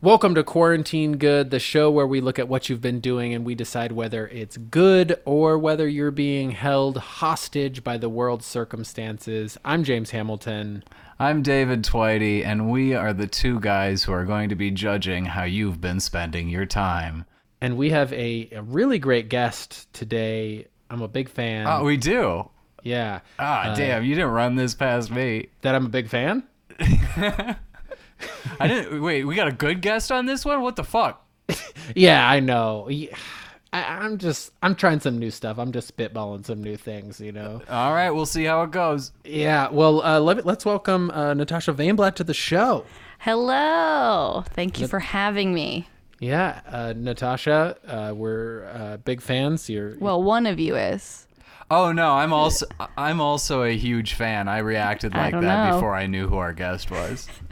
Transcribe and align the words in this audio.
Welcome 0.00 0.36
to 0.36 0.44
Quarantine 0.44 1.16
Good, 1.16 1.50
the 1.50 1.58
show 1.58 1.90
where 1.90 2.06
we 2.06 2.20
look 2.20 2.38
at 2.38 2.46
what 2.48 2.68
you've 2.68 2.80
been 2.80 3.00
doing 3.00 3.34
and 3.34 3.44
we 3.44 3.56
decide 3.56 3.90
whether 3.90 4.28
it's 4.28 4.56
good 4.56 5.20
or 5.24 5.58
whether 5.58 5.88
you're 5.88 6.12
being 6.12 6.52
held 6.52 6.98
hostage 6.98 7.82
by 7.82 7.96
the 7.98 8.08
world's 8.08 8.46
circumstances. 8.46 9.58
I'm 9.64 9.82
James 9.82 10.10
Hamilton. 10.12 10.84
I'm 11.18 11.42
David 11.42 11.82
Twitey, 11.82 12.44
and 12.46 12.70
we 12.70 12.94
are 12.94 13.12
the 13.12 13.26
two 13.26 13.58
guys 13.58 14.04
who 14.04 14.12
are 14.12 14.24
going 14.24 14.50
to 14.50 14.54
be 14.54 14.70
judging 14.70 15.24
how 15.24 15.42
you've 15.42 15.80
been 15.80 15.98
spending 15.98 16.48
your 16.48 16.66
time. 16.66 17.24
And 17.60 17.76
we 17.76 17.90
have 17.90 18.12
a, 18.12 18.48
a 18.52 18.62
really 18.62 19.00
great 19.00 19.28
guest 19.28 19.92
today. 19.92 20.68
I'm 20.90 21.02
a 21.02 21.08
big 21.08 21.28
fan. 21.28 21.66
Oh, 21.66 21.82
we 21.82 21.96
do. 21.96 22.48
yeah. 22.84 23.18
Ah, 23.40 23.72
Uh, 23.72 23.74
damn! 23.74 24.04
You 24.04 24.14
didn't 24.14 24.30
run 24.30 24.54
this 24.54 24.76
past 24.76 25.10
me. 25.10 25.48
That 25.62 25.74
I'm 25.74 25.86
a 25.86 25.90
big 25.90 26.08
fan? 26.08 26.44
I 28.60 28.66
didn't. 28.68 29.02
Wait, 29.02 29.24
we 29.24 29.34
got 29.34 29.48
a 29.48 29.52
good 29.52 29.80
guest 29.80 30.10
on 30.12 30.26
this 30.26 30.44
one. 30.44 30.60
What 30.62 30.76
the 30.76 30.84
fuck? 30.84 31.24
Yeah, 31.94 32.28
I 32.28 32.40
know. 32.40 32.86
I, 33.72 33.82
I'm 33.82 34.18
just, 34.18 34.52
I'm 34.62 34.74
trying 34.74 35.00
some 35.00 35.18
new 35.18 35.30
stuff. 35.30 35.58
I'm 35.58 35.72
just 35.72 35.96
spitballing 35.96 36.44
some 36.44 36.62
new 36.62 36.76
things, 36.76 37.18
you 37.18 37.32
know? 37.32 37.62
All 37.68 37.94
right, 37.94 38.10
we'll 38.10 38.26
see 38.26 38.44
how 38.44 38.62
it 38.62 38.70
goes. 38.72 39.12
Yeah. 39.24 39.68
Well, 39.70 40.02
uh, 40.02 40.20
let, 40.20 40.44
let's 40.44 40.66
welcome 40.66 41.10
uh, 41.10 41.32
Natasha 41.32 41.72
Vaynblat 41.72 42.14
to 42.16 42.24
the 42.24 42.34
show. 42.34 42.84
Hello. 43.20 44.44
Thank 44.50 44.80
you 44.80 44.86
for 44.86 44.98
having 45.00 45.54
me. 45.54 45.88
Yeah, 46.20 46.60
uh, 46.66 46.94
Natasha, 46.96 47.76
uh, 47.86 48.12
we're 48.14 48.66
uh, 48.74 48.96
big 48.98 49.20
fans. 49.22 49.70
You're 49.70 49.96
Well, 49.98 50.22
one 50.22 50.46
of 50.46 50.58
you 50.58 50.76
is. 50.76 51.26
Oh 51.70 51.92
no, 51.92 52.12
I'm 52.12 52.32
also 52.32 52.66
I'm 52.96 53.20
also 53.20 53.62
a 53.62 53.76
huge 53.76 54.14
fan. 54.14 54.48
I 54.48 54.58
reacted 54.58 55.12
like 55.14 55.32
don't 55.32 55.42
that 55.44 55.68
know. 55.68 55.74
before 55.76 55.94
I 55.94 56.06
knew 56.06 56.26
who 56.26 56.36
our 56.38 56.54
guest 56.54 56.90
was. 56.90 57.28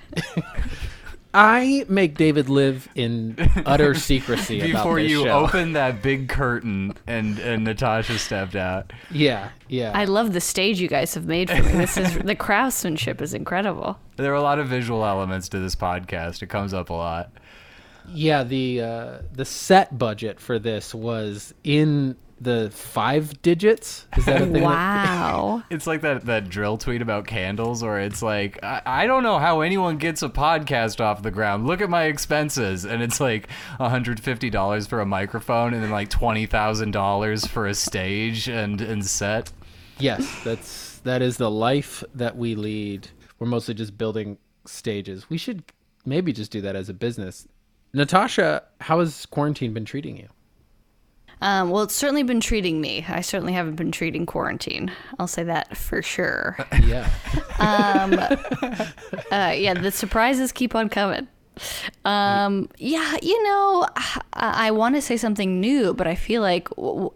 I 1.35 1.85
make 1.89 2.17
David 2.17 2.49
live 2.49 2.89
in 2.95 3.37
utter 3.67 3.95
secrecy 3.95 4.59
about 4.71 4.85
Before 4.85 5.01
this 5.01 5.11
you 5.11 5.25
show. 5.25 5.41
opened 5.45 5.77
that 5.77 6.01
big 6.03 6.31
curtain 6.31 6.95
and 7.07 7.39
and 7.39 7.65
Natasha 7.65 8.19
stepped 8.19 8.57
out. 8.57 8.91
Yeah, 9.11 9.51
yeah. 9.69 9.93
I 9.95 10.07
love 10.07 10.33
the 10.33 10.41
stage 10.41 10.81
you 10.81 10.89
guys 10.89 11.13
have 11.15 11.27
made 11.27 11.51
for 11.51 11.63
me. 11.63 11.73
This 11.73 11.99
is 11.99 12.17
the 12.19 12.35
craftsmanship 12.35 13.21
is 13.21 13.35
incredible. 13.35 13.99
There 14.17 14.33
are 14.33 14.37
a 14.37 14.41
lot 14.43 14.59
of 14.59 14.69
visual 14.69 15.05
elements 15.05 15.51
to 15.51 15.59
this 15.59 15.77
podcast. 15.77 16.41
It 16.41 16.47
comes 16.47 16.73
up 16.73 16.89
a 16.89 16.95
lot. 16.95 17.31
yeah, 18.09 18.45
the 18.45 18.81
uh, 18.81 19.19
the 19.35 19.45
set 19.45 19.99
budget 19.99 20.41
for 20.41 20.59
this 20.59 20.95
was 20.95 21.53
in 21.65 22.17
the 22.41 22.71
five 22.71 23.41
digits. 23.43 24.07
Is 24.17 24.27
that 24.27 24.43
a 24.43 24.45
thing? 24.45 24.53
that- 24.55 24.63
Wow. 24.63 25.63
It's 25.71 25.87
like 25.87 26.03
that, 26.03 26.27
that 26.27 26.45
dril 26.47 26.79
tweet 26.79 27.03
about 27.03 27.27
candles, 27.27 27.83
or 27.83 27.99
it's 27.99 28.23
like, 28.23 28.63
I, 28.63 28.83
I 28.85 29.07
don't 29.07 29.23
know 29.23 29.39
how 29.39 29.61
anyone 29.63 29.97
gets 29.97 30.23
a 30.23 30.29
podcast 30.29 31.01
off 31.01 31.23
the 31.23 31.31
ground. 31.31 31.67
Look 31.67 31.81
at 31.81 31.89
my 31.91 32.05
expenses. 32.05 32.85
And 32.85 33.03
it's 33.03 33.21
like 33.21 33.49
$150 33.81 34.89
for 34.89 35.01
a 35.01 35.07
microphone 35.07 35.75
and 35.75 35.83
then 35.83 35.91
like 35.91 36.11
$20,000 36.11 37.49
for 37.49 37.67
a 37.67 37.75
stage 37.75 38.49
and, 38.49 38.81
and 38.81 39.05
set. 39.05 39.51
yes, 39.99 40.43
that's 40.45 40.99
that 41.01 41.23
is 41.23 41.37
the 41.37 41.51
life 41.51 42.03
that 42.15 42.37
we 42.37 42.55
lead. 42.55 43.09
We're 43.39 43.47
mostly 43.47 43.75
just 43.75 43.97
building 43.97 44.39
stages. 44.67 45.31
We 45.31 45.39
should 45.39 45.63
maybe 46.05 46.33
just 46.33 46.51
do 46.51 46.61
that 46.63 46.75
as 46.77 46.89
a 46.89 46.95
business. 46.95 47.47
Natasha, 47.93 48.63
how 48.81 48.99
has 49.01 49.25
quarantine 49.27 49.73
been 49.73 49.85
treating 49.85 50.17
you? 50.17 50.29
Um, 51.43 51.71
well, 51.71 51.83
it's 51.83 51.95
certainly 51.95 52.23
been 52.23 52.41
treating 52.41 52.81
me. 52.81 53.05
I 53.09 53.21
certainly 53.21 53.53
haven't 53.53 53.77
been 53.77 53.93
treating 53.93 54.25
quarantine. 54.25 54.91
I'll 55.19 55.27
say 55.27 55.45
that 55.45 55.77
for 55.77 56.03
sure. 56.03 56.57
Yeah. 56.83 57.09
Uh, 59.33 59.53
yeah, 59.57 59.75
the 59.75 59.91
surprises 59.91 60.53
keep 60.53 60.75
on 60.75 60.89
coming. 60.89 61.27
Um, 62.05 62.69
yeah, 62.79 63.17
you 63.23 63.43
know, 63.43 63.87
I, 63.97 64.21
I 64.35 64.71
want 64.71 64.95
to 64.95 65.03
say 65.03 65.17
something 65.17 65.61
new, 65.61 65.95
but 65.95 66.07
I 66.07 66.15
feel 66.15 66.43
like 66.43 66.69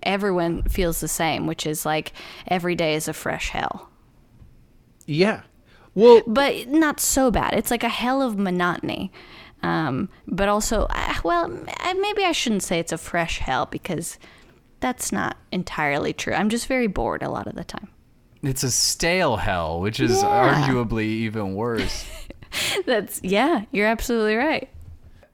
everyone 0.02 0.62
feels 0.64 1.00
the 1.00 1.08
same, 1.08 1.46
which 1.46 1.66
is 1.66 1.86
like 1.86 2.12
every 2.48 2.74
day 2.74 2.94
is 2.94 3.06
a 3.06 3.12
fresh 3.12 3.50
hell. 3.50 3.90
Yeah. 5.06 5.42
Well, 5.94 6.22
but 6.26 6.68
not 6.68 7.00
so 7.00 7.30
bad. 7.30 7.54
It's 7.54 7.70
like 7.70 7.84
a 7.84 7.88
hell 7.88 8.22
of 8.22 8.38
monotony. 8.38 9.12
Um, 9.62 10.08
but 10.26 10.48
also, 10.48 10.86
uh, 10.90 11.14
well, 11.24 11.48
maybe 11.48 12.24
I 12.24 12.32
shouldn't 12.32 12.62
say 12.62 12.78
it's 12.78 12.92
a 12.92 12.98
fresh 12.98 13.38
hell 13.38 13.66
because 13.66 14.18
that's 14.80 15.12
not 15.12 15.36
entirely 15.52 16.12
true. 16.12 16.32
I'm 16.32 16.48
just 16.48 16.66
very 16.66 16.86
bored 16.86 17.22
a 17.22 17.28
lot 17.30 17.46
of 17.46 17.54
the 17.54 17.64
time. 17.64 17.88
It's 18.42 18.62
a 18.62 18.70
stale 18.70 19.36
hell, 19.36 19.80
which 19.80 20.00
is 20.00 20.22
Yeah. 20.22 20.64
arguably 20.66 21.04
even 21.04 21.54
worse. 21.54 22.06
That's 22.86 23.20
yeah, 23.22 23.64
you're 23.70 23.86
absolutely 23.86 24.34
right. 24.36 24.68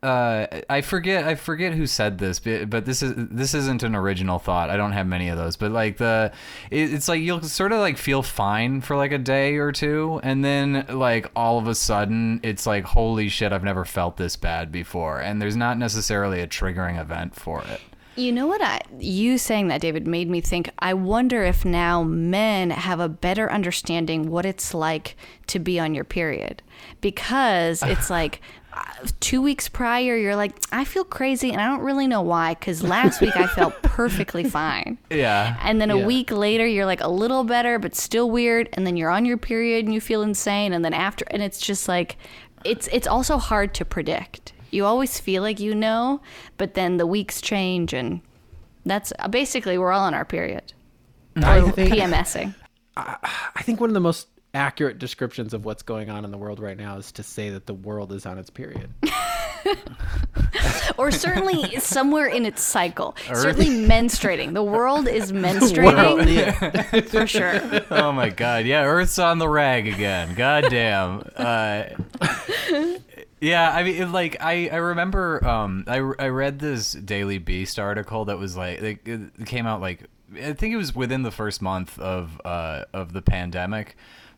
Uh, 0.03 0.47
I 0.69 0.83
forget 0.83 1.25
I 1.25 1.35
forget 1.35 1.73
who 1.73 1.87
said 1.87 2.19
this, 2.19 2.39
but, 2.39 2.69
but 2.69 2.85
this 2.85 3.03
is 3.03 3.15
this 3.17 3.55
isn't 3.55 3.83
an 3.83 3.95
original 3.95 4.39
thought. 4.39 4.71
I 4.71 4.77
don't 4.77 4.93
have 4.93 5.07
many 5.07 5.29
of 5.29 5.39
those, 5.39 5.57
but 5.57 5.73
like 5.73 5.97
the 5.97 6.33
it, 6.71 6.93
it's 6.93 7.09
like 7.09 7.21
you'll 7.21 7.43
sort 7.43 7.73
of 7.73 7.81
like 7.81 7.97
feel 7.97 8.23
fine 8.23 8.81
for 8.81 8.97
like 8.97 9.13
a 9.13 9.19
day 9.19 9.57
or 9.57 9.73
two, 9.73 10.21
and 10.23 10.45
then 10.45 10.87
like 10.91 11.31
all 11.35 11.59
of 11.59 11.67
a 11.67 11.75
sudden 11.75 12.41
it's 12.43 12.67
like 12.67 12.85
holy 12.85 13.29
shit, 13.29 13.53
I've 13.53 13.65
never 13.65 13.85
felt 13.85 14.17
this 14.17 14.37
bad 14.37 14.71
before, 14.71 15.21
and 15.21 15.41
there's 15.41 15.57
not 15.57 15.79
necessarily 15.79 16.41
a 16.41 16.47
triggering 16.47 17.01
event 17.01 17.35
for 17.35 17.63
it. 17.63 17.81
You 18.17 18.33
know 18.33 18.47
what? 18.47 18.63
I, 18.63 18.81
you 18.99 19.37
saying 19.37 19.69
that, 19.69 19.83
David, 19.83 20.07
made 20.07 20.31
me 20.31 20.41
think. 20.41 20.71
I 20.79 20.95
wonder 20.95 21.43
if 21.45 21.67
now 21.67 22.03
men 22.03 22.71
have 22.71 22.99
a 22.99 23.11
better 23.11 23.53
understanding 23.53 24.31
what 24.31 24.47
it's 24.47 24.73
like 24.73 25.17
to 25.49 25.59
be 25.59 25.79
on 25.79 25.95
your 25.95 26.05
period, 26.05 26.63
because 27.03 27.83
it's 27.83 28.09
like 28.11 28.41
two 29.21 29.41
weeks 29.43 29.69
prior, 29.69 30.17
you're 30.17 30.37
like, 30.37 30.55
I 30.73 30.85
feel 30.85 31.05
crazy, 31.05 31.51
and 31.53 31.61
I 31.61 31.67
don't 31.67 31.81
really 31.81 32.07
know 32.07 32.23
why. 32.23 32.55
Because 32.55 32.83
last 32.83 33.21
week 33.21 33.37
I 33.37 33.47
felt 33.59 33.75
perfectly 33.83 34.45
fine. 34.45 34.99
Yeah, 35.11 35.57
And 35.63 35.81
then 35.81 35.91
a 35.91 35.97
Yeah. 35.99 36.07
week 36.07 36.31
later, 36.31 36.67
you're 36.67 36.87
like 36.87 37.01
a 37.01 37.09
little 37.09 37.45
better, 37.45 37.79
but 37.79 37.95
still 37.95 38.31
weird. 38.31 38.69
And 38.73 38.87
then 38.87 38.97
you're 38.97 39.11
on 39.11 39.25
your 39.25 39.37
period 39.39 39.85
and 39.85 39.95
you 39.95 40.01
feel 40.01 40.23
insane. 40.23 40.73
And 40.73 40.85
then 40.85 40.95
after, 40.95 41.25
and 41.31 41.43
it's 41.43 41.59
just 41.61 41.89
like, 41.89 42.17
it's 42.65 42.89
it's 42.93 43.07
also 43.07 43.39
hard 43.39 43.75
to 43.75 43.85
predict. 43.85 44.53
You 44.71 44.85
always 44.85 45.21
feel 45.21 45.43
like 45.43 45.61
you 45.61 45.75
know, 45.75 46.21
but 46.57 46.75
then 46.75 46.97
the 46.97 47.07
weeks 47.07 47.41
change, 47.41 47.93
and 47.93 48.21
that's 48.85 49.13
basically 49.31 49.79
we're 49.79 49.93
all 49.93 50.05
on 50.05 50.15
our 50.15 50.25
period. 50.25 50.73
I 51.37 51.61
Or 51.61 51.71
think 51.71 51.93
PMSing. 51.95 52.55
I 52.97 53.63
think 53.63 53.81
one 53.81 53.91
of 53.91 53.95
the 53.95 54.01
most 54.01 54.29
accurate 54.57 54.99
descriptions 54.99 55.53
of 55.53 55.65
what's 55.67 55.83
going 55.83 56.09
on 56.09 56.25
in 56.25 56.31
the 56.31 56.39
world 56.39 56.59
right 56.59 56.77
now 56.77 56.97
is 56.97 57.13
to 57.13 57.23
say 57.23 57.51
that 57.51 57.67
the 57.67 57.75
world 57.75 58.11
is 58.11 58.25
on 58.25 58.39
its 58.39 58.51
period. 58.51 58.91
Or 60.97 61.11
certainly 61.11 61.79
somewhere 61.81 62.27
in 62.27 62.47
its 62.47 62.63
cycle. 62.63 63.17
Certainly 63.27 63.87
menstruating. 63.87 64.55
The 64.55 64.63
world 64.63 65.09
is 65.09 65.31
menstruating 65.33 67.05
for 67.09 67.27
sure. 67.27 67.61
oh 67.91 68.13
my 68.13 68.31
god, 68.31 68.65
yeah, 68.65 68.85
Earth's 68.85 69.19
on 69.19 69.39
the 69.39 69.49
rag 69.49 69.89
again. 69.89 70.35
God 70.35 70.67
damn. 70.71 71.29
Uh, 71.37 71.85
yeah, 73.41 73.71
I 73.71 73.83
mean, 73.83 74.13
like 74.13 74.37
I, 74.41 74.69
I 74.73 74.77
remember 74.77 75.47
um, 75.47 75.85
I, 75.87 75.97
I 75.97 76.29
read 76.29 76.61
this 76.61 76.93
Daily 76.93 77.39
Beast 77.39 77.79
article 77.79 78.25
that 78.27 78.39
was 78.39 78.57
like 78.57 78.81
it, 78.81 79.01
it 79.07 79.47
came 79.47 79.67
out 79.67 79.81
like 79.83 80.09
I 80.35 80.53
think 80.55 80.75
it 80.75 80.77
was 80.77 80.95
within 80.95 81.23
the 81.23 81.31
first 81.31 81.63
month 81.63 81.99
of 81.99 82.41
uh, 82.45 82.85
of 82.93 83.13
the 83.13 83.23
pandemic, 83.23 83.97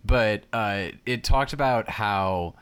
but 0.08 0.42
uh, 0.52 0.88
it 1.06 1.22
talked 1.22 1.52
about 1.52 1.88
how 1.88 2.54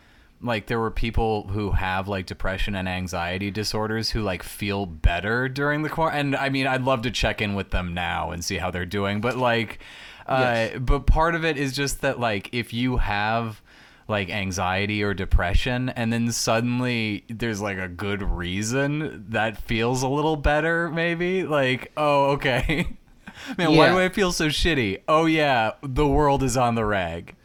like 0.42 0.66
there 0.66 0.78
were 0.78 0.90
people 0.90 1.48
who 1.48 1.70
have 1.70 2.08
like 2.08 2.26
depression 2.26 2.74
and 2.74 2.88
anxiety 2.88 3.50
disorders 3.50 4.10
who 4.10 4.20
like 4.20 4.42
feel 4.42 4.84
better 4.84 5.48
during 5.48 5.82
the 5.82 5.88
quarantine. 5.88 6.34
And 6.34 6.36
I 6.36 6.50
mean, 6.50 6.66
I'd 6.66 6.82
love 6.82 7.02
to 7.02 7.10
check 7.10 7.40
in 7.40 7.54
with 7.54 7.70
them 7.70 7.94
now 7.94 8.30
and 8.30 8.44
see 8.44 8.58
how 8.58 8.70
they're 8.70 8.84
doing, 8.84 9.20
but 9.20 9.36
like, 9.36 9.78
uh, 10.26 10.78
but 10.78 11.06
part 11.06 11.34
of 11.34 11.44
it 11.44 11.56
is 11.56 11.72
just 11.72 12.02
that 12.02 12.20
like 12.20 12.50
if 12.52 12.74
you 12.74 12.98
have 12.98 13.62
like 14.08 14.28
anxiety 14.28 15.02
or 15.02 15.14
depression 15.14 15.88
and 15.90 16.12
then 16.12 16.30
suddenly 16.30 17.24
there's 17.28 17.60
like 17.60 17.78
a 17.78 17.88
good 17.88 18.22
reason 18.22 19.24
that 19.28 19.56
feels 19.56 20.03
a 20.03 20.09
little 20.09 20.36
better 20.36 20.88
maybe 20.91 21.44
like 21.44 21.92
oh 21.97 22.30
okay. 22.32 22.86
Man 23.59 23.76
why 23.76 23.91
do 23.91 23.98
i 23.98 24.09
feel 24.09 24.32
so 24.32 24.47
shitty? 24.47 25.03
Oh 25.06 25.26
yeah 25.26 25.72
the 25.82 26.06
world 26.06 26.42
is 26.42 26.56
on 26.56 26.74
the 26.74 26.84
rag 26.84 27.35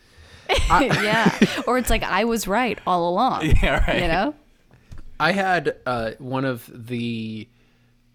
yeah. 0.70 1.38
Or 1.68 1.78
it's 1.78 1.90
like 1.90 2.04
I 2.04 2.24
was 2.26 2.48
right 2.48 2.80
all 2.86 3.10
along. 3.10 3.46
yeah 3.62 3.86
right 3.88 4.02
You 4.02 4.08
know? 4.08 4.36
I 5.20 5.32
had 5.34 5.76
uh, 5.86 6.12
one 6.18 6.46
of 6.46 6.70
the 6.74 7.48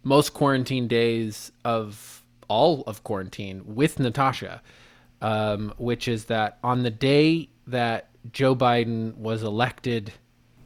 most 0.03 0.35
quarantine 0.35 0.89
days 0.89 1.53
of 1.65 2.25
all 2.49 2.83
of 2.87 3.05
quarantine 3.05 3.63
with 3.75 3.99
Natasha, 3.99 4.63
um, 5.21 5.73
which 5.79 6.09
is 6.09 6.27
that 6.27 6.59
on 6.63 6.83
the 6.83 6.91
day 6.91 7.49
that 7.67 8.11
Joe 8.33 8.55
Biden 8.55 9.17
was 9.17 9.43
elected 9.43 10.13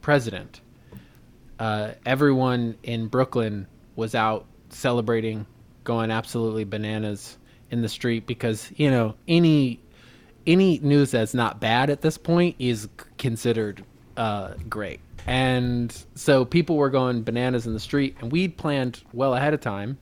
president, 0.01 0.61
uh, 1.59 1.91
everyone 2.05 2.77
in 2.83 3.07
Brooklyn 3.07 3.67
was 3.95 4.15
out 4.15 4.45
celebrating, 4.69 5.45
going 5.83 6.11
absolutely 6.11 6.63
bananas 6.63 7.37
in 7.71 7.81
the 7.81 7.89
street 7.89 8.27
because 8.27 8.71
you 8.75 8.91
know 8.91 9.15
any 9.27 9.80
any 10.47 10.79
news 10.79 11.11
that's 11.11 11.33
not 11.33 11.59
bad 11.59 11.89
at 11.89 12.01
this 12.01 12.17
point 12.17 12.55
is 12.59 12.87
considered 13.17 13.83
uh, 14.17 14.53
great. 14.69 14.99
and 15.27 16.05
so 16.15 16.45
people 16.45 16.77
were 16.77 16.89
going 16.89 17.23
bananas 17.23 17.67
in 17.67 17.73
the 17.73 17.79
street, 17.79 18.15
and 18.19 18.31
we'd 18.31 18.57
planned 18.57 19.01
well 19.13 19.35
ahead 19.35 19.53
of 19.53 19.61
time 19.61 19.97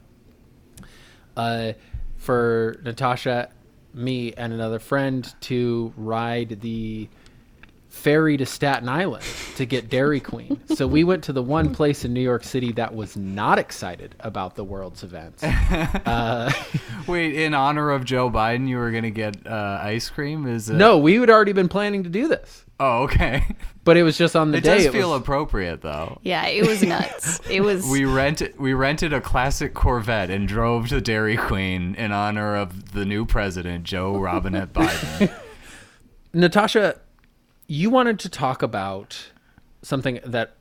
uh, 1.37 1.73
for 2.17 2.79
Natasha, 2.83 3.49
me, 3.93 4.33
and 4.33 4.53
another 4.53 4.79
friend 4.79 5.33
to 5.41 5.93
ride 5.97 6.61
the 6.61 7.09
ferry 7.89 8.37
to 8.37 8.45
Staten 8.45 8.87
Island 8.87 9.23
to 9.57 9.65
get 9.65 9.89
Dairy 9.89 10.19
Queen. 10.19 10.61
so 10.75 10.87
we 10.87 11.03
went 11.03 11.23
to 11.25 11.33
the 11.33 11.41
one 11.43 11.73
place 11.73 12.05
in 12.05 12.13
New 12.13 12.21
York 12.21 12.43
City 12.43 12.71
that 12.73 12.93
was 12.95 13.17
not 13.17 13.59
excited 13.59 14.15
about 14.21 14.55
the 14.55 14.63
world's 14.63 15.03
events. 15.03 15.43
Wait, 17.07 17.33
in 17.35 17.53
honor 17.53 17.91
of 17.91 18.05
Joe 18.05 18.29
Biden, 18.29 18.67
you 18.67 18.77
were 18.77 18.91
gonna 18.91 19.09
get 19.09 19.45
uh, 19.45 19.79
ice 19.81 20.09
cream? 20.09 20.47
Is 20.47 20.69
it? 20.69 20.75
No, 20.75 20.97
we 20.97 21.15
had 21.15 21.29
already 21.29 21.53
been 21.53 21.67
planning 21.67 22.03
to 22.03 22.09
do 22.09 22.27
this, 22.27 22.63
Oh, 22.79 23.03
okay. 23.03 23.43
but 23.83 23.97
it 23.97 24.03
was 24.03 24.17
just 24.17 24.35
on 24.35 24.51
the 24.51 24.59
It 24.59 24.63
day. 24.63 24.75
does 24.75 24.83
it 24.85 24.87
does 24.87 24.95
feel 24.95 25.11
was- 25.11 25.21
appropriate 25.21 25.81
though. 25.81 26.19
Yeah, 26.23 26.45
it 26.47 26.65
was 26.67 26.81
nuts. 26.83 27.41
It 27.49 27.61
was. 27.61 27.85
We 27.89 28.05
rented 28.05 28.57
we 28.59 28.73
rented 28.73 29.11
a 29.13 29.19
classic 29.19 29.73
Corvette 29.73 30.29
and 30.29 30.47
drove 30.47 30.87
to 30.89 31.01
Dairy 31.01 31.35
Queen 31.37 31.95
in 31.95 32.11
honor 32.11 32.55
of 32.55 32.93
the 32.93 33.03
new 33.05 33.25
president, 33.25 33.83
Joe 33.83 34.17
Robinette 34.17 34.71
Biden. 34.73 35.33
Natasha, 36.33 36.99
you 37.69 37.91
wanted 37.91 38.17
to 38.17 38.29
talk 38.29 38.63
about 38.63 39.31
something 39.83 40.19
that 40.25 40.55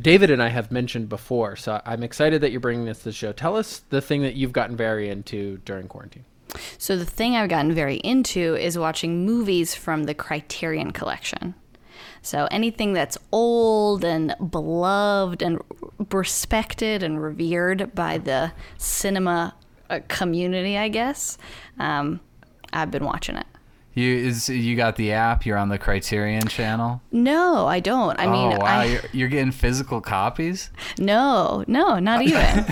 David 0.00 0.30
and 0.30 0.42
I 0.42 0.48
have 0.48 0.70
mentioned 0.70 1.08
before. 1.08 1.56
So 1.56 1.80
I'm 1.86 2.02
excited 2.02 2.42
that 2.42 2.50
you're 2.50 2.60
bringing 2.60 2.84
this 2.84 2.98
to 2.98 3.04
the 3.04 3.12
show. 3.12 3.32
Tell 3.32 3.56
us 3.56 3.82
the 3.88 4.02
thing 4.02 4.20
that 4.22 4.34
you've 4.34 4.52
gotten 4.52 4.76
very 4.76 5.08
into 5.08 5.56
during 5.64 5.88
quarantine. 5.88 6.26
So 6.76 6.98
the 6.98 7.06
thing 7.06 7.36
I've 7.36 7.48
gotten 7.48 7.72
very 7.72 7.96
into 7.96 8.54
is 8.54 8.76
watching 8.76 9.24
movies 9.24 9.74
from 9.74 10.04
the 10.04 10.14
Criterion 10.14 10.90
collection. 10.90 11.54
So 12.20 12.48
anything 12.50 12.92
that's 12.92 13.16
old 13.32 14.04
and 14.04 14.34
beloved 14.50 15.40
and 15.40 15.62
respected 16.12 17.02
and 17.02 17.22
revered 17.22 17.94
by 17.94 18.18
the 18.18 18.52
cinema 18.76 19.54
uh, 19.88 20.00
community, 20.08 20.76
I 20.76 20.88
guess. 20.88 21.38
Um, 21.78 22.20
I've 22.74 22.90
been 22.90 23.04
watching 23.04 23.36
it. 23.36 23.46
You 23.96 24.14
is 24.14 24.48
you 24.50 24.76
got 24.76 24.96
the 24.96 25.12
app? 25.12 25.46
You're 25.46 25.56
on 25.56 25.70
the 25.70 25.78
Criterion 25.78 26.46
channel. 26.48 27.00
No, 27.12 27.66
I 27.66 27.80
don't. 27.80 28.20
I 28.20 28.26
mean, 28.26 28.52
oh 28.52 28.58
wow, 28.58 28.80
I, 28.80 28.84
you're, 28.84 29.00
you're 29.12 29.28
getting 29.28 29.52
physical 29.52 30.02
copies. 30.02 30.70
no, 30.98 31.64
no, 31.66 31.98
not 31.98 32.20
even. 32.28 32.66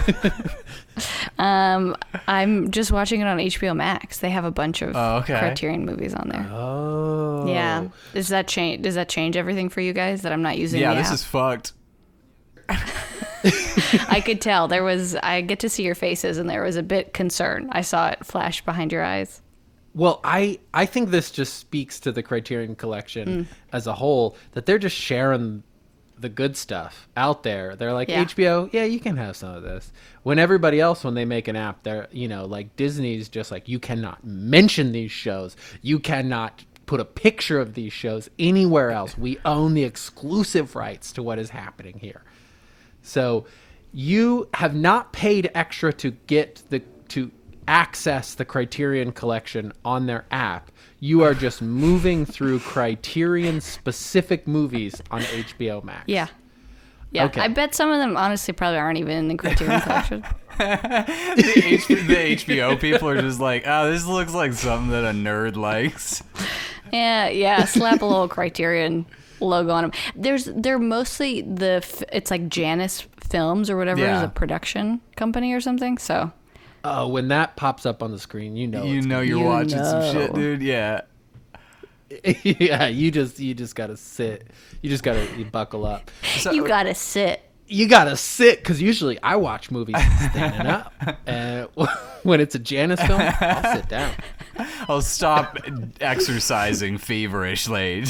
um, 1.39 1.97
I'm 2.29 2.71
just 2.71 2.93
watching 2.93 3.23
it 3.23 3.25
on 3.27 3.39
HBO 3.39 3.75
Max. 3.75 4.19
They 4.19 4.29
have 4.29 4.45
a 4.45 4.51
bunch 4.51 4.83
of 4.83 4.95
Oh, 4.95 5.17
okay. 5.17 5.39
Criterion 5.39 5.87
movies 5.87 6.13
on 6.13 6.29
there. 6.29 6.47
Oh. 6.53 7.47
Yeah. 7.49 7.89
Does 8.13 8.29
that 8.29 8.47
change? 8.47 8.83
Does 8.83 8.95
that 8.95 9.09
change 9.09 9.35
everything 9.39 9.71
for 9.71 9.81
you 9.81 9.95
guys 9.95 10.21
that 10.23 10.33
I'm 10.33 10.43
not 10.43 10.59
using? 10.59 10.81
Yeah, 10.83 10.91
the 10.93 10.99
this 10.99 11.09
app? 11.09 11.15
is 11.15 11.25
fucked. 11.25 11.73
I 14.11 14.23
could 14.25 14.41
tell 14.41 14.69
there 14.69 14.85
was. 14.85 15.17
I 15.17 15.41
get 15.41 15.61
to 15.61 15.69
see 15.69 15.85
your 15.85 15.95
faces, 15.95 16.39
and 16.39 16.49
there 16.49 16.63
was 16.63 16.77
a 16.77 16.83
bit 16.83 17.13
concern. 17.15 17.69
I 17.73 17.81
saw 17.81 18.09
it 18.09 18.25
flash 18.25 18.65
behind 18.65 18.93
your 18.93 19.03
eyes. 19.05 19.41
Well, 19.95 20.21
I 20.25 20.59
I 20.73 20.87
think 20.87 21.11
this 21.11 21.31
just 21.31 21.55
speaks 21.59 22.01
to 22.01 22.13
the 22.13 22.23
Criterion 22.23 22.75
Collection 22.75 23.29
Mm. 23.29 23.47
as 23.73 23.87
a 23.87 23.93
whole 23.95 24.37
that 24.53 24.67
they're 24.67 24.79
just 24.79 24.97
sharing 24.97 25.63
the 26.19 26.29
good 26.29 26.57
stuff 26.57 27.09
out 27.17 27.43
there. 27.43 27.75
They're 27.77 27.93
like 27.93 28.09
Yeah. 28.09 28.25
HBO, 28.25 28.69
yeah, 28.73 28.85
you 28.85 29.01
can 29.01 29.17
have 29.17 29.37
some 29.37 29.55
of 29.55 29.63
this. 29.63 29.93
When 30.23 30.39
everybody 30.39 30.81
else, 30.81 31.03
when 31.05 31.15
they 31.15 31.25
make 31.25 31.49
an 31.49 31.57
app, 31.57 31.83
they're 31.83 32.09
you 32.13 32.29
know 32.29 32.45
like 32.45 32.75
Disney's 32.77 33.29
just 33.29 33.51
like 33.51 33.69
you 33.69 33.79
cannot 33.79 34.25
mention 34.25 34.93
these 34.93 35.11
shows. 35.13 35.57
You 35.83 35.99
cannot 35.99 36.65
put 36.87 37.01
a 37.01 37.05
picture 37.05 37.61
of 37.61 37.75
these 37.75 37.93
shows 37.93 38.29
anywhere 38.39 38.91
else. 38.91 39.17
We 39.17 39.39
own 39.45 39.75
the 39.75 39.85
exclusive 39.85 40.77
rights 40.77 41.13
to 41.13 41.23
what 41.23 41.39
is 41.39 41.51
happening 41.51 41.99
here. 41.99 42.23
So 43.03 43.47
you 43.93 44.49
have 44.55 44.75
not 44.75 45.13
paid 45.13 45.51
extra 45.55 45.93
to 45.95 46.11
get 46.27 46.63
the 46.71 46.81
to 47.09 47.31
access 47.69 48.35
the 48.35 48.45
Criterion 48.45 49.13
collection 49.13 49.73
on 49.85 50.07
their 50.07 50.25
app. 50.31 50.71
You 51.01 51.23
are 51.23 51.35
just 51.35 51.61
moving 51.63 52.25
through 52.27 52.61
Criterion 52.61 53.61
specific 53.61 54.47
movies 54.49 55.03
on 55.11 55.23
HBO 55.23 55.83
Max. 55.85 56.05
Yeah. 56.07 56.29
Yeah, 57.11 57.27
Okay. 57.27 57.43
I 57.43 57.49
bet 57.49 57.75
some 57.77 57.91
of 57.91 57.99
them 57.99 58.17
honestly 58.17 58.53
probably 58.55 58.79
aren't 58.79 58.99
even 58.99 59.17
in 59.17 59.29
the 59.29 59.37
Criterion 59.37 59.81
collection. 59.83 60.25
the, 60.59 61.63
H- 61.65 61.87
the 61.89 61.95
HBO 61.97 62.81
people 62.81 63.09
are 63.09 63.21
just 63.21 63.39
like, 63.41 63.65
oh, 63.67 63.91
this 63.91 64.05
looks 64.07 64.33
like 64.35 64.53
something 64.53 64.91
that 64.91 65.05
a 65.05 65.11
nerd 65.17 65.57
likes. 65.57 66.23
Yeah, 66.93 67.29
yeah. 67.29 67.65
Slap 67.65 68.03
a 68.03 68.05
little 68.07 68.29
Criterion 68.29 69.07
logo 69.41 69.71
on 69.73 69.85
them. 69.85 69.93
There's 70.17 70.47
they're 70.57 70.79
mostly 70.79 71.43
the 71.43 71.81
f- 71.83 72.03
it's 72.13 72.31
like 72.31 72.49
Janus 72.49 73.07
Films 73.29 73.69
or 73.71 73.77
whatever 73.77 74.01
Yeah. 74.01 74.19
is 74.19 74.23
a 74.23 74.29
production 74.29 75.01
company 75.17 75.53
or 75.53 75.61
something. 75.61 75.99
So 75.99 76.31
Oh, 76.85 77.09
when 77.09 77.29
that 77.29 77.57
pops 77.57 77.87
up 77.87 78.03
on 78.03 78.13
the 78.13 78.19
screen, 78.19 78.57
you 78.57 78.67
know. 78.67 78.85
You 78.85 78.99
it's 78.99 79.07
know 79.07 79.21
you're 79.23 79.39
You 79.39 79.45
watching 79.45 79.83
some 79.83 80.13
shit, 80.13 80.35
dude. 80.35 80.63
Yeah. 80.63 81.01
yeah, 82.43 82.87
you 82.87 83.11
just 83.11 83.41
you 83.41 83.55
just 83.55 83.75
gotta 83.75 83.97
sit. 83.97 84.47
You 84.83 84.91
just 84.91 85.03
gotta 85.03 85.27
you 85.37 85.47
buckle 85.47 85.87
up. 85.87 86.11
So, 86.39 86.53
you 86.53 86.67
gotta 86.67 86.95
sit. 86.95 87.41
You 87.67 87.89
gotta 87.89 88.17
sit 88.17 88.59
because 88.59 88.83
usually 88.83 89.19
I 89.23 89.37
watch 89.37 89.71
movies 89.71 89.97
standing 90.31 90.67
up, 90.67 90.93
and 91.27 91.69
when 92.23 92.41
it's 92.41 92.55
a 92.55 92.59
Janus 92.59 93.01
film, 93.01 93.23
I'll 93.23 93.77
sit 93.77 93.89
down. 93.89 94.13
I'll 94.89 95.01
stop 95.01 95.57
exercising 96.01 96.99
feverishly. 96.99 98.01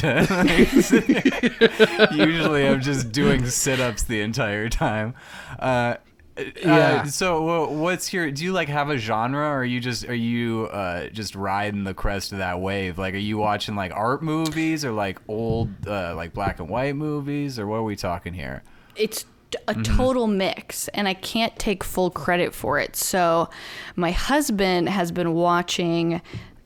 Usually, 2.10 2.66
I'm 2.66 2.80
just 2.80 3.12
doing 3.12 3.46
sit-ups 3.46 4.02
the 4.02 4.20
entire 4.22 4.68
time. 4.68 5.14
Uh, 5.60 5.96
Yeah. 6.36 7.02
Uh, 7.02 7.04
so, 7.06 7.68
what's 7.70 8.12
your? 8.12 8.30
Do 8.30 8.42
you 8.42 8.52
like 8.52 8.68
have 8.68 8.90
a 8.90 8.98
genre, 8.98 9.46
or 9.46 9.58
are 9.60 9.64
you 9.64 9.78
just 9.78 10.04
are 10.08 10.14
you 10.14 10.68
uh, 10.72 11.08
just 11.08 11.34
riding 11.36 11.84
the 11.84 11.94
crest 11.94 12.32
of 12.32 12.38
that 12.38 12.60
wave? 12.60 12.98
Like, 12.98 13.14
are 13.14 13.18
you 13.18 13.38
watching 13.38 13.76
like 13.76 13.92
art 13.92 14.22
movies 14.22 14.84
or 14.84 14.90
like 14.90 15.18
old 15.28 15.70
uh, 15.86 16.14
like 16.16 16.32
black 16.34 16.58
and 16.58 16.68
white 16.68 16.96
movies, 16.96 17.58
or 17.58 17.66
what 17.66 17.76
are 17.76 17.82
we 17.84 17.96
talking 17.96 18.34
here? 18.34 18.62
it's 18.96 19.26
a 19.68 19.74
total 19.82 20.26
mix 20.26 20.88
and 20.88 21.06
i 21.06 21.14
can't 21.14 21.56
take 21.58 21.84
full 21.84 22.10
credit 22.10 22.52
for 22.52 22.78
it 22.78 22.96
so 22.96 23.48
my 23.94 24.10
husband 24.10 24.88
has 24.88 25.12
been 25.12 25.32
watching 25.32 26.20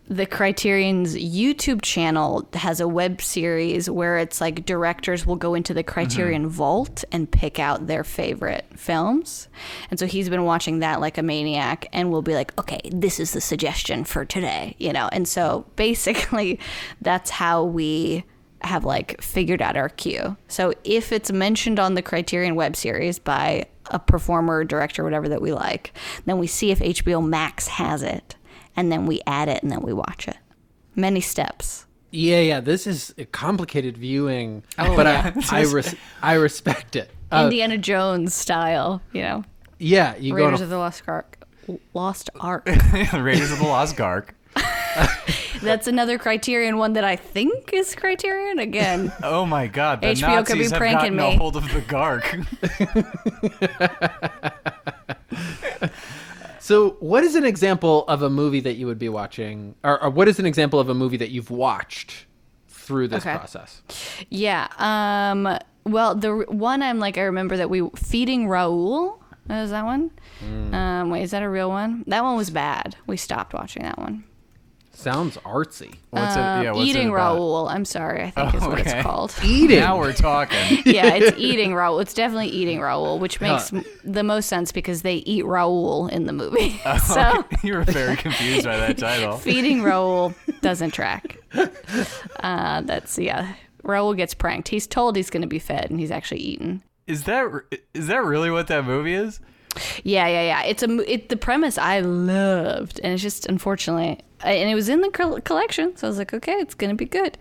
the 0.09 0.27
criterion's 0.27 1.15
youtube 1.17 1.83
channel 1.83 2.49
has 2.55 2.81
a 2.81 2.89
web 2.89 3.21
series 3.21 3.91
where 3.91 4.17
it's 4.17 4.41
like 4.41 4.65
directors 4.65 5.27
will 5.27 5.37
go 5.37 5.55
into 5.55 5.75
the 5.75 5.83
criterion 5.83 6.43
mm-hmm. 6.43 6.51
vault 6.51 7.05
and 7.13 7.31
pick 7.31 7.59
out 7.59 7.87
their 7.87 8.03
favorite 8.05 8.65
films. 8.75 9.49
And 9.91 9.99
so 9.99 10.07
he's 10.07 10.29
been 10.29 10.45
watching 10.45 10.79
that 10.79 11.01
like 11.01 11.19
a 11.19 11.23
maniac 11.23 11.89
and 11.93 12.11
will 12.11 12.23
be 12.23 12.35
like 12.35 12.59
okay 12.59 12.81
this 12.91 13.21
is 13.21 13.33
the 13.33 13.41
suggestion 13.41 14.05
for 14.05 14.25
today 14.25 14.75
you 14.79 14.93
know? 14.93 15.09
And 15.13 15.29
so 15.29 15.67
basically 15.77 16.59
that's 17.01 17.31
how 17.31 17.65
we 17.65 18.25
have 18.63 18.85
like 18.85 19.21
figured 19.23 19.63
out 19.63 19.77
our 19.77 19.89
cue. 19.89 20.37
So 20.49 20.73
if 20.85 21.13
it's 21.13 21.31
mentioned 21.31 21.79
on 21.79 21.95
the 21.95 22.03
Criterion 22.03 22.55
web 22.55 22.75
series 22.77 23.19
by 23.19 23.67
a 23.91 23.99
performer, 23.99 24.65
director, 24.65 25.05
whatever 25.05 25.29
that 25.29 25.41
we 25.41 25.53
like, 25.53 25.93
then 26.27 26.39
we 26.39 26.47
see 26.47 26.71
if 26.71 26.81
HBO 26.81 27.27
Max 27.27 27.69
has 27.69 28.03
it, 28.03 28.37
and 28.79 28.93
then 28.93 29.07
we 29.07 29.21
add 29.27 29.49
it, 29.49 29.61
and 29.65 29.73
then 29.73 29.81
we 29.83 29.93
watch 29.93 30.29
it. 30.29 30.37
Many 30.95 31.21
steps. 31.21 31.85
Yeah, 32.13 32.39
yeah. 32.41 32.61
This 32.61 32.87
is 32.87 33.13
a 33.19 33.25
complicated 33.25 33.99
viewing, 33.99 34.63
Oh, 34.79 34.95
but 34.95 35.07
yeah. 35.07 35.33
I 35.51 35.59
I, 35.59 35.63
res- 35.65 35.95
I 36.23 36.35
respect 36.35 36.95
it. 36.95 37.11
Uh, 37.33 37.43
Indiana 37.45 37.77
Jones 37.77 38.35
style, 38.35 39.03
you 39.13 39.23
know, 39.23 39.45
yeah, 39.79 40.15
you 40.17 40.33
go 40.33 40.39
on 40.39 40.53
Raiders 40.53 40.61
of 40.61 40.71
the 40.71 40.79
Lost 40.79 41.03
Ark. 41.09 41.39
Lost 41.93 42.31
Ark. 42.41 42.67
Raiders 43.13 43.51
of 43.51 43.59
the 43.59 43.65
Lost 43.67 44.01
Ark. 44.01 44.35
That's 45.63 45.87
another 45.89 46.19
Criterion 46.19 46.79
one 46.79 46.93
that 46.93 47.05
I 47.05 47.17
think 47.17 47.73
is 47.73 47.95
Criterion 47.97 48.61
again. 48.61 49.13
Oh 49.25 49.45
my 49.45 49.67
God! 49.67 50.01
The 50.01 50.07
HBO 50.09 50.47
could 50.47 50.55
be 50.55 50.59
Nazis 50.61 50.71
have 50.71 50.79
pranking 50.79 51.17
gotten 51.17 51.35
a 51.35 51.37
hold 51.37 51.57
of 51.57 51.65
the 51.73 51.81
Gark. 51.83 52.39
So, 56.69 56.99
what 57.01 57.25
is 57.25 57.35
an 57.35 57.47
example 57.47 58.05
of 58.09 58.21
a 58.21 58.29
movie 58.29 58.61
that 58.61 58.75
you 58.75 58.85
would 58.89 58.99
be 58.99 59.09
watching, 59.09 59.75
or, 59.83 60.03
or 60.03 60.11
what 60.11 60.29
is 60.29 60.39
an 60.39 60.45
example 60.45 60.79
of 60.79 60.91
a 60.91 60.95
movie 60.95 61.17
that 61.17 61.31
you've 61.31 61.51
watched 61.51 62.27
through 62.69 63.09
this 63.09 63.25
Okay. 63.25 63.35
process? 63.35 63.81
Yeah. 64.29 64.69
Um. 64.77 65.57
Well, 65.85 66.15
the 66.15 66.45
one 66.51 66.83
I'm 66.83 66.99
like 66.99 67.17
I 67.17 67.23
remember 67.23 67.57
that 67.57 67.71
we 67.71 67.89
feeding 67.97 68.49
Raoul. 68.49 69.19
Is 69.49 69.71
that 69.71 69.87
one? 69.87 70.11
Um. 70.75 71.09
Wait, 71.09 71.23
is 71.23 71.31
that 71.31 71.43
a 71.43 71.49
real 71.49 71.71
one? 71.71 72.05
That 72.07 72.23
one 72.23 72.37
was 72.37 72.51
bad. 72.51 72.97
We 73.07 73.17
stopped 73.17 73.55
watching 73.55 73.85
that 73.85 73.97
one. 73.97 74.25
Sounds 74.99 75.37
artsy. 75.39 75.95
What's 76.11 76.35
it? 76.35 76.39
Yeah, 76.41 76.73
what's 76.73 76.79
Uh, 76.81 76.83
eating 76.91 77.07
it 77.07 77.11
about? 77.13 77.35
Raoul. 77.37 77.69
I'm 77.69 77.85
sorry. 77.85 78.25
I 78.25 78.31
think 78.31 78.55
is 78.57 78.61
what 78.63 78.81
okay. 78.81 78.91
it's 78.99 79.03
called. 79.07 79.33
Eating. 79.45 79.79
Now 79.79 79.97
we're 79.97 80.13
talking. 80.13 80.59
yeah, 80.87 81.15
it's 81.15 81.39
eating 81.39 81.73
Raoul. 81.73 82.01
It's 82.01 82.13
definitely 82.15 82.49
eating 82.49 82.81
Raoul, 82.81 83.21
which 83.21 83.41
makes 83.41 83.71
Huh. 83.71 83.77
m 83.79 83.85
the 84.05 84.25
most 84.25 84.47
sense 84.49 84.73
because 84.73 85.03
they 85.03 85.17
eat 85.19 85.45
Raoul 85.45 86.09
in 86.09 86.25
the 86.27 86.33
movie. 86.33 86.81
Oh, 86.85 86.99
so 86.99 87.45
you 87.63 87.75
were 87.75 87.85
very 87.85 88.17
confused 88.17 88.65
by 88.65 88.77
that 88.77 88.99
title. 88.99 89.37
feeding 89.37 89.83
Raoul 89.85 90.35
doesn't 90.63 90.91
track. 90.91 91.39
Uh, 92.41 92.81
that's 92.83 93.19
yeah. 93.19 93.55
Raoul 93.85 94.15
gets 94.15 94.35
pranked. 94.35 94.67
He's 94.69 94.87
told 94.89 95.15
he's 95.17 95.31
going 95.31 95.43
to 95.43 95.49
be 95.49 95.61
fed, 95.61 95.91
and 95.91 96.01
he's 96.01 96.11
actually 96.11 96.41
eaten. 96.41 96.83
Is 97.07 97.23
that 97.25 97.47
is 97.95 98.09
that 98.09 98.25
really 98.25 98.51
what 98.51 98.67
that 98.67 98.85
movie 98.85 99.15
is? 99.15 99.39
Yeah, 100.03 100.27
yeah, 100.27 100.43
yeah. 100.43 100.63
It's 100.65 100.83
a 100.83 100.89
mo- 100.89 101.05
it, 101.07 101.29
the 101.29 101.37
premise 101.37 101.79
I 101.79 102.01
loved, 102.01 102.99
and 103.03 103.13
it's 103.15 103.23
just 103.23 103.47
unfortunately, 103.47 104.09
I- 104.09 104.19
and 104.41 104.71
it 104.71 104.75
was 104.75 104.89
in 104.89 105.01
the 105.01 105.11
collection, 105.45 105.97
so 105.97 106.07
I 106.07 106.11
was 106.11 106.19
like, 106.19 106.35
okay, 106.35 106.55
it's 106.55 106.75
gonna 106.75 106.95
be 106.95 107.07
good. 107.07 107.39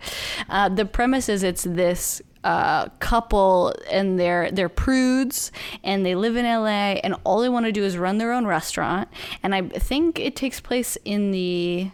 Uh, 0.48 0.68
the 0.68 0.84
premise 0.84 1.28
is 1.28 1.42
it's 1.42 1.64
this 1.64 2.22
uh, 2.44 2.88
couple, 3.00 3.74
and 3.90 4.18
they're 4.18 4.50
they're 4.50 4.68
prudes, 4.68 5.52
and 5.82 6.04
they 6.04 6.14
live 6.14 6.36
in 6.36 6.44
LA, 6.44 7.00
and 7.02 7.14
all 7.24 7.40
they 7.40 7.48
want 7.48 7.66
to 7.66 7.72
do 7.72 7.84
is 7.84 7.98
run 7.98 8.18
their 8.18 8.32
own 8.32 8.46
restaurant, 8.46 9.08
and 9.42 9.54
I 9.54 9.62
think 9.62 10.18
it 10.18 10.36
takes 10.36 10.60
place 10.60 10.96
in 11.04 11.30
the 11.30 11.90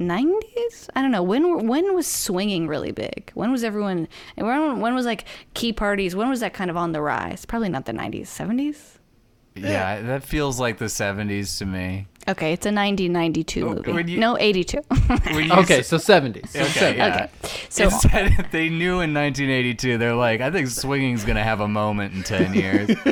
90s 0.00 0.88
i 0.96 1.02
don't 1.02 1.10
know. 1.10 1.22
When 1.22 1.66
when 1.66 1.94
was 1.94 2.06
swinging 2.06 2.66
really 2.66 2.92
big? 2.92 3.30
When 3.34 3.52
was 3.52 3.64
everyone 3.64 4.08
when, 4.36 4.80
when 4.80 4.94
was 4.94 5.06
like 5.06 5.24
key 5.54 5.72
parties 5.72 6.16
when 6.16 6.28
was 6.28 6.40
that 6.40 6.54
kind 6.54 6.70
of 6.70 6.76
on 6.76 6.92
the 6.92 7.00
rise? 7.00 7.44
Probably 7.44 7.68
not 7.68 7.86
the 7.86 7.92
90s 7.92 8.22
70s 8.22 8.98
Yeah, 9.54 10.00
that 10.02 10.22
feels 10.24 10.58
like 10.58 10.78
the 10.78 10.86
70s 10.86 11.58
to 11.58 11.66
me. 11.66 12.08
Okay, 12.28 12.52
it's 12.52 12.64
a 12.66 12.70
1992 12.72 13.66
Oh, 13.68 13.74
movie. 13.92 14.12
you- 14.12 14.18
no, 14.20 14.38
82. 14.38 14.78
Okay, 14.90 15.78
s- 15.80 15.88
so 15.88 15.96
70s. 15.96 16.48
So 16.48 16.60
Okay, 16.60 16.94
70s. 16.94 16.96
yeah. 16.96 17.14
Okay, 17.14 17.28
so 17.68 17.84
Instead, 17.84 18.46
they 18.52 18.68
knew 18.68 19.00
in 19.00 19.12
1982. 19.12 19.98
They're 19.98 20.14
like, 20.14 20.40
I 20.40 20.50
think 20.50 20.68
swinging's 20.68 21.24
gonna 21.24 21.42
have 21.42 21.60
a 21.60 21.68
moment 21.68 22.14
in 22.14 22.22
10 22.22 22.54
years. 22.54 22.88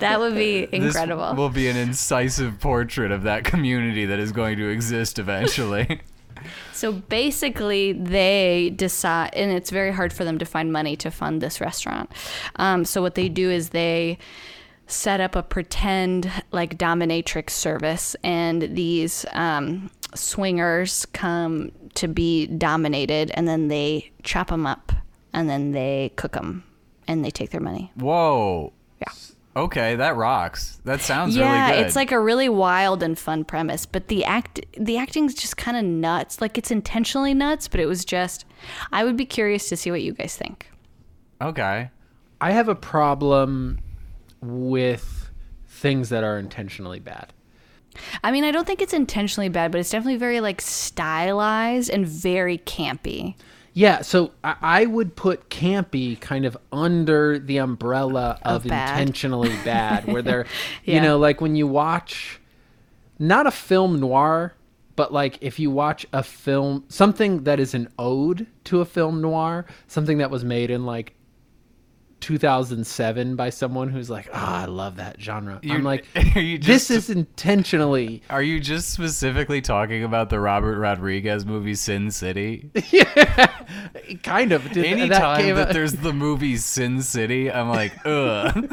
that 0.00 0.18
would 0.18 0.34
be 0.34 0.66
This 0.66 0.84
incredible. 0.96 1.34
will 1.34 1.48
be 1.50 1.68
an 1.68 1.76
incisive 1.76 2.58
portrait 2.60 3.10
of 3.12 3.22
that 3.24 3.44
community 3.44 4.04
that 4.06 4.18
is 4.18 4.32
going 4.32 4.56
to 4.58 4.68
exist 4.68 5.18
eventually. 5.18 6.00
So 6.72 6.92
basically, 6.92 7.92
they 7.92 8.72
decide, 8.76 9.30
and 9.34 9.50
it's 9.50 9.70
very 9.70 9.90
hard 9.90 10.12
for 10.12 10.22
them 10.24 10.38
to 10.38 10.44
find 10.44 10.72
money 10.72 10.94
to 10.98 11.10
fund 11.10 11.40
this 11.40 11.60
restaurant. 11.60 12.12
Um, 12.54 12.84
so 12.84 13.02
what 13.02 13.16
they 13.16 13.28
do 13.28 13.50
is 13.50 13.70
they 13.70 14.18
set 14.88 15.20
up 15.20 15.36
a 15.36 15.42
pretend 15.42 16.30
like 16.50 16.78
dominatrix 16.78 17.50
service, 17.50 18.16
and 18.24 18.62
these 18.74 19.24
um, 19.32 19.90
swingers 20.14 21.06
come 21.06 21.70
to 21.94 22.08
be 22.08 22.46
dominated, 22.46 23.30
and 23.34 23.46
then 23.46 23.68
they 23.68 24.10
chop 24.22 24.48
them 24.48 24.66
up, 24.66 24.92
and 25.32 25.48
then 25.48 25.72
they 25.72 26.12
cook 26.16 26.32
them, 26.32 26.64
and 27.06 27.24
they 27.24 27.30
take 27.30 27.50
their 27.50 27.60
money. 27.60 27.92
Whoa. 27.96 28.72
Yeah. 29.00 29.12
Okay, 29.56 29.96
that 29.96 30.16
rocks. 30.16 30.80
That 30.84 31.00
sounds 31.00 31.36
yeah, 31.36 31.66
really 31.66 31.78
good. 31.78 31.86
it's 31.86 31.96
like 31.96 32.12
a 32.12 32.20
really 32.20 32.48
wild 32.48 33.02
and 33.02 33.18
fun 33.18 33.44
premise, 33.44 33.86
but 33.86 34.08
the 34.08 34.24
act 34.24 34.60
the 34.78 34.96
acting's 34.98 35.34
just 35.34 35.56
kind 35.56 35.76
of 35.76 35.84
nuts. 35.84 36.40
Like 36.40 36.56
it's 36.56 36.70
intentionally 36.70 37.34
nuts, 37.34 37.66
but 37.68 37.80
it 37.80 37.86
was 37.86 38.04
just 38.04 38.44
I 38.92 39.04
would 39.04 39.16
be 39.16 39.26
curious 39.26 39.68
to 39.68 39.76
see 39.76 39.90
what 39.90 40.02
you 40.02 40.12
guys 40.12 40.36
think. 40.36 40.70
okay. 41.40 41.90
I 42.40 42.52
have 42.52 42.68
a 42.68 42.76
problem 42.76 43.80
with 44.40 45.30
things 45.66 46.08
that 46.08 46.24
are 46.24 46.38
intentionally 46.38 47.00
bad. 47.00 47.32
I 48.22 48.30
mean, 48.30 48.44
I 48.44 48.50
don't 48.50 48.66
think 48.66 48.80
it's 48.80 48.92
intentionally 48.92 49.48
bad, 49.48 49.72
but 49.72 49.78
it's 49.80 49.90
definitely 49.90 50.18
very 50.18 50.40
like 50.40 50.60
stylized 50.60 51.90
and 51.90 52.06
very 52.06 52.58
campy. 52.58 53.34
Yeah, 53.74 54.02
so 54.02 54.32
I, 54.42 54.56
I 54.60 54.86
would 54.86 55.14
put 55.14 55.50
campy 55.50 56.18
kind 56.20 56.44
of 56.44 56.56
under 56.72 57.38
the 57.38 57.58
umbrella 57.58 58.38
of, 58.42 58.64
Of 58.64 58.68
bad. 58.70 59.00
intentionally 59.00 59.54
bad, 59.64 60.06
where 60.06 60.22
they're, 60.22 60.46
you 60.84 61.00
know, 61.00 61.18
like 61.18 61.40
when 61.40 61.54
you 61.54 61.66
watch 61.66 62.40
not 63.18 63.46
a 63.46 63.50
film 63.50 64.00
noir, 64.00 64.54
but 64.96 65.12
like 65.12 65.38
if 65.40 65.58
you 65.60 65.70
watch 65.70 66.06
a 66.12 66.22
film, 66.24 66.84
something 66.88 67.44
that 67.44 67.60
is 67.60 67.74
an 67.74 67.88
ode 67.98 68.46
to 68.64 68.80
a 68.80 68.84
film 68.84 69.20
noir, 69.20 69.64
something 69.86 70.18
that 70.18 70.30
was 70.30 70.44
made 70.44 70.70
in 70.70 70.84
like 70.84 71.14
2007 72.20 73.36
by 73.36 73.50
someone 73.50 73.88
who's 73.88 74.10
like, 74.10 74.28
ah, 74.32 74.62
I 74.62 74.64
love 74.66 74.96
that 74.96 75.20
genre. 75.20 75.60
You're- 75.62 75.76
I'm 75.76 75.84
like, 75.84 76.06
you 76.36 76.58
this 76.58 76.90
is 76.90 77.10
intentionally 77.10 78.22
Are 78.30 78.42
you 78.42 78.60
just 78.60 78.90
specifically 78.90 79.60
talking 79.60 80.04
about 80.04 80.30
the 80.30 80.40
Robert 80.40 80.78
Rodriguez 80.78 81.44
movie 81.46 81.74
Sin 81.74 82.10
City? 82.10 82.70
yeah, 82.90 83.52
kind 84.22 84.52
of. 84.52 84.70
Did, 84.72 84.84
Anytime 84.84 85.40
came 85.40 85.56
that, 85.56 85.72
there's 85.72 85.92
the 85.94 86.12
movie 86.12 86.56
Sin 86.56 87.02
City, 87.02 87.50
I'm 87.50 87.68
like, 87.68 87.92
ugh. 88.04 88.68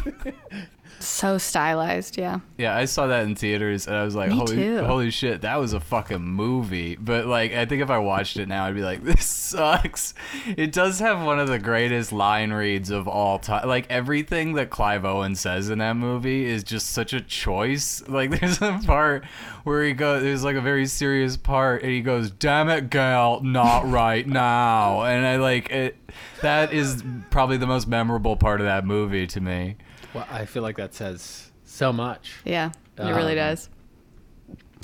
So 1.00 1.38
stylized, 1.38 2.18
yeah. 2.18 2.40
Yeah, 2.58 2.76
I 2.76 2.86
saw 2.86 3.08
that 3.08 3.24
in 3.24 3.36
theaters 3.36 3.86
and 3.88 3.96
I 3.96 4.04
was 4.04 4.16
like, 4.16 4.30
Me 4.30 4.38
holy, 4.38 4.56
too. 4.56 4.84
holy 4.84 5.12
shit, 5.12 5.42
that 5.42 5.58
was 5.58 5.74
a 5.74 5.80
fucking 5.80 6.22
movie. 6.22 6.96
But 6.96 7.26
like, 7.26 7.54
I 7.54 7.66
think 7.66 7.82
if 7.82 7.90
I 7.90 7.98
watched 8.00 8.38
it 8.38 8.48
now, 8.48 8.66
I'd 8.66 8.76
be 8.76 8.82
like, 8.82 9.04
this 9.04 9.26
sucks. 9.26 10.14
It 10.58 10.72
does 10.72 11.00
have 11.00 11.22
one 11.22 11.40
of 11.40 11.48
the 11.48 11.60
greatest 11.60 12.12
line 12.12 12.52
reads 12.52 12.90
of 12.90 13.08
all 13.08 13.40
time. 13.40 13.68
Like 13.68 13.86
everything 13.90 14.54
that 14.54 14.70
Clive 14.70 15.06
Owen 15.06 15.36
says 15.36 15.70
in 15.70 15.80
that 15.80 15.96
movie 15.96 16.46
is 16.46 16.64
just 16.64 16.92
such 16.92 17.14
a 17.14 17.22
choice. 17.22 18.02
Like 18.16 18.40
there's 18.40 18.62
a 18.62 18.80
part 18.86 19.26
where 19.66 19.84
he 19.84 19.92
goes, 19.92 20.24
there's 20.24 20.44
like 20.44 20.56
a 20.56 20.62
very 20.62 20.86
serious 20.86 21.36
part, 21.36 21.82
and 21.84 21.92
he 21.92 22.00
goes, 22.00 22.32
"Damn 22.32 22.70
it, 22.70 22.90
gal, 22.90 23.42
not 23.42 23.86
right 23.92 24.26
now." 24.26 25.02
And 25.04 25.26
I 25.26 25.36
like 25.36 25.70
it. 25.70 25.98
That 26.42 26.72
is 26.72 27.04
probably 27.32 27.58
the 27.58 27.68
most 27.68 27.88
memorable 27.90 28.38
part 28.38 28.62
of 28.62 28.68
that 28.68 28.86
movie 28.86 29.28
to 29.28 29.42
me. 29.42 29.76
Well, 30.16 30.26
I 30.32 30.46
feel 30.46 30.64
like 30.64 30.78
that 30.78 30.94
says 30.94 31.52
so 31.66 31.92
much. 31.94 32.34
Yeah, 32.46 32.72
it 32.98 33.04
really 33.04 33.34
Um, 33.40 33.50
does. 33.50 33.70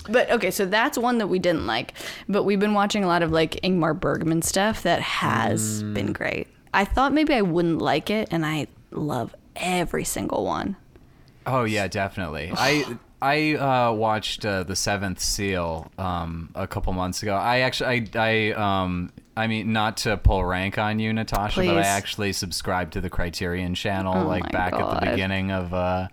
But 0.09 0.31
okay, 0.31 0.49
so 0.51 0.65
that's 0.65 0.97
one 0.97 1.19
that 1.19 1.27
we 1.27 1.37
didn't 1.39 1.67
like. 1.67 1.93
But 2.27 2.43
we've 2.43 2.59
been 2.59 2.73
watching 2.73 3.03
a 3.03 3.07
lot 3.07 3.21
of 3.21 3.31
like 3.31 3.59
Ingmar 3.63 3.99
Bergman 3.99 4.41
stuff 4.41 4.81
that 4.83 5.01
has 5.01 5.83
Mm. 5.83 5.93
been 5.93 6.13
great. 6.13 6.47
I 6.73 6.85
thought 6.85 7.13
maybe 7.13 7.33
I 7.33 7.41
wouldn't 7.41 7.79
like 7.79 8.09
it, 8.09 8.29
and 8.31 8.45
I 8.45 8.67
love 8.91 9.35
every 9.55 10.03
single 10.03 10.45
one. 10.45 10.75
Oh 11.45 11.63
yeah, 11.65 11.87
definitely. 11.87 12.51
I 12.55 12.97
I 13.21 13.53
uh, 13.55 13.91
watched 13.93 14.43
uh, 14.45 14.63
the 14.63 14.75
Seventh 14.75 15.19
Seal 15.19 15.91
um, 15.99 16.49
a 16.55 16.65
couple 16.67 16.91
months 16.93 17.21
ago. 17.21 17.35
I 17.35 17.59
actually 17.59 18.09
I, 18.15 18.51
I 18.55 18.81
um 18.83 19.11
I 19.41 19.47
mean 19.47 19.73
not 19.73 19.97
to 19.97 20.17
pull 20.17 20.45
rank 20.45 20.77
on 20.77 20.99
you, 20.99 21.11
Natasha, 21.11 21.61
but 21.61 21.77
I 21.77 21.81
actually 21.81 22.31
subscribed 22.33 22.93
to 22.93 23.01
the 23.01 23.09
Criterion 23.09 23.73
Channel 23.73 24.23
Oh 24.23 24.27
like 24.27 24.43
my 24.43 24.49
back 24.49 24.73
at 24.73 24.99
the 24.99 25.09
beginning 25.11 25.51
of 25.51 25.73
uh 25.73 26.07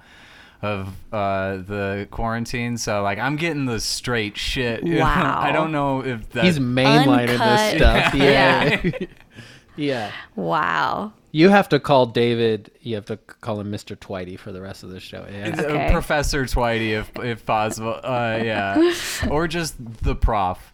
of 0.63 0.89
uh 1.13 1.59
the 1.59 2.09
quarantine. 2.11 2.79
So 2.79 3.03
like 3.03 3.19
I'm 3.19 3.37
getting 3.37 3.67
the 3.67 3.81
straight 3.81 4.37
shit. 4.37 4.83
Wow. 4.83 5.39
I 5.43 5.53
don't 5.53 5.73
know 5.73 6.05
if 6.05 6.31
that 6.31 6.45
He's 6.45 6.59
mainlining 6.59 7.29
Uncut. 7.31 7.59
this 7.59 7.77
stuff. 7.77 8.15
Yeah. 8.15 8.81
Yeah. 8.83 9.07
yeah. 9.77 10.13
Wow. 10.35 11.13
You 11.31 11.51
have 11.51 11.69
to 11.69 11.79
call 11.79 12.07
David, 12.07 12.71
you 12.81 12.95
have 12.95 13.05
to 13.07 13.19
call 13.19 13.61
him 13.61 13.71
Mr. 13.71 13.95
Twitey 13.95 14.39
for 14.39 14.51
the 14.51 14.63
rest 14.63 14.83
of 14.83 14.89
the 14.89 14.99
show. 14.99 15.27
Yeah. 15.31 15.55
Uh, 15.59 15.63
Okay. 15.63 15.93
Professor 15.93 16.45
Twitey, 16.47 16.99
if 16.99 17.11
if 17.23 17.45
possible. 17.45 18.01
Uh, 18.03 18.41
yeah, 18.43 18.95
or 19.31 19.47
just 19.47 19.75
the 20.03 20.17
prof. 20.17 20.73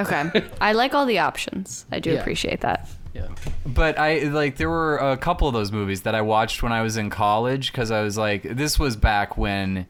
Okay. 0.00 0.44
I 0.60 0.72
like 0.72 0.94
all 0.94 1.06
the 1.06 1.18
options. 1.18 1.86
I 1.92 1.98
do 2.00 2.10
Yeah. 2.12 2.20
appreciate 2.20 2.60
that. 2.62 2.88
yeah. 3.14 3.26
But 3.66 3.98
I 3.98 4.20
like 4.24 4.56
there 4.56 4.70
were 4.70 4.98
a 4.98 5.16
couple 5.16 5.46
of 5.48 5.54
those 5.54 5.72
movies 5.72 6.02
that 6.02 6.14
I 6.14 6.22
watched 6.22 6.62
when 6.62 6.72
I 6.72 6.82
was 6.82 6.96
in 6.96 7.10
college 7.10 7.72
because 7.72 7.90
I 7.90 8.02
was 8.02 8.16
like, 8.16 8.42
this 8.42 8.78
was 8.78 8.96
back 8.96 9.36
when, 9.36 9.86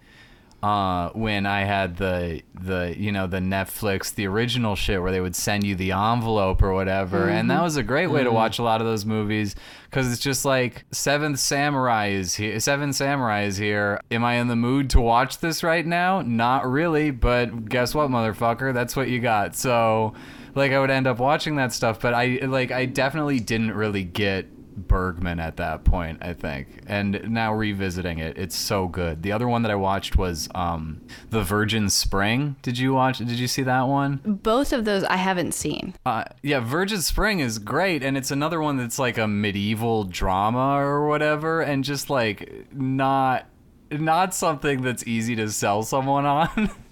uh, 0.62 1.08
when 1.10 1.46
I 1.46 1.64
had 1.64 1.96
the 1.96 2.42
the 2.54 2.94
you 2.96 3.12
know 3.12 3.26
the 3.26 3.38
Netflix 3.38 4.14
the 4.14 4.26
original 4.26 4.76
shit 4.76 5.00
where 5.00 5.10
they 5.10 5.20
would 5.20 5.34
send 5.34 5.64
you 5.64 5.74
the 5.74 5.92
envelope 5.92 6.62
or 6.62 6.74
whatever, 6.74 7.28
and 7.28 7.50
that 7.50 7.62
was 7.62 7.76
a 7.76 7.82
great 7.82 8.08
way 8.08 8.22
to 8.24 8.30
watch 8.30 8.58
a 8.58 8.62
lot 8.62 8.80
of 8.80 8.86
those 8.86 9.06
movies 9.06 9.56
because 9.84 10.12
it's 10.12 10.20
just 10.20 10.44
like 10.44 10.84
Seventh 10.92 11.38
Samurai 11.38 12.08
is 12.08 12.34
here, 12.34 12.60
Seven 12.60 12.92
Samurai 12.92 13.44
is 13.44 13.56
here. 13.56 14.00
Am 14.10 14.22
I 14.22 14.34
in 14.34 14.48
the 14.48 14.56
mood 14.56 14.90
to 14.90 15.00
watch 15.00 15.38
this 15.38 15.62
right 15.62 15.86
now? 15.86 16.20
Not 16.20 16.70
really, 16.70 17.10
but 17.10 17.68
guess 17.68 17.94
what, 17.94 18.10
motherfucker? 18.10 18.74
That's 18.74 18.94
what 18.94 19.08
you 19.08 19.20
got. 19.20 19.56
So 19.56 20.14
like 20.54 20.72
I 20.72 20.80
would 20.80 20.90
end 20.90 21.06
up 21.06 21.18
watching 21.18 21.56
that 21.56 21.72
stuff, 21.72 22.00
but 22.00 22.12
I 22.12 22.40
like 22.42 22.70
I 22.70 22.84
definitely 22.84 23.40
didn't 23.40 23.72
really 23.72 24.04
get 24.04 24.46
Bergman 24.88 25.40
at 25.40 25.56
that 25.56 25.84
point, 25.84 26.18
I 26.22 26.32
think. 26.32 26.82
And 26.86 27.30
now 27.30 27.52
revisiting 27.52 28.18
it, 28.18 28.38
it's 28.38 28.56
so 28.56 28.88
good. 28.88 29.22
The 29.22 29.32
other 29.32 29.48
one 29.48 29.62
that 29.62 29.70
I 29.70 29.76
watched 29.76 30.16
was 30.16 30.48
um 30.54 31.00
The 31.30 31.42
Virgin 31.42 31.90
Spring. 31.90 32.56
Did 32.62 32.78
you 32.78 32.94
watch 32.94 33.18
did 33.18 33.30
you 33.30 33.48
see 33.48 33.62
that 33.62 33.82
one? 33.82 34.20
Both 34.24 34.72
of 34.72 34.84
those 34.84 35.04
I 35.04 35.16
haven't 35.16 35.52
seen. 35.52 35.94
Uh, 36.04 36.24
yeah, 36.42 36.60
Virgin 36.60 37.02
Spring 37.02 37.40
is 37.40 37.58
great, 37.58 38.02
and 38.02 38.16
it's 38.16 38.30
another 38.30 38.60
one 38.60 38.76
that's 38.76 38.98
like 38.98 39.18
a 39.18 39.28
medieval 39.28 40.04
drama 40.04 40.76
or 40.78 41.08
whatever, 41.08 41.60
and 41.60 41.84
just 41.84 42.10
like 42.10 42.66
not 42.72 43.46
not 43.90 44.34
something 44.34 44.82
that's 44.82 45.06
easy 45.06 45.34
to 45.36 45.50
sell 45.50 45.82
someone 45.82 46.26
on. 46.26 46.70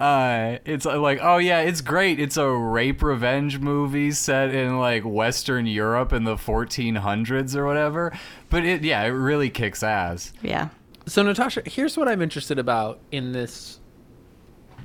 Uh, 0.00 0.58
it's 0.64 0.84
like, 0.84 1.20
oh 1.22 1.38
yeah, 1.38 1.60
it's 1.60 1.80
great. 1.80 2.20
It's 2.20 2.36
a 2.36 2.48
rape 2.48 3.02
revenge 3.02 3.58
movie 3.58 4.10
set 4.12 4.54
in 4.54 4.78
like 4.78 5.04
Western 5.04 5.66
Europe 5.66 6.12
in 6.12 6.24
the 6.24 6.36
1400s 6.36 7.56
or 7.56 7.66
whatever. 7.66 8.16
But 8.50 8.64
it, 8.64 8.84
yeah, 8.84 9.02
it 9.02 9.08
really 9.08 9.50
kicks 9.50 9.82
ass. 9.82 10.32
Yeah. 10.42 10.68
So 11.06 11.22
Natasha, 11.22 11.62
here's 11.66 11.96
what 11.96 12.08
I'm 12.08 12.20
interested 12.20 12.58
about 12.58 12.98
in 13.12 13.32
this 13.32 13.80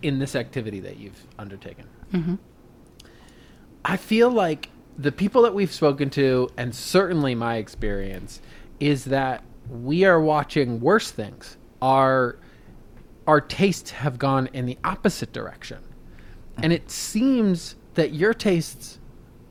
in 0.02 0.20
this 0.20 0.36
activity 0.36 0.80
that 0.80 0.98
you've 0.98 1.28
undertaken. 1.38 1.88
I 3.86 3.98
feel 3.98 4.30
like 4.30 4.70
the 4.98 5.12
people 5.12 5.42
that 5.44 5.54
we've 5.54 5.72
spoken 5.72 6.10
to, 6.12 6.50
and 6.58 6.74
certainly 6.74 7.36
my 7.36 7.56
experience, 7.58 8.42
is 8.80 9.06
that 9.06 9.44
we 9.70 10.04
are 10.04 10.20
watching 10.20 10.80
worse 10.80 11.12
things. 11.12 11.58
Our 11.82 12.38
our 13.28 13.42
tastes 13.42 13.92
have 13.92 14.18
gone 14.18 14.48
in 14.54 14.66
the 14.66 14.78
opposite 14.84 15.32
direction, 15.34 15.80
and 16.62 16.74
it 16.74 16.90
seems 16.90 17.76
that 17.94 18.14
your 18.14 18.34
tastes, 18.34 19.00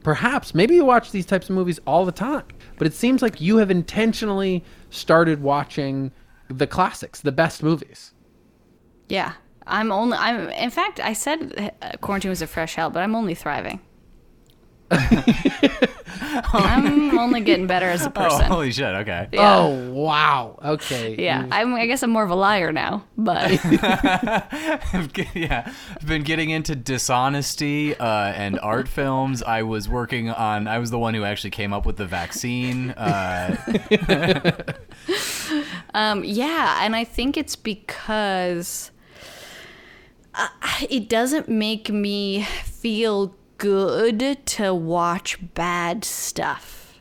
perhaps, 0.02 0.54
maybe 0.54 0.74
you 0.74 0.84
watch 0.84 1.10
these 1.10 1.26
types 1.26 1.48
of 1.48 1.54
movies 1.54 1.78
all 1.86 2.04
the 2.04 2.12
time, 2.12 2.46
but 2.78 2.86
it 2.86 2.94
seems 2.94 3.22
like 3.22 3.40
you 3.40 3.58
have 3.58 3.70
intentionally 3.70 4.64
started 4.90 5.42
watching 5.42 6.12
the 6.48 6.66
classics, 6.66 7.20
the 7.20 7.32
best 7.32 7.62
movies. 7.62 8.12
Yeah. 9.08 9.34
I'm 9.66 9.92
only 9.92 10.16
I'm 10.16 10.48
in 10.50 10.70
fact 10.70 11.00
I 11.00 11.12
said 11.12 11.72
uh, 11.80 11.96
quarantine 12.00 12.30
was 12.30 12.42
a 12.42 12.46
fresh 12.46 12.74
hell, 12.74 12.90
but 12.90 13.02
I'm 13.02 13.14
only 13.14 13.34
thriving. 13.34 13.80
I'm 16.52 17.16
only 17.18 17.40
getting 17.42 17.66
better 17.66 17.86
as 17.86 18.02
a 18.02 18.08
Oh, 18.08 18.10
person. 18.10 18.46
holy 18.46 18.72
shit. 18.72 18.84
Okay. 18.86 19.28
Yeah. 19.32 19.56
Oh 19.58 19.92
wow! 19.92 20.58
Okay. 20.64 21.14
Yeah, 21.18 21.46
I'm, 21.50 21.74
I 21.74 21.86
guess 21.86 22.02
I'm 22.02 22.10
more 22.10 22.24
of 22.24 22.30
a 22.30 22.34
liar 22.34 22.72
now, 22.72 23.04
but 23.16 23.50
yeah, 25.34 25.72
I've 25.96 26.06
been 26.06 26.22
getting 26.22 26.50
into 26.50 26.74
dishonesty 26.74 27.96
uh, 27.96 28.32
and 28.32 28.58
art 28.60 28.88
films. 28.98 29.42
I 29.42 29.62
was 29.62 29.88
working 29.88 30.28
on. 30.30 30.66
I 30.66 30.78
was 30.78 30.90
the 30.90 30.98
one 30.98 31.14
who 31.14 31.24
actually 31.24 31.50
came 31.50 31.72
up 31.72 31.86
with 31.86 31.96
the 31.96 32.06
vaccine. 32.06 32.90
Uh, 32.90 33.56
um, 35.94 36.24
yeah, 36.24 36.84
and 36.84 36.96
I 36.96 37.04
think 37.04 37.36
it's 37.36 37.56
because 37.56 38.90
uh, 40.34 40.48
it 40.88 41.08
doesn't 41.08 41.48
make 41.48 41.90
me 41.90 42.42
feel 42.64 43.34
good 43.60 44.38
to 44.46 44.74
watch 44.74 45.38
bad 45.54 46.04
stuff. 46.04 46.98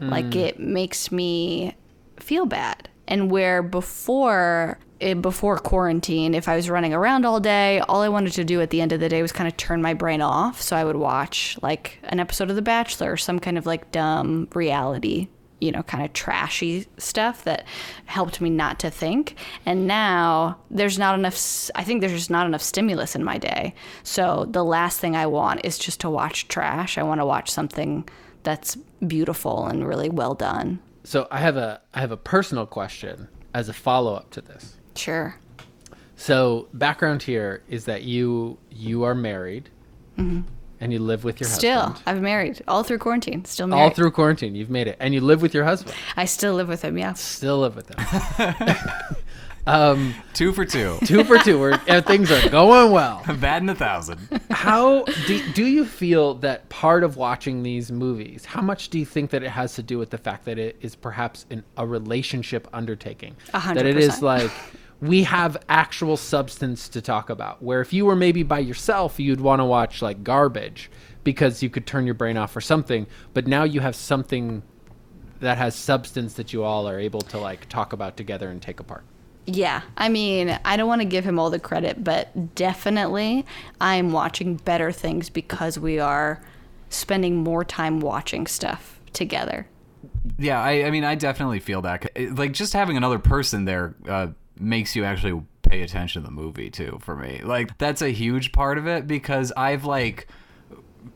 Like 0.00 0.36
it 0.36 0.58
makes 0.60 1.10
me 1.10 1.74
feel 2.20 2.44
bad. 2.44 2.88
And 3.08 3.30
where 3.30 3.62
before 3.62 4.78
eh, 5.00 5.14
before 5.14 5.58
quarantine, 5.58 6.34
if 6.34 6.46
I 6.46 6.56
was 6.56 6.68
running 6.68 6.92
around 6.92 7.24
all 7.24 7.40
day, 7.40 7.80
all 7.80 8.02
I 8.02 8.08
wanted 8.08 8.34
to 8.34 8.44
do 8.44 8.60
at 8.60 8.70
the 8.70 8.80
end 8.82 8.92
of 8.92 9.00
the 9.00 9.08
day 9.08 9.22
was 9.22 9.32
kind 9.32 9.48
of 9.48 9.56
turn 9.56 9.80
my 9.80 9.94
brain 9.94 10.20
off. 10.20 10.60
So 10.60 10.76
I 10.76 10.84
would 10.84 10.96
watch 10.96 11.58
like 11.62 11.98
an 12.04 12.20
episode 12.20 12.50
of 12.50 12.56
The 12.56 12.62
Bachelor 12.62 13.16
some 13.16 13.38
kind 13.38 13.56
of 13.56 13.64
like 13.64 13.90
dumb 13.92 14.48
reality, 14.54 15.28
you 15.64 15.72
know, 15.72 15.82
kind 15.82 16.04
of 16.04 16.12
trashy 16.12 16.86
stuff 16.98 17.44
that 17.44 17.64
helped 18.04 18.40
me 18.40 18.50
not 18.50 18.78
to 18.80 18.90
think. 18.90 19.36
And 19.64 19.86
now 19.86 20.58
there's 20.70 20.98
not 20.98 21.18
enough, 21.18 21.70
I 21.74 21.84
think 21.84 22.00
there's 22.00 22.12
just 22.12 22.30
not 22.30 22.46
enough 22.46 22.60
stimulus 22.60 23.16
in 23.16 23.24
my 23.24 23.38
day. 23.38 23.74
So 24.02 24.46
the 24.50 24.62
last 24.62 25.00
thing 25.00 25.16
I 25.16 25.26
want 25.26 25.64
is 25.64 25.78
just 25.78 26.00
to 26.00 26.10
watch 26.10 26.48
trash. 26.48 26.98
I 26.98 27.02
want 27.02 27.20
to 27.20 27.26
watch 27.26 27.50
something 27.50 28.06
that's 28.42 28.76
beautiful 29.06 29.66
and 29.66 29.88
really 29.88 30.10
well 30.10 30.34
done. 30.34 30.80
So 31.02 31.26
I 31.30 31.40
have 31.40 31.56
a 31.56 31.80
I 31.94 32.00
have 32.00 32.10
a 32.10 32.16
personal 32.16 32.66
question 32.66 33.28
as 33.54 33.68
a 33.68 33.72
follow 33.72 34.14
up 34.14 34.30
to 34.32 34.40
this. 34.42 34.76
Sure. 34.96 35.36
So 36.16 36.68
background 36.74 37.22
here 37.22 37.62
is 37.68 37.86
that 37.86 38.02
you 38.02 38.58
you 38.70 39.02
are 39.04 39.14
married, 39.14 39.70
mm-hmm. 40.18 40.42
And 40.84 40.92
you 40.92 40.98
live 40.98 41.24
with 41.24 41.40
your 41.40 41.48
Mm-hmm. 41.48 41.58
Still. 41.58 41.96
I've 42.06 42.20
married 42.20 42.62
all 42.68 42.82
through 42.82 42.98
quarantine. 42.98 43.44
Still 43.46 43.66
married. 43.66 43.82
All 43.82 43.90
through 43.90 44.10
quarantine, 44.10 44.54
you've 44.54 44.70
made 44.70 44.86
it, 44.86 44.96
and 45.00 45.14
you 45.14 45.20
live 45.20 45.40
with 45.40 45.54
your 45.54 45.64
husband. 45.64 45.96
I 46.16 46.26
still 46.26 46.54
live 46.54 46.68
with 46.68 46.82
him. 46.82 46.98
Yeah. 46.98 47.14
Still 47.14 47.60
live 47.60 47.74
with 47.74 47.88
him. 47.88 48.76
um, 49.66 50.14
two 50.34 50.52
for 50.52 50.64
two. 50.66 50.98
two 51.04 51.24
for 51.24 51.38
two. 51.38 51.58
We're, 51.58 51.78
things 52.02 52.30
are 52.30 52.48
going 52.50 52.92
well. 52.92 53.22
Bad 53.40 53.62
in 53.62 53.68
a 53.70 53.74
thousand. 53.74 54.28
How 54.50 55.04
do, 55.26 55.52
do 55.52 55.64
you 55.64 55.86
feel 55.86 56.34
that 56.34 56.68
part 56.68 57.02
of 57.02 57.16
watching 57.16 57.62
these 57.62 57.90
movies? 57.90 58.44
How 58.44 58.60
much 58.60 58.90
do 58.90 58.98
you 58.98 59.06
think 59.06 59.30
that 59.30 59.42
it 59.42 59.50
has 59.50 59.74
to 59.76 59.82
do 59.82 59.98
with 59.98 60.10
the 60.10 60.18
fact 60.18 60.44
that 60.44 60.58
it 60.58 60.76
is 60.82 60.94
perhaps 60.94 61.46
an, 61.50 61.64
a 61.78 61.86
relationship 61.86 62.68
undertaking? 62.74 63.36
A 63.54 63.58
hundred 63.58 63.84
That 63.84 63.86
it 63.86 63.96
is 63.96 64.20
like 64.20 64.50
we 65.04 65.24
have 65.24 65.62
actual 65.68 66.16
substance 66.16 66.88
to 66.88 67.02
talk 67.02 67.28
about. 67.28 67.62
Where 67.62 67.82
if 67.82 67.92
you 67.92 68.06
were 68.06 68.16
maybe 68.16 68.42
by 68.42 68.60
yourself, 68.60 69.20
you'd 69.20 69.40
want 69.40 69.60
to 69.60 69.64
watch 69.64 70.00
like 70.00 70.24
garbage 70.24 70.90
because 71.24 71.62
you 71.62 71.68
could 71.68 71.86
turn 71.86 72.06
your 72.06 72.14
brain 72.14 72.38
off 72.38 72.56
or 72.56 72.62
something. 72.62 73.06
But 73.34 73.46
now 73.46 73.64
you 73.64 73.80
have 73.80 73.94
something 73.94 74.62
that 75.40 75.58
has 75.58 75.74
substance 75.74 76.34
that 76.34 76.54
you 76.54 76.64
all 76.64 76.88
are 76.88 76.98
able 76.98 77.20
to 77.20 77.38
like 77.38 77.68
talk 77.68 77.92
about 77.92 78.16
together 78.16 78.48
and 78.48 78.62
take 78.62 78.80
apart. 78.80 79.04
Yeah. 79.46 79.82
I 79.98 80.08
mean, 80.08 80.58
I 80.64 80.78
don't 80.78 80.88
want 80.88 81.02
to 81.02 81.06
give 81.06 81.24
him 81.24 81.38
all 81.38 81.50
the 81.50 81.58
credit, 81.58 82.02
but 82.02 82.54
definitely 82.54 83.44
I'm 83.82 84.10
watching 84.10 84.56
better 84.56 84.90
things 84.90 85.28
because 85.28 85.78
we 85.78 85.98
are 85.98 86.42
spending 86.88 87.36
more 87.36 87.62
time 87.62 88.00
watching 88.00 88.46
stuff 88.46 89.00
together. 89.12 89.68
Yeah, 90.38 90.62
I, 90.62 90.84
I 90.84 90.90
mean, 90.90 91.04
I 91.04 91.14
definitely 91.14 91.60
feel 91.60 91.82
that. 91.82 92.10
Like, 92.36 92.52
just 92.52 92.72
having 92.72 92.96
another 92.96 93.18
person 93.18 93.66
there 93.66 93.94
uh, 94.08 94.28
makes 94.58 94.94
you 94.94 95.04
actually 95.04 95.42
pay 95.62 95.82
attention 95.82 96.22
to 96.22 96.28
the 96.28 96.32
movie, 96.32 96.70
too, 96.70 96.98
for 97.00 97.16
me. 97.16 97.40
Like, 97.42 97.76
that's 97.78 98.02
a 98.02 98.10
huge 98.10 98.52
part 98.52 98.78
of 98.78 98.86
it 98.86 99.06
because 99.06 99.52
I've, 99.56 99.84
like, 99.84 100.28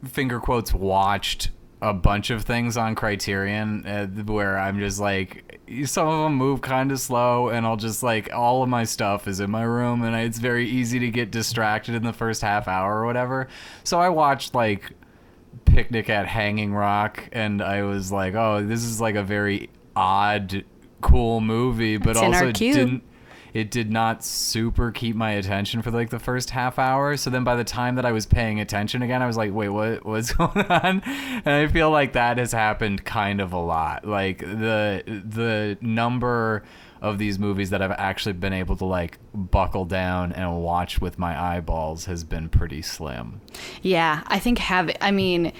finger 0.04 0.40
quotes, 0.40 0.72
watched 0.72 1.50
a 1.80 1.94
bunch 1.94 2.30
of 2.30 2.42
things 2.42 2.76
on 2.76 2.94
Criterion 2.94 3.86
uh, 3.86 4.06
where 4.24 4.58
I'm 4.58 4.80
just 4.80 4.98
like, 4.98 5.60
some 5.84 6.08
of 6.08 6.24
them 6.24 6.34
move 6.34 6.60
kind 6.60 6.90
of 6.90 6.98
slow, 6.98 7.48
and 7.48 7.64
I'll 7.64 7.76
just, 7.76 8.02
like, 8.02 8.32
all 8.32 8.62
of 8.62 8.68
my 8.68 8.84
stuff 8.84 9.28
is 9.28 9.38
in 9.40 9.50
my 9.50 9.62
room, 9.62 10.02
and 10.02 10.16
it's 10.16 10.38
very 10.38 10.68
easy 10.68 10.98
to 10.98 11.10
get 11.10 11.30
distracted 11.30 11.94
in 11.94 12.02
the 12.02 12.12
first 12.12 12.42
half 12.42 12.66
hour 12.66 13.00
or 13.00 13.06
whatever. 13.06 13.48
So 13.84 14.00
I 14.00 14.08
watched, 14.08 14.54
like, 14.54 14.92
picnic 15.64 16.10
at 16.10 16.26
Hanging 16.26 16.74
Rock, 16.74 17.28
and 17.32 17.62
I 17.62 17.82
was 17.82 18.10
like, 18.10 18.34
"Oh, 18.34 18.64
this 18.64 18.84
is 18.84 19.00
like 19.00 19.14
a 19.14 19.22
very 19.22 19.70
odd, 19.94 20.64
cool 21.00 21.40
movie," 21.40 21.96
but 21.96 22.10
It's 22.10 22.18
also 22.20 22.52
didn't. 22.52 23.02
It 23.54 23.70
did 23.70 23.90
not 23.90 24.24
super 24.24 24.90
keep 24.90 25.16
my 25.16 25.32
attention 25.32 25.82
for 25.82 25.90
like 25.90 26.10
the 26.10 26.18
first 26.18 26.50
half 26.50 26.78
hour. 26.78 27.16
So 27.16 27.30
then, 27.30 27.44
by 27.44 27.56
the 27.56 27.64
time 27.64 27.94
that 27.96 28.04
I 28.04 28.12
was 28.12 28.26
paying 28.26 28.60
attention 28.60 29.02
again, 29.02 29.22
I 29.22 29.26
was 29.26 29.36
like, 29.36 29.52
"Wait, 29.52 29.68
what? 29.68 30.04
What's 30.04 30.32
going 30.34 30.66
on?" 30.66 31.02
And 31.04 31.48
I 31.48 31.66
feel 31.66 31.90
like 31.90 32.12
that 32.12 32.38
has 32.38 32.52
happened 32.52 33.04
kind 33.04 33.40
of 33.40 33.52
a 33.52 33.58
lot. 33.58 34.04
Like 34.06 34.38
the 34.38 35.02
the 35.06 35.78
number 35.80 36.62
of 37.00 37.18
these 37.18 37.38
movies 37.38 37.70
that 37.70 37.82
I've 37.82 37.92
actually 37.92 38.32
been 38.32 38.52
able 38.52 38.76
to 38.76 38.84
like 38.84 39.18
buckle 39.32 39.84
down 39.84 40.32
and 40.32 40.62
watch 40.62 41.00
with 41.00 41.18
my 41.18 41.40
eyeballs 41.40 42.06
has 42.06 42.24
been 42.24 42.48
pretty 42.48 42.82
slim. 42.82 43.40
Yeah. 43.82 44.22
I 44.26 44.38
think 44.38 44.58
having, 44.58 44.96
I 45.00 45.10
mean, 45.10 45.52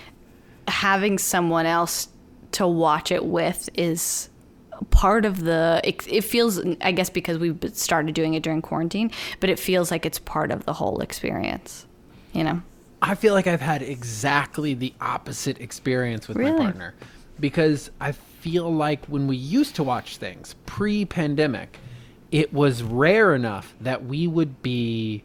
having 0.66 1.18
someone 1.18 1.66
else 1.66 2.09
to 2.53 2.66
watch 2.66 3.12
it 3.12 3.24
with 3.24 3.68
is 3.74 4.31
part 4.90 5.24
of 5.24 5.44
the 5.44 5.80
it, 5.84 6.06
it 6.08 6.22
feels 6.22 6.60
i 6.80 6.92
guess 6.92 7.10
because 7.10 7.38
we've 7.38 7.58
started 7.72 8.14
doing 8.14 8.34
it 8.34 8.42
during 8.42 8.62
quarantine 8.62 9.10
but 9.40 9.50
it 9.50 9.58
feels 9.58 9.90
like 9.90 10.06
it's 10.06 10.18
part 10.20 10.50
of 10.50 10.64
the 10.64 10.72
whole 10.72 11.00
experience 11.00 11.86
you 12.32 12.44
know 12.44 12.62
I 13.00 13.14
feel 13.14 13.34
like 13.34 13.46
I've 13.46 13.60
had 13.60 13.82
exactly 13.82 14.74
the 14.74 14.92
opposite 15.00 15.60
experience 15.60 16.26
with 16.26 16.36
my 16.36 16.50
partner 16.52 16.94
because 17.38 17.90
I 18.00 18.12
feel 18.12 18.72
like 18.72 19.04
when 19.06 19.26
we 19.26 19.36
used 19.36 19.76
to 19.76 19.82
watch 19.82 20.16
things 20.16 20.54
pre 20.66 21.04
pandemic, 21.04 21.78
it 22.32 22.52
was 22.52 22.82
rare 22.82 23.34
enough 23.34 23.74
that 23.80 24.04
we 24.04 24.26
would 24.26 24.62
be 24.62 25.22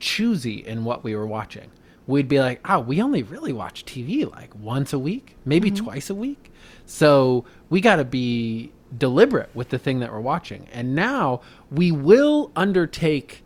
choosy 0.00 0.64
in 0.66 0.84
what 0.84 1.04
we 1.04 1.14
were 1.14 1.26
watching. 1.26 1.70
We'd 2.06 2.28
be 2.28 2.40
like, 2.40 2.60
oh, 2.64 2.80
we 2.80 3.02
only 3.02 3.22
really 3.22 3.52
watch 3.52 3.84
TV 3.84 4.30
like 4.30 4.54
once 4.54 4.94
a 4.94 4.98
week, 4.98 5.36
maybe 5.44 5.70
mm-hmm. 5.70 5.84
twice 5.84 6.08
a 6.08 6.14
week. 6.14 6.50
So 6.88 7.44
we 7.68 7.80
got 7.80 7.96
to 7.96 8.04
be 8.04 8.72
deliberate 8.96 9.50
with 9.54 9.68
the 9.68 9.78
thing 9.78 10.00
that 10.00 10.10
we're 10.10 10.20
watching. 10.20 10.66
And 10.72 10.94
now 10.94 11.42
we 11.70 11.92
will 11.92 12.50
undertake 12.56 13.44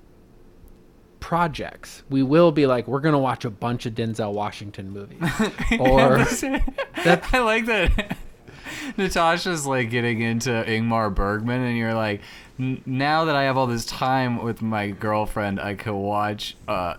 projects. 1.18 2.02
We 2.08 2.22
will 2.22 2.52
be 2.52 2.66
like, 2.66 2.86
we're 2.86 3.00
gonna 3.00 3.18
watch 3.18 3.44
a 3.44 3.50
bunch 3.50 3.86
of 3.86 3.94
Denzel 3.94 4.32
Washington 4.32 4.90
movies, 4.90 5.20
or 5.78 6.18
I 7.32 7.38
like 7.38 7.66
that. 7.66 8.16
Natasha's 8.96 9.66
like 9.66 9.90
getting 9.90 10.20
into 10.20 10.50
Ingmar 10.50 11.14
Bergman, 11.14 11.62
and 11.62 11.76
you're 11.76 11.94
like, 11.94 12.20
"N- 12.58 12.82
now 12.86 13.24
that 13.26 13.36
I 13.36 13.44
have 13.44 13.56
all 13.56 13.66
this 13.66 13.84
time 13.84 14.42
with 14.42 14.62
my 14.62 14.90
girlfriend, 14.90 15.60
I 15.60 15.74
could 15.74 15.94
watch 15.94 16.56
uh, 16.66 16.94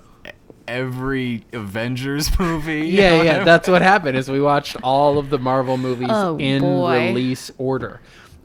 every 0.67 1.45
Avengers 1.53 2.37
movie. 2.39 2.87
yeah, 2.87 3.21
yeah. 3.21 3.43
That's 3.43 3.67
what 3.67 3.81
happened. 3.81 4.17
Is 4.17 4.29
we 4.29 4.41
watched 4.41 4.77
all 4.83 5.17
of 5.17 5.29
the 5.29 5.39
Marvel 5.39 5.77
movies 5.77 6.07
Oh, 6.11 6.37
in 6.37 6.61
boy. 6.61 7.07
release 7.07 7.51
order. 7.57 7.99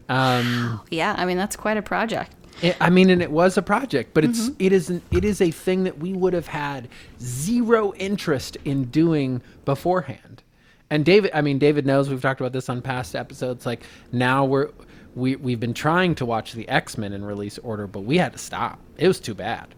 Um, 0.08 0.80
yeah 0.90 1.14
i 1.18 1.26
mean 1.26 1.36
that's 1.36 1.54
quite 1.54 1.76
a 1.76 1.82
project 1.82 2.34
it- 2.62 2.76
I 2.80 2.88
mean, 2.90 3.08
and 3.10 3.22
it 3.22 3.30
was 3.30 3.56
a 3.56 3.62
project, 3.62 4.14
but 4.14 4.24
Mm-hmm. 4.24 4.30
it's 4.48 4.50
it 4.58 4.72
isn't 4.72 5.02
it 5.12 5.24
is 5.24 5.40
a 5.40 5.50
thing 5.52 5.84
that 5.84 5.98
we 5.98 6.12
would 6.12 6.32
have 6.32 6.48
had 6.48 6.88
zero 7.20 7.92
interest 7.94 8.56
in 8.64 8.86
doing 8.86 9.42
beforehand. 9.64 10.42
And 10.90 11.04
David, 11.04 11.30
I 11.34 11.40
mean, 11.42 11.58
David 11.60 11.86
knows 11.86 12.08
we've 12.10 12.20
talked 12.22 12.40
about 12.40 12.52
this 12.52 12.68
on 12.68 12.82
past 12.82 13.14
episodes. 13.14 13.64
Like 13.64 13.82
now 14.10 14.44
we're 14.44 14.70
we 15.14 15.36
we've 15.36 15.60
been 15.60 15.72
trying 15.74 16.16
to 16.16 16.26
watch 16.26 16.52
the 16.54 16.68
X 16.68 16.98
Men 16.98 17.12
in 17.12 17.24
release 17.24 17.58
order, 17.58 17.86
but 17.86 18.00
we 18.00 18.16
had 18.18 18.32
to 18.32 18.38
stop. 18.38 18.80
It 18.96 19.06
was 19.06 19.20
too 19.20 19.34
bad. 19.34 19.68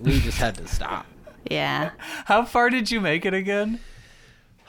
We 0.00 0.18
just 0.20 0.38
had 0.38 0.54
to 0.54 0.66
stop. 0.66 1.04
Yeah 1.50 1.90
How 2.24 2.44
far 2.44 2.70
did 2.70 2.90
you 2.90 3.00
make 3.00 3.24
it 3.24 3.34
again? 3.34 3.80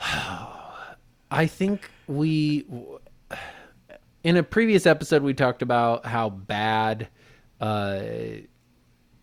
I 1.30 1.46
think 1.46 1.90
we 2.06 2.66
in 4.22 4.36
a 4.36 4.42
previous 4.42 4.86
episode 4.86 5.22
we 5.22 5.34
talked 5.34 5.62
about 5.62 6.06
how 6.06 6.28
bad 6.30 7.08
uh 7.60 8.02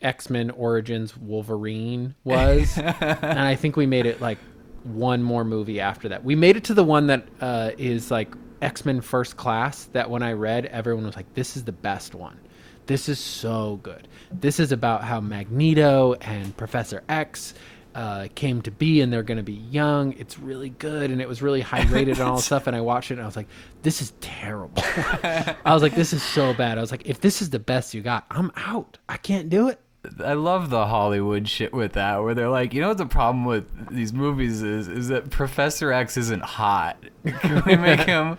X-Men 0.01 0.49
Origins 0.51 1.15
Wolverine 1.15 2.13
was. 2.25 2.77
and 2.77 3.39
I 3.39 3.55
think 3.55 3.77
we 3.77 3.85
made 3.85 4.05
it 4.05 4.19
like 4.19 4.37
one 4.83 5.23
more 5.23 5.45
movie 5.45 5.79
after 5.79 6.09
that. 6.09 6.25
We 6.25 6.35
made 6.35 6.57
it 6.57 6.65
to 6.65 6.73
the 6.73 6.83
one 6.83 7.07
that 7.07 7.25
uh 7.39 7.71
is 7.77 8.11
like 8.11 8.33
X-Men 8.61 9.01
First 9.01 9.37
Class 9.37 9.85
that 9.93 10.09
when 10.09 10.23
I 10.23 10.33
read 10.33 10.65
everyone 10.65 11.05
was 11.05 11.15
like 11.15 11.33
this 11.33 11.55
is 11.55 11.63
the 11.63 11.71
best 11.71 12.15
one. 12.15 12.39
This 12.85 13.07
is 13.07 13.19
so 13.19 13.79
good. 13.81 14.07
This 14.31 14.59
is 14.59 14.71
about 14.71 15.03
how 15.03 15.21
Magneto 15.21 16.13
and 16.15 16.55
Professor 16.57 17.03
X 17.07 17.53
uh, 17.95 18.27
came 18.35 18.61
to 18.63 18.71
be 18.71 19.01
and 19.01 19.13
they're 19.13 19.23
going 19.23 19.37
to 19.37 19.43
be 19.43 19.53
young. 19.53 20.13
It's 20.13 20.39
really 20.39 20.69
good 20.69 21.11
and 21.11 21.21
it 21.21 21.27
was 21.27 21.41
really 21.41 21.61
high 21.71 21.85
rated 21.85 22.19
and 22.19 22.27
all 22.27 22.37
stuff. 22.39 22.67
And 22.67 22.75
I 22.75 22.81
watched 22.81 23.11
it 23.11 23.15
and 23.15 23.23
I 23.23 23.25
was 23.25 23.35
like, 23.35 23.47
this 23.83 24.01
is 24.01 24.13
terrible. 24.21 24.83
I 24.83 25.55
was 25.73 25.81
like, 25.81 25.95
this 25.95 26.13
is 26.13 26.23
so 26.23 26.53
bad. 26.53 26.77
I 26.77 26.81
was 26.81 26.91
like, 26.91 27.07
if 27.07 27.21
this 27.21 27.41
is 27.41 27.49
the 27.51 27.59
best 27.59 27.93
you 27.93 28.01
got, 28.01 28.25
I'm 28.31 28.51
out. 28.55 28.97
I 29.07 29.17
can't 29.17 29.49
do 29.49 29.67
it. 29.69 29.79
I 30.23 30.33
love 30.33 30.69
the 30.69 30.87
Hollywood 30.87 31.47
shit 31.47 31.71
with 31.73 31.93
that, 31.93 32.21
where 32.23 32.33
they're 32.33 32.49
like, 32.49 32.73
you 32.73 32.81
know 32.81 32.89
what 32.89 32.97
the 32.97 33.05
problem 33.05 33.45
with 33.45 33.65
these 33.89 34.11
movies 34.11 34.61
is, 34.61 34.89
is 34.89 35.07
that 35.07 35.29
Professor 35.29 35.93
X 35.93 36.17
isn't 36.17 36.43
hot. 36.43 36.97
Can 37.39 37.63
we 37.65 37.77
make 37.77 38.01
him 38.05 38.37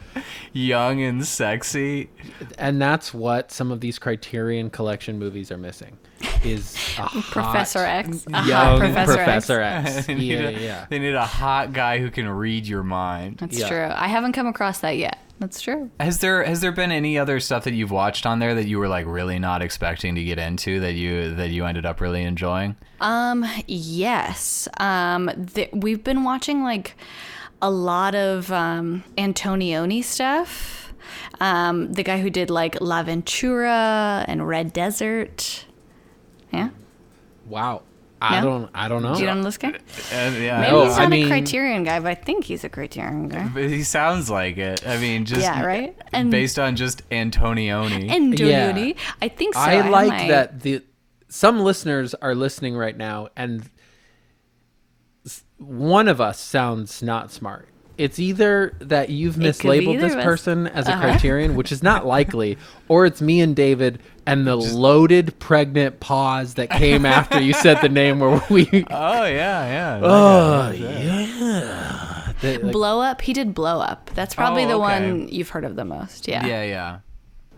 young 0.52 1.00
and 1.00 1.24
sexy? 1.26 2.10
And 2.58 2.82
that's 2.82 3.14
what 3.14 3.50
some 3.50 3.70
of 3.72 3.80
these 3.80 3.98
Criterion 3.98 4.68
Collection 4.68 5.18
movies 5.18 5.50
are 5.50 5.56
missing. 5.56 5.96
Is 6.44 6.74
a 6.98 7.02
hot, 7.02 7.24
Professor 7.30 7.78
X. 7.78 8.26
A 8.26 8.36
hot 8.36 8.46
young 8.46 8.78
Professor 8.80 9.14
Professor, 9.14 9.60
X. 9.60 9.96
X. 9.96 10.06
they, 10.06 10.14
need 10.14 10.32
Yeah, 10.32 10.48
a, 10.48 10.52
yeah. 10.60 10.86
they 10.90 10.98
need 10.98 11.14
a 11.14 11.24
hot 11.24 11.72
guy 11.72 11.98
who 11.98 12.10
can 12.10 12.28
read 12.28 12.66
your 12.66 12.82
mind. 12.82 13.38
That's 13.38 13.58
Yeah. 13.58 13.68
true. 13.68 13.88
I 13.94 14.08
haven't 14.08 14.32
come 14.32 14.46
across 14.46 14.80
that 14.80 14.98
yet. 14.98 15.18
That's 15.40 15.60
true. 15.60 15.90
Has 15.98 16.20
there 16.20 16.44
has 16.44 16.60
there 16.60 16.72
been 16.72 16.92
any 16.92 17.18
other 17.18 17.40
stuff 17.40 17.64
that 17.64 17.74
you've 17.74 17.90
watched 17.90 18.24
on 18.24 18.38
there 18.38 18.54
that 18.54 18.66
you 18.66 18.78
were 18.78 18.88
like 18.88 19.04
really 19.06 19.38
not 19.38 19.62
expecting 19.62 20.14
to 20.14 20.22
get 20.22 20.38
into 20.38 20.80
that 20.80 20.94
you 20.94 21.34
that 21.34 21.50
you 21.50 21.64
ended 21.64 21.84
up 21.84 22.00
really 22.00 22.22
enjoying? 22.22 22.76
Um, 23.00 23.44
yes. 23.66 24.68
Um, 24.78 25.30
th- 25.52 25.70
we've 25.72 26.04
been 26.04 26.24
watching 26.24 26.62
like 26.62 26.96
a 27.60 27.70
lot 27.70 28.14
of 28.14 28.52
um, 28.52 29.04
Antonioni 29.18 30.04
stuff. 30.04 30.92
Um, 31.40 31.92
the 31.92 32.02
guy 32.02 32.20
who 32.20 32.30
did 32.30 32.48
like 32.48 32.80
L'Avventura 32.80 34.24
and 34.28 34.46
Red 34.46 34.72
Desert. 34.72 35.66
Yeah. 36.52 36.70
Wow. 37.46 37.82
I 38.30 38.40
No? 38.40 38.46
don't. 38.46 38.70
I 38.74 38.88
don't 38.88 39.02
know. 39.02 39.14
Do 39.14 39.20
you 39.20 39.26
know 39.26 39.42
this 39.42 39.58
guy? 39.58 39.78
And, 40.12 40.34
yeah, 40.42 40.60
Maybe 40.60 40.72
Oh, 40.72 40.84
he's 40.86 40.96
I 40.98 41.02
not 41.02 41.10
mean- 41.10 41.26
a 41.26 41.28
Criterion 41.28 41.84
guy, 41.84 42.00
but 42.00 42.08
I 42.08 42.14
think 42.14 42.44
he's 42.44 42.64
a 42.64 42.68
Criterion 42.68 43.28
guy. 43.28 43.48
but 43.52 43.64
he 43.64 43.82
sounds 43.82 44.30
like 44.30 44.56
it. 44.56 44.86
I 44.86 44.98
mean, 44.98 45.24
just 45.24 45.42
Yeah, 45.42 45.62
right? 45.64 45.96
And- 46.12 46.30
based 46.30 46.58
on 46.58 46.76
just 46.76 47.08
Antonioni. 47.10 48.08
Antonioni. 48.10 48.96
I 49.20 49.28
think 49.28 49.54
so. 49.54 49.60
I 49.60 49.88
like 49.88 50.08
might- 50.08 50.28
that 50.28 50.60
the 50.60 50.82
some 51.28 51.60
listeners 51.60 52.14
are 52.14 52.34
listening 52.34 52.76
right 52.76 52.96
now, 52.96 53.28
and 53.36 53.68
one 55.58 56.08
of 56.08 56.20
us 56.20 56.38
sounds 56.38 57.02
not 57.02 57.30
smart. 57.32 57.68
It's 57.96 58.18
either 58.18 58.74
that 58.80 59.08
you've 59.10 59.36
It 59.40 59.56
could 59.58 59.70
be 59.70 59.86
mislabeled 59.86 60.00
this 60.00 60.14
person 60.16 60.66
as 60.66 60.88
a 60.88 60.92
Uh-huh. 60.92 61.00
criterion, 61.02 61.54
which 61.54 61.70
is 61.70 61.82
not 61.82 62.04
likely, 62.06 62.58
or 62.88 63.06
it's 63.06 63.22
me 63.22 63.40
and 63.40 63.54
David 63.54 64.00
and 64.26 64.46
the 64.46 64.56
loaded 64.56 65.38
pregnant 65.38 66.00
pause 66.00 66.54
that 66.54 66.70
came 66.70 67.06
after 67.06 67.40
you 67.40 67.52
said 67.52 67.80
the 67.82 67.88
name 67.88 68.18
where 68.20 68.42
we. 68.50 68.66
oh 68.90 69.24
yeah, 69.26 69.66
yeah. 69.66 70.00
Oh 70.02 70.70
yeah. 70.72 72.32
The- 72.40 72.58
like, 72.58 72.72
Blow 72.72 73.00
Up. 73.00 73.20
He 73.20 73.32
did 73.32 73.54
Blow 73.54 73.80
Up. 73.80 74.10
That's 74.14 74.34
probably 74.34 74.64
Oh, 74.64 74.68
the 74.68 74.74
okay. 74.74 74.80
one 75.10 75.28
you've 75.28 75.50
heard 75.50 75.64
of 75.64 75.76
the 75.76 75.84
most. 75.84 76.26
Yeah. 76.28 76.44
yeah, 76.46 76.64
yeah. 76.64 76.98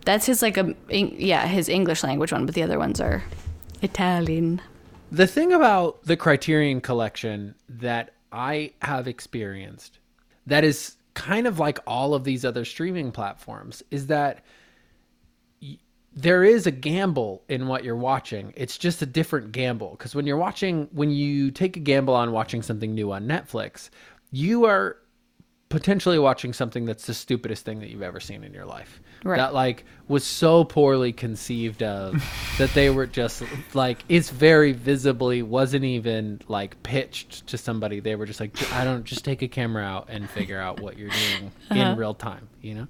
That's 0.05 0.25
his 0.25 0.41
like 0.41 0.57
a 0.57 0.73
yeah 0.89 1.47
his 1.47 1.67
English 1.67 2.03
language 2.03 2.31
one, 2.31 2.45
but 2.45 2.55
the 2.55 2.63
other 2.63 2.77
ones 2.79 3.01
are 3.01 3.23
Italian. 3.81 4.61
The 5.11 5.27
thing 5.27 5.51
about 5.53 6.03
the 6.03 6.15
Criterion 6.17 6.79
collection 6.81 7.55
that 7.67 8.13
I 8.31 8.71
have 8.81 9.07
experienced 9.07 9.99
that 10.47 10.63
is 10.63 10.95
kind 11.13 11.47
of 11.47 11.59
like 11.59 11.79
all 11.85 12.13
of 12.13 12.23
these 12.23 12.43
other 12.43 12.65
streaming 12.65 13.11
platforms 13.11 13.83
is 13.91 14.07
that 14.07 14.43
there 16.13 16.43
is 16.43 16.65
a 16.65 16.71
gamble 16.71 17.43
in 17.47 17.67
what 17.67 17.83
you're 17.83 17.95
watching. 17.95 18.51
It's 18.57 18.77
just 18.77 19.01
a 19.03 19.05
different 19.05 19.51
gamble 19.51 19.91
because 19.91 20.15
when 20.15 20.25
you're 20.25 20.37
watching 20.37 20.87
when 20.91 21.11
you 21.11 21.51
take 21.51 21.77
a 21.77 21.79
gamble 21.79 22.15
on 22.15 22.31
watching 22.31 22.63
something 22.63 22.95
new 22.95 23.11
on 23.11 23.27
Netflix, 23.27 23.89
you 24.31 24.65
are 24.65 24.97
potentially 25.69 26.17
watching 26.17 26.53
something 26.53 26.85
that's 26.85 27.05
the 27.07 27.13
stupidest 27.13 27.65
thing 27.65 27.79
that 27.79 27.89
you've 27.89 28.01
ever 28.01 28.19
seen 28.19 28.43
in 28.43 28.53
your 28.53 28.65
life. 28.65 29.01
Right. 29.23 29.37
That 29.37 29.53
like 29.53 29.83
was 30.07 30.23
so 30.23 30.63
poorly 30.63 31.11
conceived 31.11 31.83
of 31.83 32.23
that 32.57 32.73
they 32.73 32.89
were 32.89 33.05
just 33.05 33.43
like 33.73 34.03
it's 34.07 34.29
very 34.29 34.71
visibly 34.71 35.43
wasn't 35.43 35.83
even 35.83 36.41
like 36.47 36.81
pitched 36.83 37.47
to 37.47 37.57
somebody. 37.57 37.99
They 37.99 38.15
were 38.15 38.25
just 38.25 38.39
like 38.39 38.71
I 38.73 38.83
don't 38.83 39.03
just 39.03 39.25
take 39.25 39.41
a 39.41 39.47
camera 39.47 39.83
out 39.83 40.07
and 40.09 40.29
figure 40.29 40.59
out 40.59 40.79
what 40.79 40.97
you're 40.97 41.09
doing 41.09 41.51
uh-huh. 41.71 41.79
in 41.79 41.97
real 41.97 42.13
time, 42.13 42.47
you 42.61 42.75
know? 42.75 42.87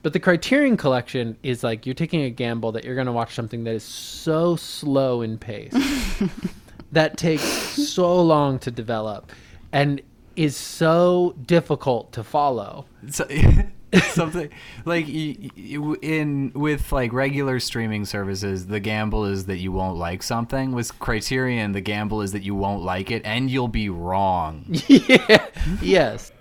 But 0.00 0.12
the 0.12 0.20
Criterion 0.20 0.76
collection 0.76 1.36
is 1.42 1.62
like 1.62 1.84
you're 1.84 1.94
taking 1.94 2.22
a 2.22 2.30
gamble 2.30 2.72
that 2.72 2.84
you're 2.84 2.94
going 2.94 3.08
to 3.08 3.12
watch 3.12 3.34
something 3.34 3.64
that 3.64 3.74
is 3.74 3.82
so 3.82 4.56
slow 4.56 5.22
in 5.22 5.38
pace 5.38 5.74
that 6.92 7.18
takes 7.18 7.42
so 7.42 8.22
long 8.22 8.60
to 8.60 8.70
develop 8.70 9.30
and 9.72 10.00
is 10.38 10.56
so 10.56 11.34
difficult 11.44 12.12
to 12.12 12.22
follow. 12.22 12.86
So, 13.10 13.26
something 14.12 14.50
like 14.84 15.06
y- 15.06 15.50
y- 15.56 15.96
in 16.02 16.52
with 16.54 16.92
like 16.92 17.10
regular 17.12 17.58
streaming 17.58 18.04
services 18.04 18.66
the 18.66 18.80
gamble 18.80 19.24
is 19.24 19.46
that 19.46 19.56
you 19.56 19.72
won't 19.72 19.96
like 19.96 20.22
something 20.22 20.72
with 20.72 20.98
criterion 20.98 21.72
the 21.72 21.80
gamble 21.80 22.20
is 22.20 22.32
that 22.32 22.42
you 22.42 22.54
won't 22.54 22.82
like 22.82 23.10
it 23.10 23.22
and 23.24 23.50
you'll 23.50 23.66
be 23.66 23.88
wrong 23.88 24.66
yeah. 24.88 25.46
Yes. 25.80 26.32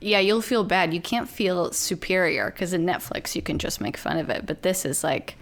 Yeah, 0.00 0.18
you'll 0.18 0.40
feel 0.42 0.64
bad. 0.64 0.92
You 0.94 1.00
can't 1.00 1.28
feel 1.28 1.72
superior 1.72 2.50
because 2.50 2.72
in 2.72 2.84
Netflix 2.86 3.34
you 3.34 3.42
can 3.42 3.58
just 3.58 3.80
make 3.80 3.96
fun 3.98 4.16
of 4.18 4.30
it, 4.30 4.46
but 4.46 4.62
this 4.62 4.84
is 4.86 5.04
like 5.04 5.36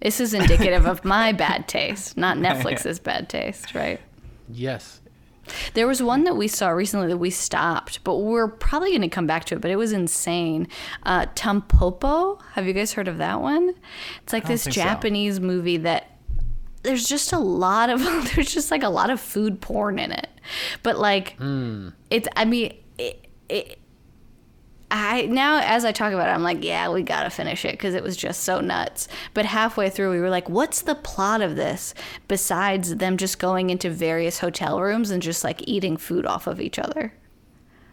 this 0.00 0.20
is 0.20 0.34
indicative 0.34 0.86
of 0.86 1.04
my 1.04 1.32
bad 1.44 1.66
taste, 1.68 2.16
not 2.16 2.36
Netflix's 2.36 2.98
bad 3.00 3.28
taste, 3.28 3.74
right? 3.74 4.00
Yes. 4.48 5.00
There 5.74 5.86
was 5.86 6.02
one 6.02 6.24
that 6.24 6.36
we 6.36 6.48
saw 6.48 6.68
recently 6.70 7.08
that 7.08 7.18
we 7.18 7.30
stopped, 7.30 8.02
but 8.04 8.16
we're 8.16 8.48
probably 8.48 8.90
going 8.90 9.02
to 9.02 9.08
come 9.08 9.26
back 9.26 9.44
to 9.46 9.54
it. 9.56 9.60
But 9.60 9.70
it 9.70 9.76
was 9.76 9.92
insane. 9.92 10.68
Uh, 11.02 11.26
Tampopo. 11.34 12.40
Have 12.52 12.66
you 12.66 12.72
guys 12.72 12.92
heard 12.92 13.08
of 13.08 13.18
that 13.18 13.40
one? 13.40 13.74
It's 14.22 14.32
like 14.32 14.46
this 14.46 14.64
think 14.64 14.74
so. 14.74 14.82
Japanese 14.82 15.40
movie 15.40 15.78
that 15.78 16.18
there's 16.82 17.08
just 17.08 17.32
a 17.32 17.38
lot 17.38 17.90
of 17.90 18.00
there's 18.34 18.52
just 18.52 18.70
like 18.70 18.82
a 18.82 18.88
lot 18.88 19.10
of 19.10 19.20
food 19.20 19.60
porn 19.60 19.98
in 19.98 20.12
it, 20.12 20.28
but 20.82 20.98
like 20.98 21.36
it's. 22.10 22.28
I 22.36 22.44
mean, 22.44 22.74
it, 22.98 23.26
it, 23.48 23.77
I 24.90 25.22
now 25.26 25.60
as 25.62 25.84
I 25.84 25.92
talk 25.92 26.12
about 26.12 26.28
it, 26.28 26.32
I'm 26.32 26.42
like, 26.42 26.64
yeah, 26.64 26.88
we 26.88 27.02
gotta 27.02 27.28
finish 27.30 27.64
it 27.64 27.72
because 27.72 27.94
it 27.94 28.02
was 28.02 28.16
just 28.16 28.42
so 28.42 28.60
nuts. 28.60 29.06
But 29.34 29.44
halfway 29.44 29.90
through, 29.90 30.10
we 30.12 30.20
were 30.20 30.30
like, 30.30 30.48
what's 30.48 30.80
the 30.82 30.94
plot 30.94 31.40
of 31.42 31.56
this 31.56 31.92
besides 32.26 32.96
them 32.96 33.16
just 33.18 33.38
going 33.38 33.68
into 33.70 33.90
various 33.90 34.38
hotel 34.38 34.80
rooms 34.80 35.10
and 35.10 35.22
just 35.22 35.44
like 35.44 35.62
eating 35.68 35.96
food 35.96 36.24
off 36.24 36.46
of 36.46 36.60
each 36.60 36.78
other? 36.78 37.12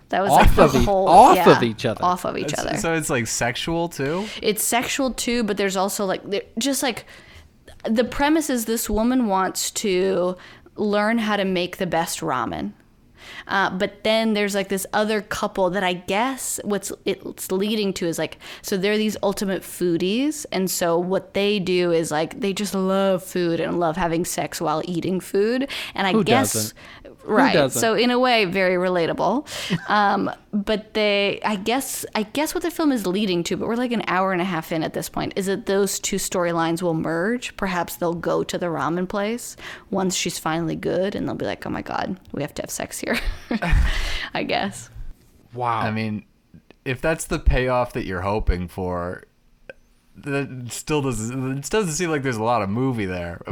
That 0.10 0.22
was 0.22 0.32
like 0.32 0.48
Off 0.50 0.56
the 0.56 0.64
of 0.64 0.76
e- 0.76 0.86
whole 0.86 1.08
off 1.10 1.36
yeah, 1.36 1.58
of 1.58 1.64
each 1.64 1.84
other. 1.86 2.04
off 2.04 2.26
of 2.26 2.38
each 2.38 2.54
It's- 2.54 2.60
other. 2.66 2.78
so 2.78 2.94
it's 2.94 3.10
like 3.10 3.28
sexual 3.28 3.90
too 3.90 4.28
It's 4.42 4.64
sexual 4.64 5.12
too, 5.12 5.44
but 5.44 5.58
there's 5.58 5.76
also 5.76 6.06
like 6.06 6.22
just 6.60 6.84
like 6.84 7.06
the 7.84 8.04
premise 8.04 8.50
is 8.50 8.66
this 8.66 8.90
woman 8.90 9.28
wants 9.28 9.72
to 9.72 10.38
learn 10.76 11.18
how 11.18 11.36
to 11.38 11.44
make 11.46 11.78
the 11.78 11.88
best 11.88 12.20
ramen. 12.22 12.74
Uh, 13.48 13.70
but 13.70 14.04
then 14.04 14.34
there's 14.34 14.56
like 14.56 14.70
this 14.70 14.86
other 14.94 15.22
couple 15.22 15.70
that 15.70 15.84
I 15.84 15.94
guess 15.94 16.60
what's 16.64 16.92
it's 17.06 17.52
leading 17.52 17.94
to 17.94 18.08
is 18.08 18.18
like 18.18 18.38
so 18.62 18.78
they're 18.78 18.98
these 18.98 19.18
ultimate 19.22 19.62
foodies 19.62 20.46
and 20.52 20.70
so 20.70 20.98
what 20.98 21.34
they 21.34 21.60
do 21.60 21.92
is 21.92 22.12
like 22.12 22.40
they 22.40 22.54
just 22.54 22.74
love 22.74 23.24
food 23.24 23.60
and 23.60 23.80
love 23.80 23.98
having 23.98 24.26
sex 24.26 24.60
while 24.60 24.82
eating 24.86 25.20
food 25.20 25.70
and 25.94 26.08
I 26.08 26.14
Who 26.14 26.24
guess 26.24 26.54
doesn't? 26.54 26.74
Right 27.26 27.54
doesn't? 27.54 27.80
so 27.80 27.94
in 27.96 28.12
a 28.12 28.20
way 28.20 28.46
very 28.46 28.76
relatable 28.76 29.46
um, 29.90 30.32
but 30.54 30.94
they 30.94 31.40
i 31.44 31.56
guess 31.56 32.06
i 32.16 32.24
guess 32.24 32.54
what 32.54 32.64
the 32.64 32.72
film 32.72 32.92
is 32.92 33.06
leading 33.08 33.44
to 33.44 33.58
but 33.58 33.68
we're 33.68 33.76
like 33.76 33.92
an 33.92 34.04
hour 34.08 34.32
and 34.32 34.42
a 34.42 34.46
half 34.46 34.72
in 34.72 34.84
at 34.84 34.94
this 34.94 35.10
point 35.10 35.34
is 35.36 35.46
that 35.48 35.66
those 35.66 36.00
two 36.00 36.18
storylines 36.18 36.82
will 36.82 36.94
merge 36.94 37.56
perhaps 37.58 37.96
they'll 37.96 38.14
go 38.14 38.44
to 38.44 38.58
the 38.58 38.68
ramen 38.68 39.08
place 39.08 39.58
once 39.90 40.16
she's 40.16 40.38
finally 40.40 40.76
good 40.76 41.16
and 41.16 41.28
they'll 41.28 41.36
be 41.36 41.46
like 41.46 41.66
oh 41.66 41.70
my 41.70 41.82
god 41.82 42.20
we 42.32 42.42
have 42.42 42.54
to 42.54 42.62
have 42.62 42.70
sex 42.70 43.00
here 43.00 43.18
i 44.34 44.44
guess 44.44 44.90
Wow. 45.54 45.80
i 45.80 45.92
mean 45.92 46.26
if 46.84 47.02
that's 47.02 47.26
the 47.26 47.40
payoff 47.40 47.94
that 47.94 48.06
you're 48.06 48.22
hoping 48.22 48.68
for 48.68 49.24
that 50.18 50.72
still 50.72 51.02
doesn't 51.02 51.58
it 51.60 51.70
doesn't 51.70 51.92
seem 51.94 52.10
like 52.10 52.24
there's 52.24 52.38
a 52.38 52.44
lot 52.44 52.62
of 52.62 52.70
movie 52.70 53.06
there. 53.06 53.42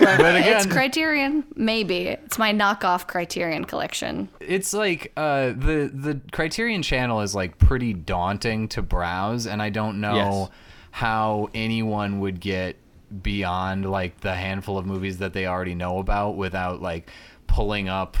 but 0.00 0.34
it's 0.36 0.66
Criterion, 0.66 1.44
maybe. 1.54 2.08
It's 2.08 2.38
my 2.38 2.52
knockoff 2.52 3.06
Criterion 3.06 3.64
collection. 3.64 4.28
it's 4.40 4.72
like 4.74 5.12
uh, 5.16 5.48
the 5.48 5.90
the 5.94 6.20
Criterion 6.32 6.82
channel 6.82 7.20
is 7.20 7.34
like 7.34 7.58
pretty 7.58 7.92
daunting 7.94 8.68
to 8.68 8.82
browse, 8.82 9.46
and 9.46 9.62
I 9.62 9.70
don't 9.70 10.00
know 10.00 10.14
Yes. 10.16 10.50
how 10.90 11.48
anyone 11.54 12.20
would 12.20 12.40
get 12.40 12.76
beyond 13.22 13.90
like 13.90 14.20
the 14.20 14.34
handful 14.34 14.76
of 14.76 14.84
movies 14.84 15.18
that 15.18 15.32
they 15.32 15.46
already 15.46 15.74
know 15.74 15.98
about 15.98 16.36
without 16.36 16.82
like 16.82 17.08
pulling 17.46 17.88
up 17.88 18.16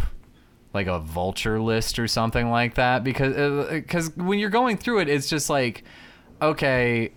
like 0.72 0.86
a 0.86 0.98
vulture 0.98 1.60
list 1.60 1.98
or 1.98 2.06
something 2.08 2.48
like 2.50 2.74
that 2.76 3.04
because 3.04 3.68
because 3.70 4.14
when 4.16 4.38
you're 4.38 4.48
going 4.48 4.76
through 4.78 5.00
it 5.00 5.08
it's 5.08 5.28
just 5.28 5.50
like 5.50 5.82
okay 6.40 7.10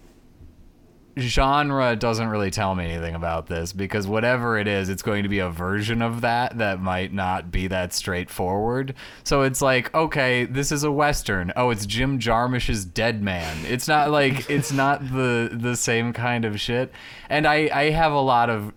genre 1.19 1.95
doesn't 1.95 2.27
really 2.27 2.51
tell 2.51 2.75
me 2.75 2.85
anything 2.85 3.15
about 3.15 3.47
this 3.47 3.73
because 3.73 4.07
whatever 4.07 4.57
it 4.57 4.67
is, 4.67 4.89
it's 4.89 5.01
going 5.01 5.23
to 5.23 5.29
be 5.29 5.39
a 5.39 5.49
version 5.49 6.01
of 6.01 6.21
that 6.21 6.57
that 6.57 6.81
might 6.81 7.13
not 7.13 7.51
be 7.51 7.67
that 7.67 7.93
straightforward. 7.93 8.93
So 9.23 9.41
it's 9.41 9.61
like, 9.61 9.93
okay, 9.93 10.45
this 10.45 10.71
is 10.71 10.83
a 10.83 10.91
western. 10.91 11.51
Oh, 11.55 11.69
it's 11.69 11.85
Jim 11.85 12.19
Jarmusch's 12.19 12.85
Dead 12.85 13.21
Man. 13.21 13.65
It's 13.65 13.87
not 13.87 14.11
like 14.11 14.49
it's 14.49 14.71
not 14.71 15.01
the 15.11 15.49
the 15.51 15.75
same 15.75 16.13
kind 16.13 16.45
of 16.45 16.59
shit. 16.59 16.91
And 17.29 17.47
I 17.47 17.69
I 17.73 17.89
have 17.91 18.11
a 18.11 18.21
lot 18.21 18.49
of 18.49 18.73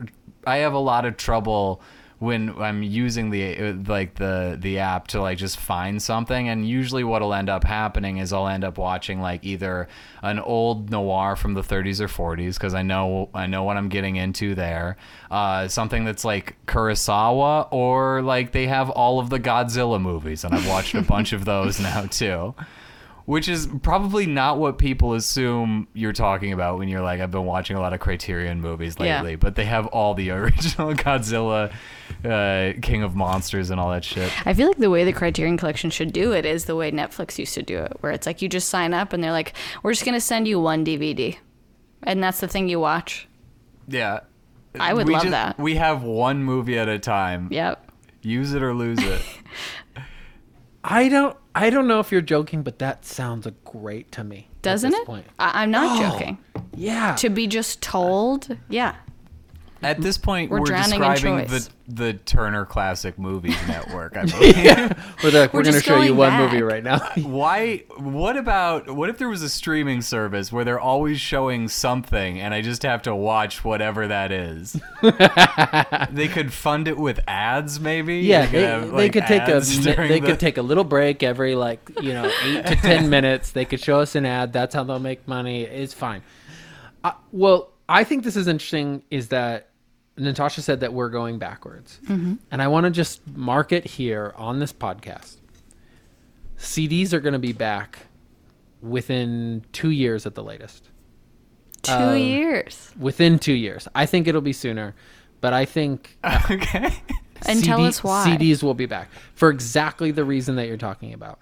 I 0.46 0.58
have 0.58 0.74
a 0.74 0.78
lot 0.78 1.04
of 1.04 1.16
trouble 1.16 1.80
when 2.18 2.50
I'm 2.60 2.82
using 2.82 3.30
the 3.30 3.58
uh, 3.58 3.74
like 3.86 4.14
the 4.14 4.56
the 4.60 4.78
app 4.78 5.08
to 5.08 5.20
like 5.20 5.38
just 5.38 5.58
find 5.58 6.00
something. 6.02 6.48
And 6.48 6.68
usually 6.68 7.04
what'll 7.04 7.34
end 7.34 7.48
up 7.48 7.64
happening 7.64 8.18
is 8.18 8.32
I'll 8.32 8.48
end 8.48 8.64
up 8.64 8.78
watching 8.78 9.20
like 9.20 9.44
either 9.44 9.88
an 10.22 10.38
old 10.38 10.90
noir 10.90 11.36
from 11.36 11.54
the 11.54 11.62
30s 11.62 12.00
or 12.00 12.08
40s 12.08 12.54
because 12.54 12.74
I 12.74 12.82
know 12.82 13.28
I 13.34 13.46
know 13.46 13.62
what 13.64 13.76
I'm 13.76 13.88
getting 13.88 14.16
into 14.16 14.54
there 14.54 14.96
uh, 15.30 15.66
something 15.68 16.04
that's 16.04 16.24
like 16.24 16.56
Kurosawa 16.66 17.68
or 17.72 18.22
like 18.22 18.52
they 18.52 18.68
have 18.68 18.88
all 18.90 19.18
of 19.18 19.30
the 19.30 19.40
Godzilla 19.40 20.00
movies. 20.00 20.44
And 20.44 20.54
I've 20.54 20.68
watched 20.68 20.94
a 20.94 21.02
bunch 21.02 21.32
of 21.32 21.44
those 21.54 21.80
now 21.80 22.06
too 22.06 22.54
which 23.26 23.48
is 23.48 23.68
probably 23.82 24.26
not 24.26 24.58
what 24.58 24.76
people 24.78 25.14
assume 25.14 25.88
you're 25.94 26.12
talking 26.12 26.52
about 26.52 26.78
when 26.78 26.88
you're 26.88 27.00
like, 27.00 27.20
I've 27.20 27.30
been 27.30 27.46
watching 27.46 27.76
a 27.76 27.80
lot 27.80 27.92
of 27.94 28.00
Criterion 28.00 28.60
movies 28.60 28.96
Yeah. 28.98 29.16
lately, 29.22 29.36
but 29.36 29.54
they 29.54 29.64
have 29.64 29.86
all 29.86 30.14
the 30.14 30.30
original 30.32 30.92
Godzilla, 30.94 31.72
uh, 32.24 32.78
King 32.82 33.02
of 33.02 33.16
Monsters, 33.16 33.70
and 33.70 33.80
all 33.80 33.90
that 33.92 34.04
shit. 34.04 34.30
I 34.46 34.52
feel 34.52 34.66
like 34.68 34.76
the 34.78 34.90
way 34.90 35.04
the 35.04 35.12
Criterion 35.12 35.56
Collection 35.56 35.90
should 35.90 36.12
do 36.12 36.32
it 36.32 36.44
is 36.44 36.66
the 36.66 36.76
way 36.76 36.90
Netflix 36.92 37.38
used 37.38 37.54
to 37.54 37.62
do 37.62 37.78
it, 37.78 37.96
where 38.00 38.12
it's 38.12 38.26
like 38.26 38.42
you 38.42 38.48
just 38.48 38.68
sign 38.68 38.92
up 38.92 39.12
and 39.12 39.24
they're 39.24 39.32
like, 39.32 39.54
we're 39.82 39.92
just 39.92 40.04
going 40.04 40.14
to 40.14 40.20
send 40.20 40.46
you 40.46 40.60
one 40.60 40.84
DVD. 40.84 41.36
And 42.02 42.22
that's 42.22 42.40
the 42.40 42.48
thing 42.48 42.68
you 42.68 42.78
watch. 42.80 43.26
Yeah. 43.88 44.20
I 44.78 44.92
would 44.92 45.06
We 45.06 45.14
love 45.14 45.22
just- 45.22 45.30
that. 45.30 45.58
We 45.58 45.76
have 45.76 46.02
one 46.02 46.42
movie 46.44 46.78
at 46.78 46.88
a 46.88 46.98
time. 46.98 47.48
Yep. 47.50 47.90
Use 48.22 48.52
it 48.52 48.62
or 48.62 48.74
lose 48.74 48.98
it. 49.02 49.22
I 50.86 51.08
don't 51.08 51.36
I 51.54 51.70
don't 51.70 51.86
know 51.88 52.00
if 52.00 52.12
you're 52.12 52.20
joking, 52.20 52.62
but 52.62 52.78
that 52.80 53.04
sounds 53.04 53.46
great 53.64 54.12
to 54.12 54.24
me. 54.24 54.50
Doesn't 54.62 54.92
it? 54.92 55.06
Point. 55.06 55.26
I- 55.38 55.62
I'm 55.62 55.70
not 55.70 55.98
Oh. 55.98 56.10
joking. 56.10 56.38
Yeah. 56.74 57.14
To 57.16 57.28
be 57.30 57.46
just 57.46 57.80
told, 57.80 58.56
yeah. 58.68 58.94
At 59.84 60.00
this 60.00 60.18
point, 60.18 60.50
We're 60.50 60.60
we're, 60.60 60.66
describing 60.66 61.46
the 61.46 61.68
the 61.86 62.12
Turner 62.14 62.64
Classic 62.64 63.18
Movies 63.18 63.56
Network. 63.68 64.16
I 64.16 64.24
believe. 64.24 64.56
We're, 64.56 64.70
like, 64.70 64.94
we're, 65.22 65.30
We're 65.30 65.48
going 65.50 65.64
to 65.64 65.72
just 65.72 65.84
show 65.84 66.00
you 66.00 66.14
one 66.14 66.30
back. 66.30 66.50
movie 66.50 66.62
right 66.62 66.82
now. 66.82 66.98
Why? 67.22 67.84
What 67.98 68.36
about? 68.38 68.90
What 68.90 69.10
if 69.10 69.18
there 69.18 69.28
was 69.28 69.42
a 69.42 69.48
streaming 69.50 70.00
service 70.00 70.50
where 70.50 70.64
they're 70.64 70.80
always 70.80 71.20
showing 71.20 71.68
something, 71.68 72.40
and 72.40 72.54
I 72.54 72.62
just 72.62 72.82
have 72.84 73.02
to 73.02 73.14
watch 73.14 73.62
whatever 73.64 74.08
that 74.08 74.32
is? 74.32 74.80
they 76.10 76.28
could 76.28 76.52
fund 76.52 76.88
it 76.88 76.96
with 76.96 77.20
ads, 77.28 77.78
maybe. 77.80 78.18
yeah, 78.20 78.46
could 78.46 78.52
they, 78.54 78.62
have, 78.62 78.90
they 78.92 79.10
could 79.10 79.26
take 79.26 79.42
a 79.42 79.56
ads 79.56 79.78
mi- 79.84 79.92
during 79.94 80.08
they 80.08 80.20
the- 80.20 80.26
could 80.26 80.40
take 80.40 80.56
a 80.58 80.62
little 80.62 80.84
break 80.84 81.22
every 81.22 81.54
like 81.54 81.80
you 82.00 82.12
know 82.12 82.30
eight 82.44 82.66
to 82.66 82.76
ten 82.76 83.10
minutes. 83.10 83.50
They 83.52 83.64
could 83.64 83.80
show 83.80 84.00
us 84.00 84.14
an 84.14 84.24
ad. 84.26 84.52
That's 84.52 84.74
how 84.74 84.84
they'll 84.84 84.98
make 84.98 85.26
money. 85.28 85.62
It's 85.64 85.94
fine. 85.94 86.22
Uh, 87.02 87.12
well, 87.32 87.70
I 87.88 88.04
think 88.04 88.24
this 88.24 88.36
is 88.36 88.48
interesting. 88.48 89.02
Is 89.10 89.28
that 89.28 89.68
Natasha 90.16 90.62
said 90.62 90.80
that 90.80 90.92
we're 90.92 91.08
going 91.08 91.38
backwards, 91.38 91.98
Mm-hmm. 92.06 92.34
and 92.50 92.62
I 92.62 92.68
want 92.68 92.84
to 92.84 92.90
just 92.90 93.26
mark 93.36 93.72
it 93.72 93.84
here 93.84 94.32
on 94.36 94.60
this 94.60 94.72
podcast. 94.72 95.36
CDs 96.58 97.12
are 97.12 97.20
going 97.20 97.32
to 97.32 97.38
be 97.38 97.52
back 97.52 98.06
within 98.80 99.64
two 99.72 99.90
years 99.90 100.26
at 100.26 100.34
the 100.34 100.42
latest. 100.42 100.88
Two 101.82 101.92
Um, 101.92 102.16
years. 102.18 102.92
Within 102.98 103.38
two 103.38 103.52
years, 103.52 103.88
I 103.94 104.06
think 104.06 104.26
it'll 104.28 104.40
be 104.40 104.52
sooner, 104.52 104.94
but 105.40 105.52
I 105.52 105.64
think 105.64 106.16
okay. 106.50 106.94
And 107.46 107.62
tell 107.62 107.84
us 107.84 108.02
why. 108.02 108.24
CDs 108.26 108.62
will 108.62 108.74
be 108.74 108.86
back 108.86 109.10
for 109.34 109.50
exactly 109.50 110.10
the 110.10 110.24
reason 110.24 110.56
that 110.56 110.66
you're 110.68 110.76
talking 110.78 111.12
about. 111.12 111.40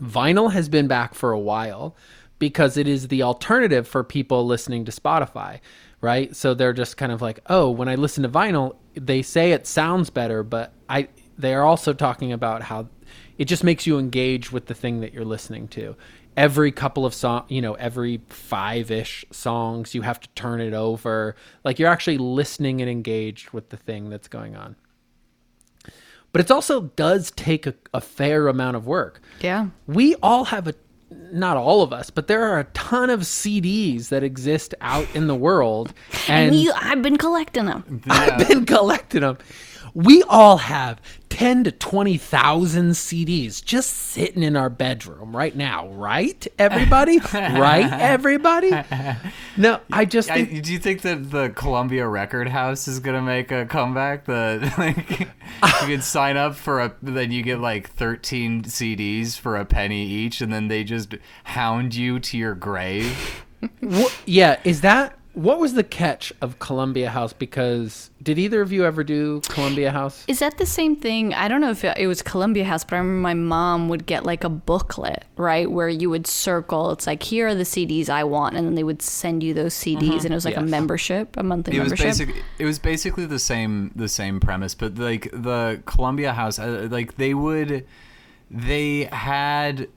Vinyl 0.00 0.52
has 0.52 0.68
been 0.68 0.88
back 0.88 1.14
for 1.14 1.30
a 1.32 1.38
while 1.38 1.96
because 2.38 2.76
it 2.76 2.86
is 2.86 3.08
the 3.08 3.22
alternative 3.22 3.88
for 3.88 4.04
people 4.04 4.44
listening 4.44 4.84
to 4.84 4.92
Spotify, 4.92 5.60
right? 6.00 6.34
So 6.34 6.54
they're 6.54 6.72
just 6.72 6.96
kind 6.96 7.12
of 7.12 7.22
like, 7.22 7.40
"Oh, 7.46 7.70
when 7.70 7.88
I 7.88 7.94
listen 7.94 8.22
to 8.22 8.28
vinyl, 8.28 8.76
they 8.94 9.22
say 9.22 9.52
it 9.52 9.66
sounds 9.66 10.10
better, 10.10 10.42
but 10.42 10.72
I 10.88 11.08
they 11.38 11.54
are 11.54 11.64
also 11.64 11.92
talking 11.92 12.32
about 12.32 12.62
how 12.62 12.88
it 13.38 13.44
just 13.46 13.64
makes 13.64 13.86
you 13.86 13.98
engage 13.98 14.50
with 14.50 14.66
the 14.66 14.74
thing 14.74 15.00
that 15.00 15.12
you're 15.12 15.24
listening 15.24 15.68
to. 15.68 15.96
Every 16.36 16.70
couple 16.70 17.06
of 17.06 17.14
song, 17.14 17.44
you 17.48 17.62
know, 17.62 17.74
every 17.74 18.20
five-ish 18.28 19.24
songs, 19.30 19.94
you 19.94 20.02
have 20.02 20.20
to 20.20 20.28
turn 20.30 20.60
it 20.60 20.74
over. 20.74 21.34
Like 21.64 21.78
you're 21.78 21.90
actually 21.90 22.18
listening 22.18 22.80
and 22.80 22.90
engaged 22.90 23.50
with 23.50 23.70
the 23.70 23.76
thing 23.76 24.10
that's 24.10 24.28
going 24.28 24.54
on 24.56 24.76
but 26.36 26.44
it 26.44 26.50
also 26.50 26.82
does 26.96 27.30
take 27.30 27.66
a, 27.66 27.72
a 27.94 28.00
fair 28.02 28.48
amount 28.48 28.76
of 28.76 28.86
work. 28.86 29.22
Yeah. 29.40 29.68
We 29.86 30.16
all 30.16 30.44
have 30.44 30.68
a, 30.68 30.74
not 31.10 31.56
all 31.56 31.82
of 31.82 31.92
us, 31.92 32.10
but 32.10 32.26
there 32.26 32.44
are 32.44 32.58
a 32.58 32.64
ton 32.64 33.10
of 33.10 33.20
CDs 33.20 34.08
that 34.08 34.22
exist 34.22 34.74
out 34.80 35.06
in 35.14 35.26
the 35.26 35.34
world, 35.34 35.92
and, 36.28 36.54
And 36.54 36.56
you, 36.56 36.72
I've 36.74 37.02
been 37.02 37.16
collecting 37.16 37.66
them. 37.66 38.02
I've 38.08 38.48
been 38.48 38.66
collecting 38.66 39.20
them. 39.20 39.38
We 39.96 40.22
all 40.24 40.58
have 40.58 41.00
ten 41.30 41.64
to 41.64 41.72
twenty 41.72 42.18
thousand 42.18 42.90
CDs 42.90 43.64
just 43.64 43.90
sitting 43.90 44.42
in 44.42 44.54
our 44.54 44.68
bedroom 44.68 45.34
right 45.34 45.56
now, 45.56 45.88
right? 45.88 46.46
Everybody, 46.58 47.18
right? 47.32 47.90
Everybody. 47.90 48.72
No, 49.56 49.80
I 49.90 50.04
just 50.04 50.30
I, 50.30 50.42
do 50.42 50.70
you 50.70 50.78
think 50.78 51.00
that 51.00 51.30
the 51.30 51.48
Columbia 51.48 52.06
Record 52.06 52.48
House 52.48 52.86
is 52.86 53.00
gonna 53.00 53.22
make 53.22 53.50
a 53.50 53.64
comeback? 53.64 54.26
The 54.26 54.70
like, 54.78 55.20
you 55.20 55.86
can 55.86 56.02
sign 56.02 56.36
up 56.36 56.56
for 56.56 56.82
a, 56.82 56.94
then 57.00 57.30
you 57.30 57.42
get 57.42 57.60
like 57.60 57.88
thirteen 57.88 58.64
CDs 58.64 59.38
for 59.38 59.56
a 59.56 59.64
penny 59.64 60.06
each, 60.06 60.42
and 60.42 60.52
then 60.52 60.68
they 60.68 60.84
just 60.84 61.14
hound 61.44 61.94
you 61.94 62.20
to 62.20 62.36
your 62.36 62.54
grave. 62.54 63.46
Wha- 63.80 64.10
yeah, 64.26 64.60
is 64.62 64.82
that 64.82 65.18
what 65.36 65.58
was 65.58 65.74
the 65.74 65.84
catch 65.84 66.32
of 66.40 66.58
Columbia 66.58 67.10
House? 67.10 67.34
Because 67.34 68.10
did 68.22 68.38
either 68.38 68.62
of 68.62 68.72
you 68.72 68.86
ever 68.86 69.04
do 69.04 69.42
Columbia 69.50 69.90
House? 69.90 70.24
Is 70.28 70.38
that 70.38 70.56
the 70.56 70.64
same 70.64 70.96
thing? 70.96 71.34
I 71.34 71.46
don't 71.46 71.60
know 71.60 71.70
if 71.70 71.84
it 71.84 72.06
was 72.06 72.22
Columbia 72.22 72.64
House, 72.64 72.84
but 72.84 72.94
I 72.94 72.98
remember 73.00 73.20
my 73.20 73.34
mom 73.34 73.90
would 73.90 74.06
get 74.06 74.24
like 74.24 74.44
a 74.44 74.48
booklet, 74.48 75.24
right, 75.36 75.70
where 75.70 75.90
you 75.90 76.08
would 76.08 76.26
circle. 76.26 76.90
It's 76.90 77.06
like 77.06 77.22
here 77.22 77.48
are 77.48 77.54
the 77.54 77.64
CDs 77.64 78.08
I 78.08 78.24
want, 78.24 78.56
and 78.56 78.66
then 78.66 78.76
they 78.76 78.82
would 78.82 79.02
send 79.02 79.42
you 79.42 79.52
those 79.52 79.74
CDs, 79.74 80.24
and 80.24 80.32
it 80.32 80.34
was 80.34 80.46
like 80.46 80.56
a 80.56 80.62
membership, 80.62 81.36
a 81.36 81.42
monthly 81.42 81.76
It 81.76 81.80
was 81.80 81.90
membership. 81.90 82.28
basic. 82.28 82.44
It 82.58 82.64
was 82.64 82.78
basically 82.78 83.26
the 83.26 83.38
same 83.38 83.90
the 83.94 84.08
same 84.08 84.40
premise, 84.40 84.74
but 84.74 84.94
like 84.96 85.30
the 85.32 85.82
Columbia 85.84 86.32
House, 86.32 86.58
uh, 86.58 86.88
like 86.90 87.16
they 87.16 87.34
would, 87.34 87.86
they 88.50 89.04
had 89.04 89.88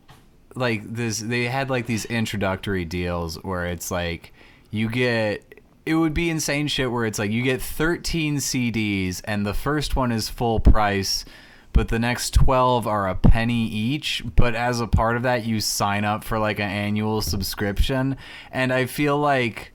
like 0.54 0.84
this. 0.84 1.20
They 1.20 1.46
had 1.46 1.70
like 1.70 1.86
these 1.86 2.04
introductory 2.04 2.84
deals 2.84 3.36
where 3.42 3.66
it's 3.66 3.90
like 3.90 4.34
you 4.72 4.90
get. 4.90 5.46
It 5.86 5.96
would 5.96 6.14
be 6.14 6.30
insane 6.30 6.68
shit 6.68 6.92
where 6.92 7.06
it's 7.06 7.18
like 7.18 7.32
you 7.32 7.42
get 7.42 7.62
13 7.62 8.38
CDs 8.38 9.22
and 9.24 9.44
the 9.44 9.56
first 9.56 9.96
one 9.96 10.12
is 10.12 10.30
full 10.30 10.60
price, 10.60 11.26
but 11.74 11.88
the 11.88 11.98
next 11.98 12.36
12 12.36 12.86
are 12.86 13.08
a 13.08 13.16
penny 13.16 13.66
each. 13.66 14.24
But 14.36 14.54
as 14.54 14.82
a 14.82 14.88
part 14.88 15.16
of 15.16 15.24
that, 15.24 15.46
you 15.46 15.60
sign 15.62 16.06
up 16.06 16.24
for 16.24 16.38
like 16.38 16.60
an 16.60 16.70
annual 16.70 17.22
subscription. 17.22 18.18
And 18.52 18.72
I 18.72 18.86
feel 18.86 19.18
like 19.18 19.74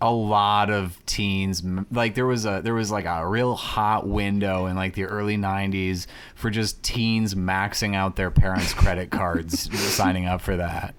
a 0.00 0.12
lot 0.12 0.68
of 0.68 1.04
teens 1.06 1.62
like 1.90 2.14
there 2.14 2.26
was 2.26 2.44
a 2.44 2.60
there 2.62 2.74
was 2.74 2.90
like 2.90 3.06
a 3.06 3.26
real 3.26 3.54
hot 3.54 4.06
window 4.06 4.66
in 4.66 4.76
like 4.76 4.94
the 4.94 5.04
early 5.04 5.38
90s 5.38 6.06
for 6.34 6.50
just 6.50 6.82
teens 6.82 7.34
maxing 7.34 7.94
out 7.94 8.14
their 8.16 8.30
parents 8.30 8.74
credit 8.74 9.10
cards 9.10 9.74
signing 9.94 10.26
up 10.26 10.42
for 10.42 10.56
that 10.56 10.94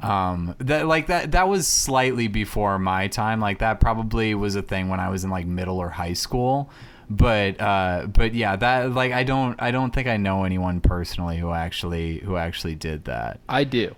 um 0.00 0.54
that 0.58 0.86
like 0.86 1.08
that 1.08 1.32
that 1.32 1.48
was 1.48 1.66
slightly 1.66 2.28
before 2.28 2.78
my 2.78 3.08
time 3.08 3.40
like 3.40 3.58
that 3.58 3.80
probably 3.80 4.34
was 4.34 4.54
a 4.54 4.62
thing 4.62 4.88
when 4.88 5.00
i 5.00 5.08
was 5.08 5.24
in 5.24 5.30
like 5.30 5.46
middle 5.46 5.78
or 5.78 5.88
high 5.88 6.12
school 6.12 6.70
but 7.10 7.60
uh 7.60 8.06
but 8.06 8.32
yeah 8.34 8.54
that 8.54 8.92
like 8.92 9.12
i 9.12 9.24
don't 9.24 9.60
i 9.60 9.70
don't 9.70 9.92
think 9.92 10.06
i 10.06 10.16
know 10.16 10.44
anyone 10.44 10.80
personally 10.80 11.38
who 11.38 11.52
actually 11.52 12.18
who 12.18 12.36
actually 12.36 12.74
did 12.74 13.04
that 13.06 13.40
I 13.48 13.64
do. 13.64 13.94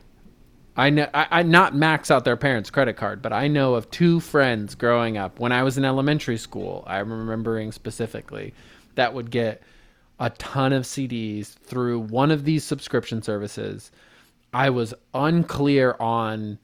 I 0.77 0.91
know 0.91 1.09
I, 1.13 1.27
I 1.31 1.43
not 1.43 1.75
max 1.75 2.11
out 2.11 2.25
their 2.25 2.37
parents' 2.37 2.71
credit 2.71 2.97
card, 2.97 3.21
but 3.21 3.33
I 3.33 3.49
know 3.49 3.75
of 3.75 3.91
two 3.91 4.21
friends 4.21 4.75
growing 4.75 5.19
up 5.19 5.39
when 5.41 5.53
I 5.53 5.63
was 5.63 5.77
in 5.77 5.85
elementary 5.85 6.39
school. 6.39 6.85
I'm 6.87 7.13
remembering 7.13 7.73
specifically 7.73 8.55
that 8.95 9.13
would 9.13 9.31
get 9.31 9.63
a 10.19 10.31
ton 10.31 10.73
of 10.73 10.85
CDs 10.85 11.49
through 11.49 11.99
one 12.01 12.31
of 12.31 12.45
these 12.45 12.65
subscription 12.65 13.23
services. 13.23 13.91
I 14.53 14.71
was 14.71 14.95
unclear 15.15 15.97
on 16.01 16.59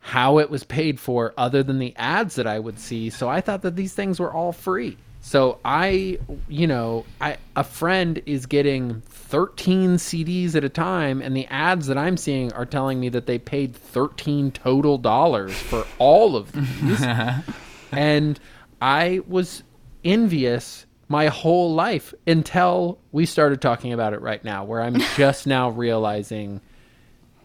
how 0.00 0.38
it 0.38 0.48
was 0.48 0.64
paid 0.64 0.98
for 0.98 1.34
other 1.36 1.62
than 1.62 1.78
the 1.78 1.94
ads 1.96 2.36
that 2.36 2.46
I 2.46 2.58
would 2.58 2.78
see. 2.78 3.10
So 3.10 3.28
I 3.28 3.40
thought 3.40 3.62
that 3.62 3.76
these 3.76 3.92
things 3.92 4.18
were 4.18 4.32
all 4.32 4.52
free. 4.52 4.96
So 5.20 5.58
I, 5.64 6.18
you 6.48 6.66
know, 6.66 7.04
I 7.20 7.36
a 7.56 7.64
friend 7.64 8.22
is 8.24 8.46
getting 8.46 9.02
13 9.02 9.96
CDs 9.96 10.54
at 10.54 10.64
a 10.64 10.68
time 10.68 11.20
and 11.20 11.36
the 11.36 11.46
ads 11.48 11.88
that 11.88 11.98
I'm 11.98 12.16
seeing 12.16 12.52
are 12.52 12.64
telling 12.64 13.00
me 13.00 13.08
that 13.10 13.26
they 13.26 13.38
paid 13.38 13.74
13 13.74 14.52
total 14.52 14.96
dollars 14.96 15.52
for 15.52 15.86
all 15.98 16.36
of 16.36 16.52
these. 16.52 17.02
and 17.92 18.40
I 18.80 19.20
was 19.26 19.64
envious 20.04 20.86
my 21.08 21.26
whole 21.26 21.74
life 21.74 22.14
until 22.26 22.98
we 23.12 23.26
started 23.26 23.60
talking 23.60 23.92
about 23.92 24.12
it 24.14 24.20
right 24.20 24.44
now 24.44 24.64
where 24.64 24.80
I'm 24.80 24.98
just 25.16 25.46
now 25.46 25.70
realizing 25.70 26.60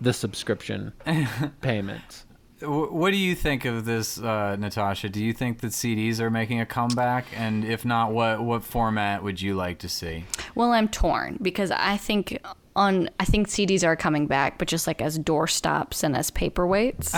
the 0.04 0.14
subscription 0.14 0.94
payments. 1.62 2.26
What 2.62 3.12
do 3.12 3.18
you 3.18 3.36
think 3.36 3.66
of 3.66 3.84
this, 3.84 4.18
uh, 4.20 4.56
Natasha? 4.56 5.10
Do 5.10 5.22
you 5.22 5.34
think 5.34 5.60
that 5.60 5.72
CDs 5.72 6.20
are 6.22 6.30
making 6.30 6.62
a 6.62 6.66
comeback? 6.66 7.26
And 7.36 7.66
if 7.66 7.84
not, 7.84 8.14
what 8.14 8.42
what 8.42 8.64
format 8.64 9.22
would 9.22 9.42
you 9.42 9.54
like 9.54 9.80
to 9.80 9.90
see? 9.90 10.26
Well, 10.56 10.72
I'm 10.72 10.88
torn 10.88 11.40
because 11.42 11.72
I 11.72 11.98
think 11.98 12.40
on 12.76 13.10
I 13.20 13.26
think 13.26 13.50
CDs 13.50 13.84
are 13.84 13.98
coming 13.98 14.28
back, 14.28 14.58
but 14.60 14.70
just 14.70 14.88
like 14.88 15.02
as 15.02 15.20
doorstops 15.20 16.04
and 16.04 16.16
as 16.16 16.32
paperweights. 16.32 17.12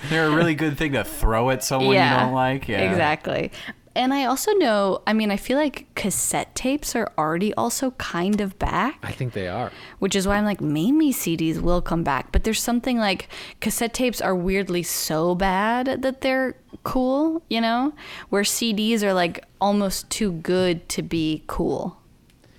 They're 0.10 0.26
a 0.28 0.34
really 0.34 0.54
good 0.54 0.78
thing 0.78 0.92
to 0.92 1.02
throw 1.02 1.50
at 1.50 1.64
someone 1.64 1.94
you 1.94 2.00
don't 2.00 2.32
like. 2.32 2.68
Yeah, 2.68 2.88
Exactly. 2.88 3.50
And 3.96 4.12
I 4.12 4.26
also 4.26 4.52
know, 4.52 5.00
I 5.06 5.14
mean, 5.14 5.30
I 5.30 5.36
feel 5.38 5.56
like 5.56 5.86
cassette 5.94 6.54
tapes 6.54 6.94
are 6.94 7.10
already 7.16 7.54
also 7.54 7.92
kind 7.92 8.42
of 8.42 8.58
back, 8.58 8.98
I 9.02 9.10
think 9.10 9.32
they 9.32 9.48
are. 9.48 9.72
which 10.00 10.14
is 10.14 10.28
why 10.28 10.36
I'm 10.36 10.44
like, 10.44 10.60
maybe 10.60 11.12
CDs 11.12 11.60
will 11.60 11.80
come 11.80 12.04
back. 12.04 12.30
But 12.30 12.44
there's 12.44 12.62
something 12.62 12.98
like 12.98 13.28
cassette 13.60 13.94
tapes 13.94 14.20
are 14.20 14.34
weirdly 14.34 14.82
so 14.82 15.34
bad 15.34 16.02
that 16.02 16.20
they're 16.20 16.56
cool, 16.84 17.42
you 17.48 17.60
know? 17.60 17.94
Where 18.28 18.42
CDs 18.42 19.02
are 19.02 19.14
like 19.14 19.44
almost 19.62 20.10
too 20.10 20.32
good 20.32 20.86
to 20.90 21.02
be 21.02 21.42
cool. 21.46 21.96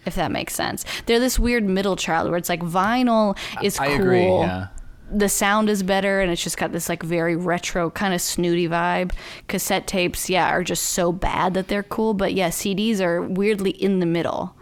If 0.07 0.15
that 0.15 0.31
makes 0.31 0.55
sense. 0.55 0.85
They're 1.05 1.19
this 1.19 1.37
weird 1.37 1.65
middle 1.65 1.97
child 1.97 2.29
where 2.29 2.37
it's 2.37 2.49
like 2.49 2.61
vinyl 2.61 3.37
is 3.61 3.77
I 3.77 3.89
cool 3.89 3.95
agree. 3.95 4.25
Yeah. 4.25 4.67
The 5.09 5.29
sound 5.29 5.69
is 5.69 5.83
better 5.83 6.19
and 6.19 6.31
it's 6.31 6.43
just 6.43 6.57
got 6.57 6.71
this 6.71 6.89
like 6.89 7.01
very 7.01 7.35
retro 7.35 7.89
kind 7.89 8.13
of 8.13 8.21
snooty 8.21 8.67
vibe 8.67 9.11
cassette 9.47 9.87
tapes 9.87 10.29
yeah 10.29 10.49
are 10.49 10.63
just 10.63 10.83
so 10.83 11.11
bad 11.11 11.53
that 11.53 11.69
they're 11.69 11.83
cool 11.83 12.13
but 12.13 12.33
yeah 12.33 12.49
cds 12.49 12.99
are 12.99 13.21
weirdly 13.21 13.71
in 13.71 13.99
the 13.99 14.05
middle 14.05 14.53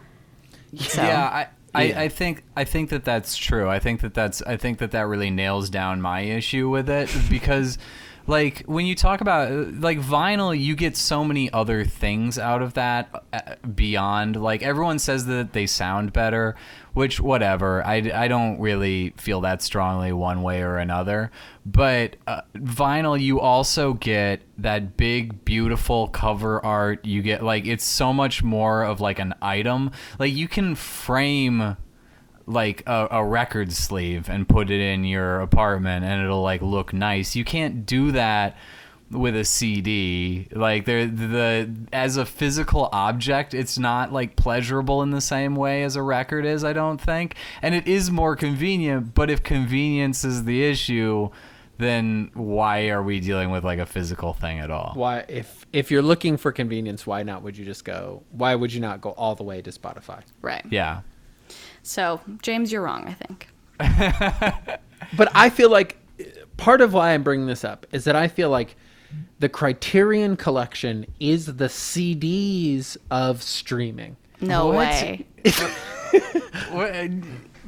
so 0.77 1.01
Yeah, 1.01 1.25
I, 1.25 1.47
I, 1.73 1.83
Yeah. 1.83 2.01
I 2.01 2.09
think 2.09 2.43
I 2.55 2.63
think 2.63 2.89
that 2.89 3.05
that's 3.05 3.37
true. 3.37 3.69
I 3.69 3.79
think 3.79 4.01
that 4.01 4.13
that's 4.13 4.41
I 4.41 4.57
think 4.57 4.79
that 4.79 4.91
that 4.91 5.07
really 5.07 5.29
nails 5.29 5.69
down 5.69 6.01
my 6.01 6.21
issue 6.21 6.69
with 6.69 6.89
it 6.89 7.09
because 7.29 7.77
like 8.27 8.63
when 8.65 8.85
you 8.85 8.95
talk 8.95 9.21
about 9.21 9.51
like 9.75 9.99
vinyl 9.99 10.57
you 10.57 10.75
get 10.75 10.97
so 10.97 11.23
many 11.23 11.51
other 11.51 11.83
things 11.83 12.39
out 12.39 12.61
of 12.61 12.73
that 12.73 13.25
uh, 13.33 13.55
beyond 13.75 14.41
like 14.41 14.63
everyone 14.63 14.99
says 14.99 15.25
that 15.25 15.53
they 15.53 15.65
sound 15.67 16.11
better 16.13 16.55
which 16.95 17.19
whatever. 17.19 17.85
I, 17.85 18.09
I 18.13 18.29
don't 18.29 18.57
really 18.59 19.13
feel 19.17 19.41
that 19.41 19.61
strongly 19.61 20.13
one 20.13 20.41
way 20.41 20.61
or 20.61 20.77
another. 20.77 21.29
But 21.65 22.15
uh, 22.25 22.41
vinyl 22.55 23.19
you 23.19 23.41
also 23.41 23.93
get 23.93 24.41
that 24.59 24.95
big 24.95 25.43
beautiful 25.43 26.07
cover 26.07 26.65
art. 26.65 27.03
You 27.03 27.21
get 27.21 27.43
like 27.43 27.67
it's 27.67 27.83
so 27.83 28.13
much 28.13 28.43
more 28.43 28.83
of 28.83 29.01
like 29.01 29.19
an 29.19 29.35
item. 29.41 29.91
Like 30.17 30.33
you 30.33 30.47
can 30.47 30.73
frame 30.73 31.75
like 32.47 32.83
a, 32.85 33.07
a 33.11 33.25
record 33.25 33.73
sleeve 33.73 34.29
and 34.29 34.47
put 34.47 34.69
it 34.69 34.79
in 34.79 35.03
your 35.03 35.41
apartment 35.41 36.05
and 36.05 36.23
it'll 36.23 36.43
like 36.43 36.61
look 36.61 36.93
nice 36.93 37.35
you 37.35 37.43
can't 37.43 37.85
do 37.85 38.11
that 38.11 38.55
with 39.11 39.35
a 39.35 39.45
CD 39.45 40.47
like 40.51 40.85
there 40.85 41.05
the 41.05 41.69
as 41.93 42.17
a 42.17 42.25
physical 42.25 42.89
object 42.91 43.53
it's 43.53 43.77
not 43.77 44.11
like 44.11 44.35
pleasurable 44.35 45.01
in 45.01 45.11
the 45.11 45.21
same 45.21 45.55
way 45.55 45.83
as 45.83 45.95
a 45.95 46.01
record 46.01 46.45
is 46.45 46.63
I 46.63 46.73
don't 46.73 46.99
think 46.99 47.35
and 47.61 47.73
it 47.75 47.87
is 47.87 48.11
more 48.11 48.35
convenient 48.35 49.13
but 49.13 49.29
if 49.29 49.43
convenience 49.43 50.23
is 50.23 50.43
the 50.43 50.63
issue 50.63 51.29
then 51.77 52.31
why 52.33 52.87
are 52.89 53.03
we 53.03 53.19
dealing 53.19 53.49
with 53.49 53.63
like 53.63 53.79
a 53.79 53.85
physical 53.85 54.33
thing 54.33 54.59
at 54.59 54.71
all 54.71 54.93
Why, 54.95 55.25
if 55.27 55.65
if 55.73 55.91
you're 55.91 56.01
looking 56.01 56.37
for 56.37 56.51
convenience, 56.51 57.05
why 57.05 57.23
not? 57.23 57.43
Would 57.43 57.57
you 57.57 57.65
just 57.65 57.83
go? 57.83 58.23
Why 58.31 58.55
would 58.55 58.71
you 58.71 58.79
not 58.79 59.01
go 59.01 59.09
all 59.11 59.35
the 59.35 59.43
way 59.43 59.61
to 59.61 59.71
Spotify? 59.71 60.21
right 60.41 60.65
yeah 60.69 61.01
so 61.85 62.19
james 62.41 62.71
you're 62.71 62.81
wrong 62.81 63.05
i 63.07 63.13
think 63.13 63.47
But 65.17 65.29
I 65.35 65.49
feel 65.49 65.69
like 65.69 65.97
part 66.57 66.81
of 66.81 66.93
why 66.93 67.13
I'm 67.13 67.23
bringing 67.23 67.45
this 67.45 67.63
up 67.63 67.85
is 67.91 68.05
that 68.05 68.15
I 68.15 68.27
feel 68.27 68.49
like 68.49 68.75
the 69.39 69.49
Criterion 69.49 70.35
Collection 70.35 71.05
is 71.19 71.45
the 71.57 71.65
CDs 71.67 72.97
of 73.11 73.43
streaming. 73.43 74.15
no 74.41 74.67
What? 74.67 74.75
way 74.77 75.25
What, 76.71 76.91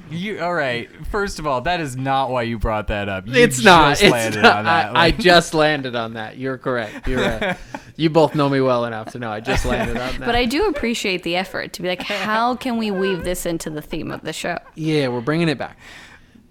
you 0.10 0.40
all 0.42 0.54
right? 0.54 0.90
First 1.08 1.40
of 1.40 1.48
all, 1.48 1.62
that 1.62 1.80
is 1.80 1.96
not 1.96 2.30
why 2.30 2.44
you 2.44 2.58
brought 2.60 2.88
that 2.88 3.10
up. 3.10 3.28
You 3.28 3.34
it's 3.36 3.64
not. 3.64 3.98
just 3.98 4.04
It's 4.04 4.36
not. 4.38 4.58
on 4.58 4.66
that. 4.66 4.96
I, 4.96 5.06
I 5.06 5.12
just 5.12 5.54
landed 5.54 5.96
on 5.96 6.14
that. 6.14 6.38
You're 6.38 6.58
correct. 6.58 7.08
You're 7.08 7.22
right. 7.22 7.44
Uh, 7.44 7.54
you 7.96 8.10
both 8.10 8.36
know 8.36 8.48
me 8.50 8.62
well 8.62 8.86
enough 8.86 9.12
to 9.14 9.20
know 9.20 9.32
I 9.32 9.40
just 9.40 9.66
landed 9.66 9.98
on 9.98 10.18
that. 10.20 10.26
but 10.26 10.36
i 10.36 10.46
do 10.46 10.68
appreciate 10.68 11.24
the 11.24 11.36
effort 11.36 11.74
to 11.74 11.82
be 11.82 11.88
like 11.88 12.04
how 12.04 12.56
can 12.56 12.78
we 12.78 12.92
weave 12.92 13.24
this 13.24 13.46
into 13.48 13.72
the 13.72 13.82
theme 13.82 14.12
of 14.12 14.22
the 14.22 14.32
show 14.34 14.60
Yeah, 14.76 15.08
we're 15.08 15.22
bringing 15.22 15.50
it 15.50 15.58
back. 15.58 15.80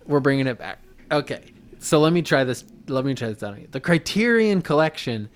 We're 0.06 0.20
bringing 0.20 0.46
it 0.48 0.58
back. 0.58 0.80
Okay, 1.10 1.52
so 1.78 2.00
let 2.00 2.12
me 2.12 2.22
try 2.22 2.42
this. 2.44 2.64
Let 2.88 3.04
me 3.04 3.14
try 3.14 3.28
this 3.28 3.42
out 3.42 3.58
you. 3.60 3.68
The 3.70 3.80
Criterion 3.80 4.60
Collection 4.62 5.28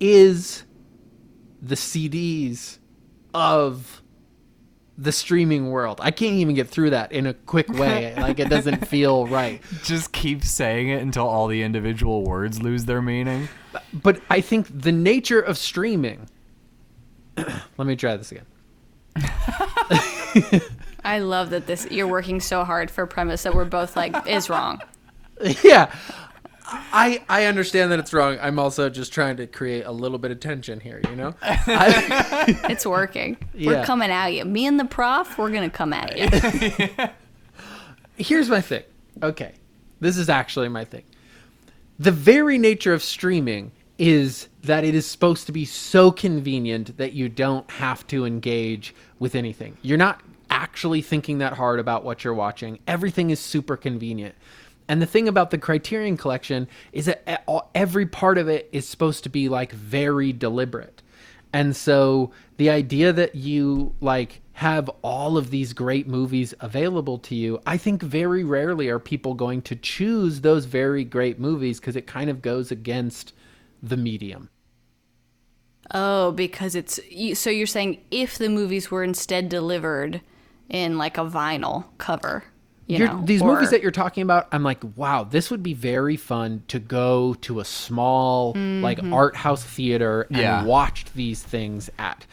is 0.00 0.64
the 1.62 1.74
CDs 1.76 2.78
of 3.32 4.02
the 4.96 5.12
streaming 5.12 5.70
world. 5.70 6.00
I 6.02 6.10
can't 6.10 6.34
even 6.34 6.54
get 6.54 6.68
through 6.68 6.90
that 6.90 7.12
in 7.12 7.26
a 7.26 7.34
quick 7.34 7.68
way. 7.68 8.14
like 8.18 8.38
it 8.38 8.48
doesn't 8.48 8.86
feel 8.88 9.26
right. 9.26 9.60
just 9.82 10.12
keep 10.12 10.44
saying 10.44 10.88
it 10.88 11.02
until 11.02 11.26
all 11.26 11.46
the 11.48 11.62
individual 11.62 12.24
words 12.24 12.62
lose 12.62 12.84
their 12.84 13.02
meaning. 13.02 13.48
But 13.92 14.20
I 14.30 14.40
think 14.40 14.68
the 14.70 14.92
nature 14.92 15.40
of 15.40 15.58
streaming. 15.58 16.28
let 17.36 17.86
me 17.86 17.96
try 17.96 18.16
this 18.16 18.32
again. 18.32 18.46
i 21.04 21.20
love 21.20 21.50
that 21.50 21.66
this 21.66 21.86
you're 21.90 22.08
working 22.08 22.40
so 22.40 22.64
hard 22.64 22.90
for 22.90 23.04
a 23.04 23.06
premise 23.06 23.44
that 23.44 23.54
we're 23.54 23.64
both 23.64 23.94
like 23.94 24.26
is 24.26 24.50
wrong 24.50 24.80
yeah. 25.62 25.94
I 26.66 27.22
I 27.28 27.44
understand 27.44 27.92
that 27.92 27.98
it's 27.98 28.12
wrong. 28.12 28.38
I'm 28.40 28.58
also 28.58 28.88
just 28.88 29.12
trying 29.12 29.36
to 29.36 29.46
create 29.46 29.84
a 29.84 29.92
little 29.92 30.18
bit 30.18 30.30
of 30.30 30.40
tension 30.40 30.80
here, 30.80 31.00
you 31.08 31.16
know? 31.16 31.34
I, 31.42 32.66
it's 32.70 32.86
working 32.86 33.36
we're 33.54 33.84
coming 33.84 34.10
at 34.10 34.28
you 34.28 34.44
me 34.44 34.66
and 34.66 34.80
the 34.80 34.84
prof 34.84 35.36
we're 35.36 35.50
gonna 35.50 35.68
come 35.70 35.92
at 35.92 36.16
you 36.16 37.08
here's 38.16 38.48
my 38.48 38.60
thing. 38.60 38.84
Okay. 39.22 39.52
This 40.00 40.16
is 40.16 40.28
actually 40.28 40.68
my 40.68 40.84
thing. 40.84 41.04
The 41.98 42.10
very 42.10 42.58
nature 42.58 42.92
of 42.92 43.02
streaming 43.02 43.72
is 43.98 44.48
that 44.64 44.84
it 44.84 44.94
is 44.94 45.06
supposed 45.06 45.46
to 45.46 45.52
be 45.52 45.64
so 45.64 46.10
convenient 46.10 46.96
that 46.96 47.12
you 47.12 47.28
don't 47.28 47.70
have 47.70 48.06
to 48.08 48.24
engage 48.24 48.94
with 49.18 49.34
anything. 49.34 49.76
You're 49.82 49.98
not 49.98 50.20
actually 50.50 51.02
thinking 51.02 51.38
that 51.38 51.52
hard 51.52 51.78
about 51.78 52.04
what 52.04 52.24
you're 52.24 52.34
watching. 52.34 52.80
Everything 52.86 53.30
is 53.30 53.38
super 53.38 53.76
convenient. 53.76 54.34
And 54.88 55.00
the 55.00 55.06
thing 55.06 55.28
about 55.28 55.50
the 55.50 55.58
Criterion 55.58 56.16
collection 56.16 56.68
is 56.92 57.06
that 57.06 57.44
every 57.74 58.06
part 58.06 58.36
of 58.38 58.48
it 58.48 58.68
is 58.72 58.86
supposed 58.86 59.22
to 59.24 59.30
be 59.30 59.48
like 59.48 59.72
very 59.72 60.32
deliberate. 60.32 61.02
And 61.52 61.74
so 61.74 62.32
the 62.56 62.68
idea 62.68 63.12
that 63.12 63.34
you 63.34 63.94
like 64.00 64.40
have 64.54 64.90
all 65.02 65.36
of 65.36 65.50
these 65.50 65.72
great 65.72 66.06
movies 66.06 66.52
available 66.60 67.18
to 67.18 67.34
you, 67.34 67.60
I 67.64 67.76
think 67.76 68.02
very 68.02 68.44
rarely 68.44 68.88
are 68.88 68.98
people 68.98 69.34
going 69.34 69.62
to 69.62 69.76
choose 69.76 70.40
those 70.40 70.64
very 70.64 71.04
great 71.04 71.38
movies 71.38 71.80
because 71.80 71.96
it 71.96 72.06
kind 72.06 72.28
of 72.28 72.42
goes 72.42 72.70
against 72.70 73.32
the 73.82 73.96
medium. 73.96 74.50
Oh, 75.92 76.32
because 76.32 76.74
it's 76.74 76.98
so 77.34 77.50
you're 77.50 77.66
saying 77.66 78.00
if 78.10 78.36
the 78.36 78.48
movies 78.48 78.90
were 78.90 79.04
instead 79.04 79.48
delivered 79.48 80.22
in 80.68 80.98
like 80.98 81.18
a 81.18 81.24
vinyl 81.24 81.84
cover, 81.98 82.44
you 82.86 82.98
You're, 82.98 83.08
know, 83.08 83.22
these 83.24 83.40
or- 83.42 83.54
movies 83.54 83.70
that 83.70 83.82
you're 83.82 83.90
talking 83.90 84.22
about, 84.22 84.48
I'm 84.52 84.62
like, 84.62 84.82
wow, 84.96 85.24
this 85.24 85.50
would 85.50 85.62
be 85.62 85.74
very 85.74 86.16
fun 86.16 86.62
to 86.68 86.78
go 86.78 87.34
to 87.42 87.60
a 87.60 87.64
small 87.64 88.52
like 88.54 89.00
art 89.04 89.36
house 89.36 89.64
theater 89.64 90.22
and 90.30 90.36
Yeah. 90.38 90.64
watch 90.64 91.06
these 91.14 91.42
things 91.42 91.88
at. 91.98 92.26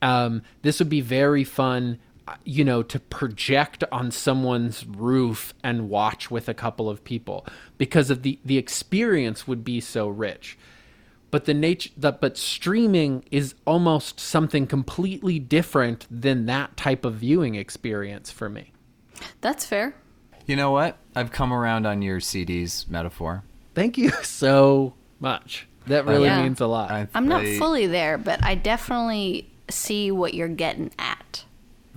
Um, 0.00 0.42
this 0.62 0.78
would 0.78 0.88
be 0.88 1.00
very 1.00 1.44
fun. 1.44 1.98
you 2.44 2.62
know, 2.62 2.82
to 2.82 3.00
project 3.00 3.82
on 3.90 4.10
someone's 4.10 4.84
roof 4.84 5.54
and 5.64 5.88
watch 5.88 6.30
with 6.30 6.46
a 6.46 6.52
couple 6.52 6.90
of 6.90 7.02
people 7.02 7.46
because 7.78 8.10
of 8.10 8.22
the 8.22 8.38
the 8.44 8.58
experience 8.58 9.48
would 9.48 9.64
be 9.64 9.80
so 9.80 10.08
rich. 10.08 10.58
But 11.30 11.46
the 11.46 11.54
nature 11.54 11.88
that 11.96 12.20
but 12.20 12.36
streaming 12.36 13.24
is 13.30 13.54
almost 13.66 14.20
something 14.20 14.66
completely 14.66 15.38
different 15.38 16.06
than 16.10 16.44
that 16.44 16.76
type 16.76 17.06
of 17.06 17.14
viewing 17.14 17.54
experience 17.54 18.30
for 18.30 18.50
me. 18.50 18.72
That's 19.40 19.64
fair. 19.66 19.94
You 20.46 20.56
know 20.56 20.70
what? 20.70 20.96
I've 21.14 21.30
come 21.30 21.52
around 21.52 21.86
on 21.86 22.02
your 22.02 22.20
CDs 22.20 22.88
metaphor. 22.88 23.42
Thank 23.74 23.98
you 23.98 24.10
so 24.22 24.94
much. 25.20 25.66
That 25.86 26.06
really 26.06 26.26
Yeah. 26.26 26.42
means 26.42 26.60
a 26.60 26.66
lot. 26.66 26.90
I- 26.90 27.08
I'm 27.14 27.28
not 27.28 27.42
I- 27.42 27.58
fully 27.58 27.86
there, 27.86 28.18
but 28.18 28.44
I 28.44 28.54
definitely 28.54 29.50
see 29.70 30.10
what 30.10 30.34
you're 30.34 30.48
getting 30.48 30.90
at. 30.98 31.44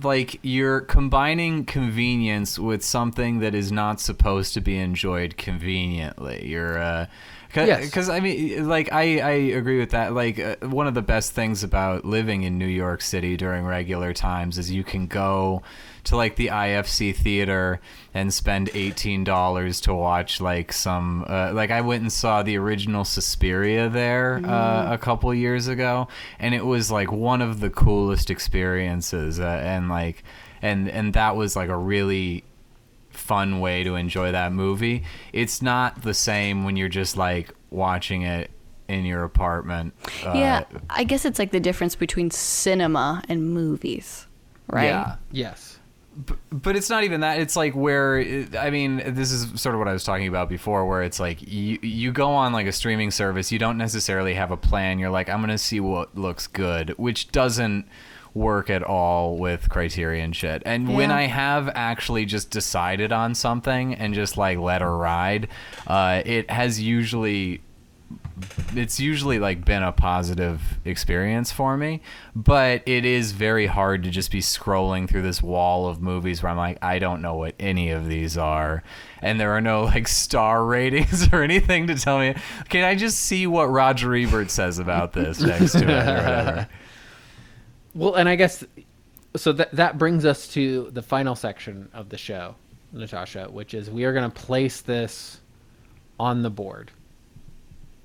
like 0.02 0.40
you're 0.42 0.80
combining 0.80 1.64
convenience 1.64 2.58
with 2.58 2.82
something 2.84 3.38
that 3.38 3.54
is 3.54 3.70
not 3.70 4.00
supposed 4.00 4.52
to 4.54 4.60
be 4.60 4.76
enjoyed 4.76 5.36
conveniently. 5.36 6.46
You're 6.48 6.78
uh 6.78 7.06
Yes. 7.54 7.84
because 7.84 8.08
I 8.08 8.18
mean, 8.20 8.66
like 8.66 8.90
I, 8.92 9.20
I 9.20 9.30
agree 9.32 9.78
with 9.78 9.90
that. 9.90 10.14
Like 10.14 10.38
uh, 10.38 10.56
one 10.62 10.86
of 10.86 10.94
the 10.94 11.02
best 11.02 11.32
things 11.32 11.62
about 11.62 12.04
living 12.06 12.42
in 12.44 12.56
New 12.58 12.66
York 12.66 13.02
City 13.02 13.36
during 13.36 13.64
regular 13.66 14.12
times 14.14 14.56
is 14.58 14.70
you 14.72 14.82
can 14.82 15.06
go 15.06 15.62
to 16.04 16.16
like 16.16 16.36
the 16.36 16.48
IFC 16.48 17.14
theater 17.14 17.80
and 18.12 18.32
spend 18.32 18.70
eighteen 18.74 19.24
dollars 19.24 19.80
to 19.82 19.94
watch 19.94 20.40
like 20.40 20.72
some 20.72 21.24
uh, 21.28 21.52
like 21.52 21.70
I 21.70 21.80
went 21.80 22.02
and 22.02 22.12
saw 22.12 22.42
the 22.42 22.56
original 22.58 23.04
Suspiria 23.04 23.88
there 23.88 24.40
uh, 24.44 24.92
a 24.92 24.98
couple 24.98 25.32
years 25.34 25.68
ago, 25.68 26.08
and 26.38 26.54
it 26.54 26.66
was 26.66 26.90
like 26.90 27.12
one 27.12 27.40
of 27.40 27.60
the 27.60 27.70
coolest 27.70 28.30
experiences, 28.30 29.38
uh, 29.38 29.60
and 29.62 29.88
like 29.88 30.24
and 30.60 30.88
and 30.88 31.14
that 31.14 31.36
was 31.36 31.56
like 31.56 31.68
a 31.68 31.76
really 31.76 32.44
fun 33.10 33.60
way 33.60 33.84
to 33.84 33.94
enjoy 33.94 34.32
that 34.32 34.52
movie. 34.52 35.04
It's 35.32 35.62
not 35.62 36.02
the 36.02 36.14
same 36.14 36.64
when 36.64 36.76
you're 36.76 36.88
just 36.88 37.16
like 37.16 37.52
watching 37.70 38.22
it 38.22 38.50
in 38.88 39.04
your 39.04 39.24
apartment. 39.24 39.94
Uh, 40.24 40.32
yeah, 40.34 40.64
I 40.90 41.04
guess 41.04 41.24
it's 41.24 41.38
like 41.38 41.50
the 41.50 41.60
difference 41.60 41.94
between 41.94 42.30
cinema 42.30 43.22
and 43.28 43.52
movies, 43.52 44.26
right? 44.68 44.84
Yeah. 44.84 45.16
yes. 45.30 45.71
But 46.50 46.76
it's 46.76 46.90
not 46.90 47.04
even 47.04 47.20
that. 47.20 47.40
It's 47.40 47.56
like 47.56 47.74
where 47.74 48.18
i 48.58 48.70
mean 48.70 49.02
this 49.14 49.32
is 49.32 49.60
sort 49.60 49.74
of 49.74 49.78
what 49.78 49.88
i 49.88 49.92
was 49.92 50.04
talking 50.04 50.28
about 50.28 50.48
before 50.48 50.86
where 50.86 51.02
it's 51.02 51.18
like 51.18 51.40
you 51.42 51.78
you 51.82 52.12
go 52.12 52.30
on 52.30 52.52
like 52.52 52.66
a 52.66 52.72
streaming 52.72 53.10
service 53.10 53.50
you 53.50 53.58
don't 53.58 53.78
necessarily 53.78 54.34
have 54.34 54.50
a 54.50 54.56
plan. 54.56 54.98
You're 54.98 55.10
like 55.10 55.28
i'm 55.28 55.40
gonna 55.40 55.58
see 55.58 55.80
what 55.80 56.16
looks 56.16 56.46
good 56.46 56.90
which 56.98 57.32
doesn't 57.32 57.86
work 58.34 58.70
at 58.70 58.82
all 58.82 59.36
with 59.36 59.68
criterion 59.68 60.32
shit. 60.32 60.62
And 60.64 60.94
when 60.94 61.10
i 61.10 61.22
have 61.26 61.70
actually 61.74 62.24
just 62.24 62.50
decided 62.50 63.12
on 63.12 63.34
something 63.34 63.94
and 63.94 64.14
just 64.14 64.36
like 64.36 64.58
let 64.58 64.80
her 64.80 64.96
ride 64.96 65.48
uh, 65.86 66.22
it 66.24 66.50
has 66.50 66.80
usually 66.80 67.62
it's 68.74 69.00
usually 69.00 69.38
like 69.38 69.64
been 69.64 69.82
a 69.82 69.92
positive 69.92 70.78
experience 70.84 71.52
for 71.52 71.76
me 71.76 72.00
but 72.34 72.82
it 72.86 73.04
is 73.04 73.32
very 73.32 73.66
hard 73.66 74.02
to 74.02 74.10
just 74.10 74.30
be 74.30 74.40
scrolling 74.40 75.08
through 75.08 75.22
this 75.22 75.42
wall 75.42 75.88
of 75.88 76.00
movies 76.00 76.42
where 76.42 76.50
i'm 76.50 76.58
like 76.58 76.78
i 76.82 76.98
don't 76.98 77.22
know 77.22 77.34
what 77.34 77.54
any 77.58 77.90
of 77.90 78.06
these 78.08 78.36
are 78.36 78.82
and 79.20 79.40
there 79.40 79.52
are 79.52 79.60
no 79.60 79.84
like 79.84 80.08
star 80.08 80.64
ratings 80.66 81.32
or 81.32 81.42
anything 81.42 81.86
to 81.86 81.94
tell 81.94 82.18
me 82.18 82.34
can 82.68 82.84
i 82.84 82.94
just 82.94 83.18
see 83.18 83.46
what 83.46 83.66
roger 83.66 84.14
ebert 84.14 84.50
says 84.50 84.78
about 84.78 85.12
this 85.12 85.40
next 85.40 85.72
to 85.72 85.78
it 85.78 85.84
or 85.84 86.16
whatever 86.16 86.68
Well, 87.94 88.14
and 88.14 88.28
I 88.28 88.36
guess 88.36 88.64
so 89.36 89.52
that 89.52 89.72
that 89.72 89.98
brings 89.98 90.24
us 90.24 90.48
to 90.48 90.90
the 90.92 91.02
final 91.02 91.34
section 91.34 91.88
of 91.92 92.08
the 92.08 92.18
show, 92.18 92.54
Natasha, 92.92 93.48
which 93.50 93.74
is 93.74 93.90
we 93.90 94.04
are 94.04 94.12
going 94.12 94.30
to 94.30 94.40
place 94.40 94.80
this 94.80 95.40
on 96.18 96.42
the 96.42 96.50
board. 96.50 96.90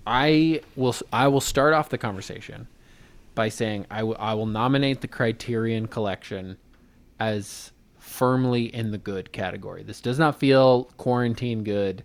I 0.08 0.62
will 0.78 0.96
I 1.12 1.28
will 1.28 1.42
start 1.42 1.74
off 1.74 1.90
the 1.90 1.98
conversation 1.98 2.68
by 3.36 3.50
saying 3.50 3.86
I 3.92 4.04
will- 4.04 4.16
I 4.18 4.34
will 4.34 4.46
nominate 4.46 5.02
the 5.02 5.08
Criterion 5.08 5.88
Collection 5.88 6.58
as 7.20 7.72
firmly 8.00 8.74
in 8.74 8.92
the 8.92 8.98
good 8.98 9.32
category. 9.34 9.84
This 9.84 10.00
does 10.02 10.18
not 10.18 10.40
feel 10.40 10.86
quarantine 10.98 11.64
good. 11.64 12.04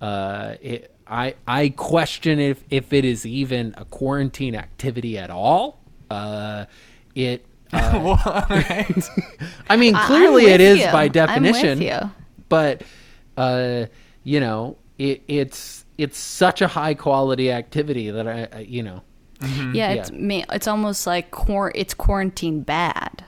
Uh, 0.00 0.54
it, 0.60 0.94
I 1.06 1.34
I 1.46 1.70
question 1.70 2.38
if 2.38 2.62
if 2.70 2.92
it 2.92 3.04
is 3.06 3.24
even 3.24 3.74
a 3.78 3.84
quarantine 3.86 4.54
activity 4.54 5.16
at 5.18 5.30
all. 5.30 5.80
Uh, 6.10 6.66
it. 7.14 7.44
Uh, 7.70 8.16
I 9.68 9.76
mean, 9.76 9.94
clearly 9.94 10.46
it 10.46 10.60
is 10.62 10.78
you. 10.78 10.86
by 10.86 11.02
I'm 11.02 11.02
with 11.04 11.12
definition. 11.12 11.82
you. 11.82 11.98
But 12.48 12.82
uh, 13.36 13.86
you 14.24 14.40
know, 14.40 14.78
it, 14.98 15.22
it's 15.28 15.84
it's 15.96 16.18
such 16.18 16.60
a 16.62 16.68
high 16.68 16.94
quality 16.94 17.50
activity 17.50 18.10
that 18.10 18.28
I, 18.28 18.48
I 18.52 18.58
you 18.60 18.82
know, 18.82 19.02
mm-hmm. 19.40 19.74
Yeah, 19.74 19.92
it's 19.92 20.10
ma- 20.12 20.44
it's 20.52 20.66
almost 20.68 21.06
like 21.06 21.30
quar- 21.30 21.72
it's 21.74 21.94
quarantine 21.94 22.60
bad. 22.62 23.24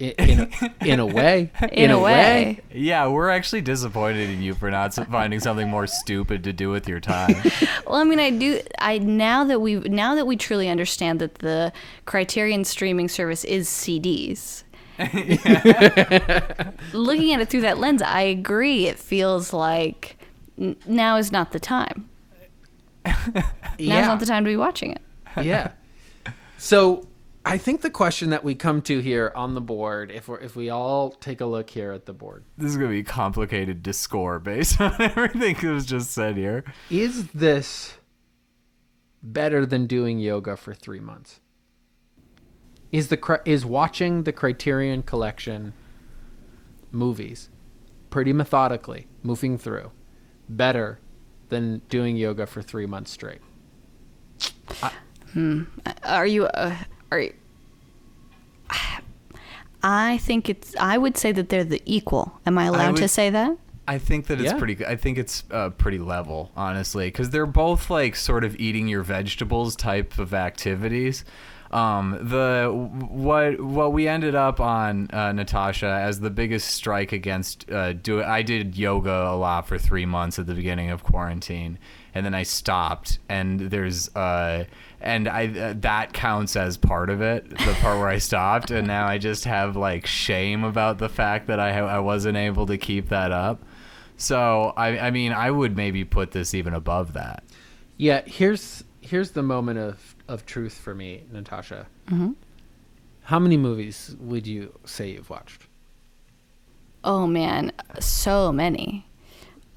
i- 0.00 0.14
in 0.18 0.40
a, 0.40 0.74
in 0.84 0.98
a 1.00 1.06
way, 1.06 1.52
In, 1.72 1.90
a 1.90 1.98
way. 2.00 2.60
yeah 2.72 3.06
we're 3.06 3.28
actually 3.28 3.60
disappointed 3.60 4.30
in 4.30 4.40
you 4.42 4.54
for 4.54 4.70
not 4.70 4.94
finding 4.94 5.40
something 5.40 5.68
more 5.68 5.86
stupid 5.86 6.42
to 6.44 6.52
do 6.54 6.70
with 6.70 6.88
your 6.88 7.00
time 7.00 7.34
Well, 7.86 7.96
I 8.00 8.04
mean, 8.04 8.18
I 8.20 8.30
do. 8.30 8.60
I 8.78 8.96
now 8.98 9.44
that 9.44 9.60
we 9.60 9.74
now 9.80 10.14
that 10.14 10.26
we 10.26 10.36
truly 10.36 10.68
understand 10.68 11.20
that 11.20 11.36
the 11.36 11.72
Criterion 12.06 12.64
streaming 12.64 13.08
service 13.08 13.44
is 13.44 13.68
CDs. 13.68 14.62
Looking 16.92 17.32
at 17.32 17.40
it 17.40 17.48
through 17.48 17.62
that 17.62 17.78
lens, 17.78 18.02
I 18.02 18.22
agree. 18.22 18.86
It 18.86 18.98
feels 18.98 19.52
like 19.52 20.16
n- 20.19 20.19
now 20.86 21.16
is 21.16 21.32
not 21.32 21.52
the 21.52 21.60
time. 21.60 22.08
Now's 23.06 23.44
yeah, 23.78 24.06
not 24.06 24.20
the 24.20 24.26
time 24.26 24.44
to 24.44 24.50
be 24.50 24.56
watching 24.56 24.92
it. 24.92 25.02
yeah. 25.42 25.72
So 26.58 27.08
I 27.44 27.56
think 27.56 27.80
the 27.80 27.90
question 27.90 28.30
that 28.30 28.44
we 28.44 28.54
come 28.54 28.82
to 28.82 29.00
here 29.00 29.32
on 29.34 29.54
the 29.54 29.60
board, 29.60 30.10
if 30.10 30.28
we 30.28 30.36
if 30.38 30.54
we 30.54 30.68
all 30.68 31.10
take 31.10 31.40
a 31.40 31.46
look 31.46 31.70
here 31.70 31.92
at 31.92 32.04
the 32.04 32.12
board, 32.12 32.44
this 32.58 32.70
is 32.70 32.76
gonna 32.76 32.90
be 32.90 33.02
complicated 33.02 33.82
to 33.84 33.92
score 33.92 34.38
based 34.38 34.80
on 34.80 34.94
everything 35.00 35.56
that 35.56 35.72
was 35.72 35.86
just 35.86 36.10
said 36.10 36.36
here 36.36 36.64
is 36.90 37.28
this 37.28 37.94
better 39.22 39.64
than 39.64 39.86
doing 39.86 40.18
yoga 40.18 40.56
for 40.56 40.74
three 40.74 41.00
months? 41.00 41.40
Is 42.92 43.08
the 43.08 43.40
is 43.46 43.64
watching 43.64 44.24
the 44.24 44.32
Criterion 44.32 45.02
Collection 45.02 45.72
movies 46.90 47.48
pretty 48.10 48.32
methodically, 48.32 49.06
moving 49.22 49.56
through, 49.56 49.92
better 50.56 50.98
than 51.48 51.80
doing 51.88 52.16
yoga 52.16 52.46
for 52.46 52.62
three 52.62 52.86
months 52.86 53.10
straight? 53.10 53.40
Are 56.04 56.26
you? 56.26 56.46
Uh, 56.46 56.76
are 57.12 57.20
you, 57.20 57.32
I 59.82 60.18
think 60.18 60.48
it's. 60.48 60.74
I 60.76 60.98
would 60.98 61.16
say 61.16 61.32
that 61.32 61.48
they're 61.48 61.64
the 61.64 61.82
equal. 61.86 62.40
Am 62.46 62.58
I 62.58 62.64
allowed 62.66 62.96
to 62.96 63.02
would- 63.02 63.10
say 63.10 63.30
that? 63.30 63.56
I 63.88 63.98
think 63.98 64.26
that 64.28 64.40
it's 64.40 64.52
Yeah. 64.52 64.58
pretty. 64.58 64.84
I 64.86 64.94
think 64.94 65.18
it's 65.18 65.42
uh, 65.50 65.70
pretty 65.70 65.98
level, 65.98 66.52
honestly, 66.56 67.08
because 67.08 67.30
they're 67.30 67.46
both 67.46 67.90
like 67.90 68.14
sort 68.14 68.44
of 68.44 68.54
eating 68.60 68.86
your 68.86 69.02
vegetables 69.02 69.74
type 69.74 70.18
of 70.18 70.32
activities. 70.32 71.24
Um, 71.70 72.18
the 72.20 72.68
what 73.08 73.60
what 73.60 73.92
we 73.92 74.08
ended 74.08 74.34
up 74.34 74.58
on 74.58 75.08
uh, 75.12 75.30
Natasha 75.30 75.86
as 75.86 76.18
the 76.18 76.30
biggest 76.30 76.70
strike 76.70 77.12
against 77.12 77.70
uh, 77.70 77.92
do 77.92 78.24
I 78.24 78.42
did 78.42 78.76
yoga 78.76 79.28
a 79.28 79.36
lot 79.36 79.68
for 79.68 79.78
three 79.78 80.04
months 80.04 80.40
at 80.40 80.46
the 80.46 80.54
beginning 80.54 80.90
of 80.90 81.04
quarantine, 81.04 81.78
and 82.12 82.26
then 82.26 82.34
I 82.34 82.42
stopped. 82.42 83.20
And 83.28 83.60
there's 83.60 84.14
uh, 84.16 84.64
and 85.00 85.28
I 85.28 85.46
uh, 85.46 85.74
that 85.78 86.12
counts 86.12 86.56
as 86.56 86.76
part 86.76 87.08
of 87.08 87.20
it, 87.20 87.48
the 87.50 87.76
part 87.80 88.00
where 88.00 88.08
I 88.08 88.18
stopped, 88.18 88.72
and 88.72 88.88
now 88.88 89.06
I 89.06 89.18
just 89.18 89.44
have 89.44 89.76
like 89.76 90.06
shame 90.06 90.64
about 90.64 90.98
the 90.98 91.08
fact 91.08 91.46
that 91.46 91.60
I 91.60 91.78
I 91.78 92.00
wasn't 92.00 92.36
able 92.36 92.66
to 92.66 92.78
keep 92.78 93.10
that 93.10 93.30
up. 93.30 93.62
So 94.16 94.72
I 94.76 94.98
I 94.98 95.10
mean 95.12 95.32
I 95.32 95.52
would 95.52 95.76
maybe 95.76 96.04
put 96.04 96.32
this 96.32 96.52
even 96.52 96.74
above 96.74 97.12
that. 97.12 97.44
Yeah, 97.96 98.22
here's 98.26 98.82
here's 99.00 99.32
the 99.32 99.42
moment 99.42 99.78
of 99.78 100.16
of 100.30 100.46
truth 100.46 100.74
for 100.74 100.94
me, 100.94 101.24
Natasha. 101.32 101.86
Mm-hmm. 102.08 102.32
How 103.24 103.38
many 103.38 103.56
movies 103.56 104.16
would 104.18 104.46
you 104.46 104.78
say 104.84 105.10
you've 105.10 105.30
watched? 105.30 105.66
Oh 107.04 107.26
man, 107.26 107.72
so 107.98 108.52
many. 108.52 109.06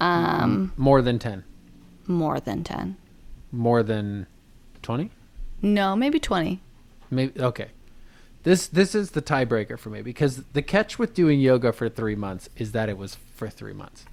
Um, 0.00 0.72
More 0.76 1.00
than 1.02 1.18
ten. 1.18 1.44
more 2.06 2.40
than 2.40 2.64
ten. 2.64 2.96
More 3.52 3.82
than 3.82 4.26
twenty? 4.82 5.10
No, 5.62 5.96
maybe 5.96 6.18
twenty. 6.20 6.60
Maybe 7.10 7.40
okay. 7.40 7.68
This 8.42 8.66
this 8.66 8.94
is 8.94 9.12
the 9.12 9.22
tiebreaker 9.22 9.78
for 9.78 9.88
me 9.88 10.02
because 10.02 10.42
the 10.52 10.60
catch 10.62 10.98
with 10.98 11.14
doing 11.14 11.40
yoga 11.40 11.72
for 11.72 11.88
three 11.88 12.16
months 12.16 12.48
is 12.56 12.72
that 12.72 12.88
it 12.88 12.98
was 12.98 13.14
for 13.36 13.48
three 13.48 13.72
months. 13.72 14.04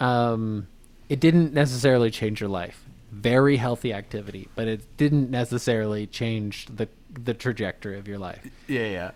Um, 0.00 0.66
it 1.08 1.20
didn't 1.20 1.52
necessarily 1.52 2.10
change 2.10 2.40
your 2.40 2.48
life. 2.50 2.84
Very 3.10 3.56
healthy 3.56 3.92
activity, 3.92 4.48
but 4.54 4.68
it 4.68 4.96
didn't 4.96 5.30
necessarily 5.30 6.06
change 6.06 6.66
the 6.66 6.88
the 7.10 7.34
trajectory 7.34 7.98
of 7.98 8.06
your 8.06 8.18
life. 8.18 8.46
Yeah, 8.66 8.86
yeah. 8.86 9.10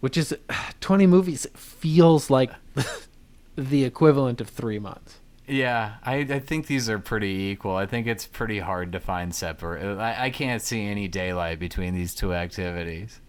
which 0.00 0.16
is 0.16 0.34
20 0.80 1.06
movies 1.06 1.46
feels 1.54 2.30
like 2.30 2.50
the 3.56 3.84
equivalent 3.84 4.40
of 4.40 4.48
three 4.48 4.78
months. 4.78 5.18
Yeah, 5.46 5.94
I, 6.04 6.16
I 6.16 6.38
think 6.40 6.66
these 6.66 6.90
are 6.90 6.98
pretty 6.98 7.28
equal. 7.28 7.74
I 7.74 7.86
think 7.86 8.06
it's 8.06 8.26
pretty 8.26 8.58
hard 8.58 8.92
to 8.92 9.00
find 9.00 9.34
separate. 9.34 9.98
I, 9.98 10.26
I 10.26 10.30
can't 10.30 10.60
see 10.60 10.84
any 10.84 11.08
daylight 11.08 11.58
between 11.58 11.94
these 11.94 12.14
two 12.14 12.34
activities. 12.34 13.20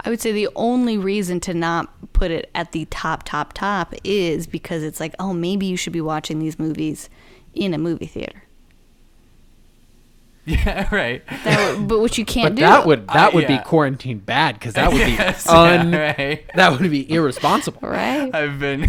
I 0.00 0.08
would 0.08 0.20
say 0.22 0.32
the 0.32 0.48
only 0.56 0.96
reason 0.96 1.38
to 1.40 1.52
not 1.52 2.14
put 2.14 2.30
it 2.30 2.50
at 2.54 2.72
the 2.72 2.86
top, 2.86 3.24
top, 3.24 3.52
top 3.52 3.94
is 4.04 4.46
because 4.46 4.82
it's 4.82 5.00
like, 5.00 5.14
oh, 5.18 5.34
maybe 5.34 5.66
you 5.66 5.76
should 5.76 5.92
be 5.92 6.00
watching 6.00 6.38
these 6.38 6.58
movies 6.58 7.10
in 7.52 7.74
a 7.74 7.78
movie 7.78 8.06
theater. 8.06 8.42
Yeah, 10.66 10.88
right. 10.94 11.24
That 11.44 11.76
would, 11.78 11.88
but 11.88 11.98
what 12.00 12.16
you 12.18 12.24
can't 12.24 12.54
But 12.54 12.56
do. 12.56 12.60
that 12.62 12.86
would 12.86 13.08
that 13.08 13.32
I- 13.32 13.34
would 13.34 13.48
yeah. 13.48 13.58
be 13.58 13.64
quarantine 13.64 14.18
bad 14.20 14.54
because 14.54 14.74
that 14.74 14.92
would 14.92 15.04
be 15.04 15.10
Yes, 15.18 15.48
un 15.48 15.92
yeah, 15.92 16.14
right. 16.16 16.44
that 16.54 16.78
would 16.80 16.88
be 16.90 17.10
irresponsible. 17.10 17.80
right. 17.88 18.32
I've 18.34 18.60
been 18.60 18.88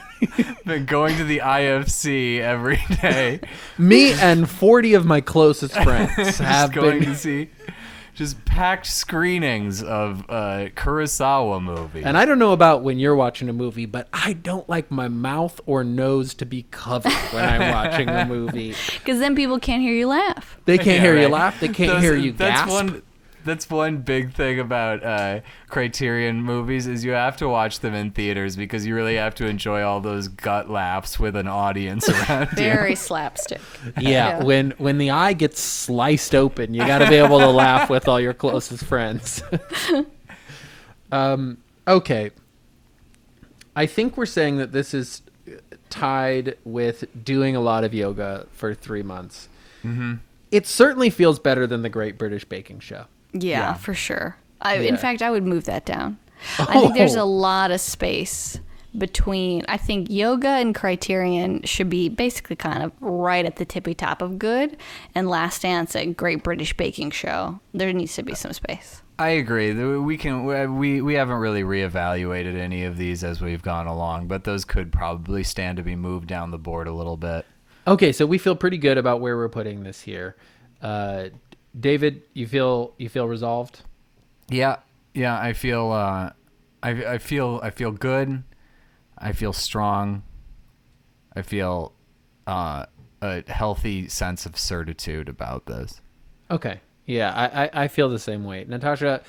been 0.66 0.86
going 0.86 1.16
to 1.16 1.24
the 1.24 1.38
IFC 1.38 2.40
every 2.40 2.80
day. 3.00 3.40
Me 3.78 4.12
and 4.12 4.50
40 4.50 4.94
of 4.94 5.06
my 5.06 5.20
closest 5.20 5.74
friends 5.74 6.10
just 6.16 6.38
have 6.40 6.72
going 6.72 6.98
been 7.00 7.10
to 7.10 7.14
see 7.14 7.48
just 8.18 8.44
packed 8.44 8.84
screenings 8.86 9.80
of 9.82 10.24
uh, 10.28 10.68
Kurosawa 10.74 11.62
movies. 11.62 12.04
And 12.04 12.18
I 12.18 12.24
don't 12.24 12.40
know 12.40 12.52
about 12.52 12.82
when 12.82 12.98
you're 12.98 13.14
watching 13.14 13.48
a 13.48 13.52
movie, 13.52 13.86
but 13.86 14.08
I 14.12 14.32
don't 14.32 14.68
like 14.68 14.90
my 14.90 15.06
mouth 15.06 15.60
or 15.66 15.84
nose 15.84 16.34
to 16.34 16.44
be 16.44 16.66
covered 16.72 17.12
when 17.32 17.44
I'm 17.44 17.72
watching 17.72 18.08
a 18.08 18.26
movie. 18.26 18.74
Because 18.98 19.20
then 19.20 19.34
people 19.36 19.58
can't 19.60 19.80
hear 19.80 19.94
you 19.94 20.08
laugh. 20.08 20.58
They 20.66 20.76
can't 20.76 20.88
Yeah, 20.96 21.00
hear 21.00 21.16
you 21.20 21.28
laugh. 21.28 21.60
They 21.60 21.68
can't 21.68 21.92
Those- 21.92 22.02
hear 22.02 22.16
you 22.16 22.32
that's 22.32 22.62
gasp. 22.62 22.70
one 22.72 23.02
that's 23.48 23.68
one 23.70 23.98
big 23.98 24.32
thing 24.34 24.60
about 24.60 25.02
uh, 25.02 25.40
Criterion 25.68 26.42
movies 26.42 26.86
is 26.86 27.04
you 27.04 27.12
have 27.12 27.36
to 27.38 27.48
watch 27.48 27.80
them 27.80 27.94
in 27.94 28.10
theaters 28.10 28.54
because 28.56 28.86
you 28.86 28.94
really 28.94 29.16
have 29.16 29.34
to 29.36 29.46
enjoy 29.46 29.82
all 29.82 30.00
those 30.00 30.28
gut 30.28 30.70
laughs 30.70 31.18
with 31.18 31.34
an 31.34 31.48
audience 31.48 32.08
around 32.08 32.50
Very 32.50 32.68
you. 32.68 32.74
Very 32.74 32.94
slapstick. 32.94 33.60
yeah, 33.98 34.38
Yeah. 34.38 34.44
when 34.44 34.70
when 34.78 34.98
the 34.98 35.10
eye 35.10 35.32
gets 35.32 35.60
sliced 35.60 36.34
open, 36.34 36.74
you 36.74 36.86
got 36.86 36.98
to 36.98 37.08
be 37.08 37.16
able 37.16 37.38
to 37.40 37.48
laugh 37.50 37.90
with 37.90 38.06
all 38.06 38.20
your 38.20 38.34
closest 38.34 38.84
friends. 38.84 39.42
um, 41.12 41.58
okay. 41.86 42.30
I 43.74 43.86
think 43.86 44.16
we're 44.16 44.26
saying 44.26 44.58
that 44.58 44.72
this 44.72 44.92
is 44.92 45.22
tied 45.88 46.56
with 46.64 47.04
doing 47.24 47.56
a 47.56 47.60
lot 47.60 47.84
of 47.84 47.94
yoga 47.94 48.46
for 48.52 48.74
three 48.74 49.02
months. 49.02 49.48
Mm-hmm. 49.84 50.14
It 50.50 50.66
certainly 50.66 51.10
feels 51.10 51.38
better 51.38 51.66
than 51.66 51.82
the 51.82 51.88
Great 51.88 52.18
British 52.18 52.44
Baking 52.44 52.80
Show. 52.80 53.04
Yeah, 53.32 53.58
Yeah. 53.58 53.74
for 53.74 53.94
sure. 53.94 54.36
I, 54.60 54.74
Yeah. 54.76 54.88
In 54.88 54.96
fact, 54.96 55.22
I 55.22 55.30
would 55.30 55.44
move 55.44 55.64
that 55.64 55.84
down. 55.84 56.18
I 56.58 56.80
think 56.80 56.94
there's 56.94 57.16
Oh. 57.16 57.22
a 57.22 57.26
lot 57.26 57.70
of 57.70 57.80
space 57.80 58.60
between. 58.96 59.64
I 59.68 59.76
think 59.76 60.08
yoga 60.10 60.48
and 60.48 60.74
Criterion 60.74 61.62
should 61.64 61.90
be 61.90 62.08
basically 62.08 62.56
kind 62.56 62.82
of 62.82 62.92
right 63.00 63.44
at 63.44 63.56
the 63.56 63.64
tippy 63.64 63.94
top 63.94 64.22
of 64.22 64.38
good, 64.38 64.76
and 65.14 65.28
Last 65.28 65.62
Dance 65.62 65.94
at 65.94 66.16
Great 66.16 66.42
British 66.42 66.76
Baking 66.76 67.10
Show. 67.10 67.60
There 67.74 67.92
needs 67.92 68.14
to 68.16 68.22
be 68.22 68.34
some 68.34 68.52
space. 68.52 69.02
I 69.18 69.30
agree. 69.30 69.72
We 69.98 70.16
can 70.16 70.44
we 70.78 71.02
we 71.02 71.14
haven't 71.14 71.38
really 71.38 71.62
reevaluated 71.64 72.56
any 72.56 72.84
of 72.84 72.96
these 72.96 73.24
as 73.24 73.40
we've 73.40 73.62
gone 73.62 73.86
along, 73.88 74.28
but 74.28 74.44
those 74.44 74.64
could 74.64 74.92
probably 74.92 75.42
stand 75.42 75.76
to 75.78 75.82
be 75.82 75.96
moved 75.96 76.28
down 76.28 76.50
the 76.52 76.58
board 76.58 76.86
a 76.86 76.92
little 76.92 77.16
bit. 77.16 77.44
Okay, 77.86 78.12
so 78.12 78.26
we 78.26 78.38
feel 78.38 78.54
pretty 78.54 78.78
good 78.78 78.96
about 78.96 79.20
where 79.20 79.36
we're 79.36 79.48
putting 79.48 79.82
this 79.82 80.02
here. 80.02 80.36
Uh, 80.80 81.30
David, 81.78 82.22
you 82.32 82.46
feel 82.46 82.94
you 82.98 83.08
feel 83.08 83.28
resolved? 83.28 83.82
Yeah, 84.48 84.76
yeah. 85.14 85.38
I 85.38 85.52
feel 85.52 85.92
uh, 85.92 86.30
I 86.82 86.90
I 86.90 87.18
feel 87.18 87.60
I 87.62 87.70
feel 87.70 87.92
good. 87.92 88.42
I 89.18 89.32
feel 89.32 89.52
strong. 89.52 90.22
I 91.34 91.42
feel 91.42 91.92
uh, 92.46 92.86
a 93.20 93.44
healthy 93.50 94.08
sense 94.08 94.46
of 94.46 94.58
certitude 94.58 95.28
about 95.28 95.66
this. 95.66 96.00
Okay. 96.50 96.80
Yeah, 97.06 97.32
I, 97.32 97.64
I, 97.64 97.70
I 97.84 97.88
feel 97.88 98.10
the 98.10 98.18
same 98.18 98.44
way. 98.44 98.64
Natasha, 98.68 99.22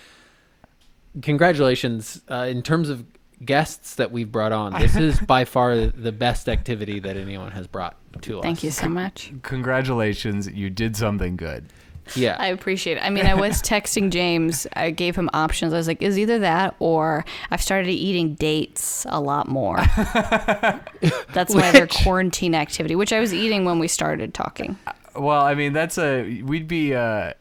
congratulations. 1.21 2.21
Uh, 2.29 2.45
in 2.49 2.61
terms 2.61 2.89
of 2.89 3.05
guests 3.45 3.95
that 3.95 4.11
we've 4.11 4.31
brought 4.31 4.51
on, 4.51 4.73
this 4.73 4.97
is 4.97 5.17
by 5.27 5.45
far 5.45 5.77
the 5.77 6.11
best 6.11 6.49
activity 6.49 6.99
that 6.99 7.15
anyone 7.15 7.51
has 7.51 7.67
brought 7.67 7.95
to 8.21 8.39
us. 8.39 8.43
Thank 8.43 8.63
you 8.63 8.71
so 8.71 8.89
much. 8.89 9.31
Congratulations, 9.43 10.47
you 10.49 10.69
did 10.69 10.97
something 10.97 11.37
good. 11.37 11.71
Yeah. 12.15 12.35
I 12.39 12.47
appreciate 12.47 12.97
it. 12.97 13.03
I 13.03 13.09
mean, 13.09 13.25
I 13.25 13.33
was 13.33 13.61
texting 13.61 14.09
James. 14.11 14.67
I 14.73 14.91
gave 14.91 15.15
him 15.15 15.29
options. 15.33 15.73
I 15.73 15.77
was 15.77 15.87
like, 15.87 16.01
"Is 16.01 16.17
either 16.17 16.39
that 16.39 16.75
or 16.79 17.25
I've 17.51 17.61
started 17.61 17.89
eating 17.89 18.35
dates 18.35 19.05
a 19.09 19.19
lot 19.19 19.47
more." 19.47 19.77
That's 21.33 21.53
my 21.53 21.67
other 21.69 21.87
quarantine 21.87 22.55
activity, 22.55 22.95
which 22.95 23.13
I 23.13 23.19
was 23.19 23.33
eating 23.33 23.65
when 23.65 23.79
we 23.79 23.87
started 23.87 24.33
talking. 24.33 24.77
Well, 25.15 25.41
I 25.41 25.53
mean, 25.55 25.73
that's 25.73 25.97
a 25.97 26.41
we'd 26.43 26.67
be 26.67 26.93
uh, 26.93 27.33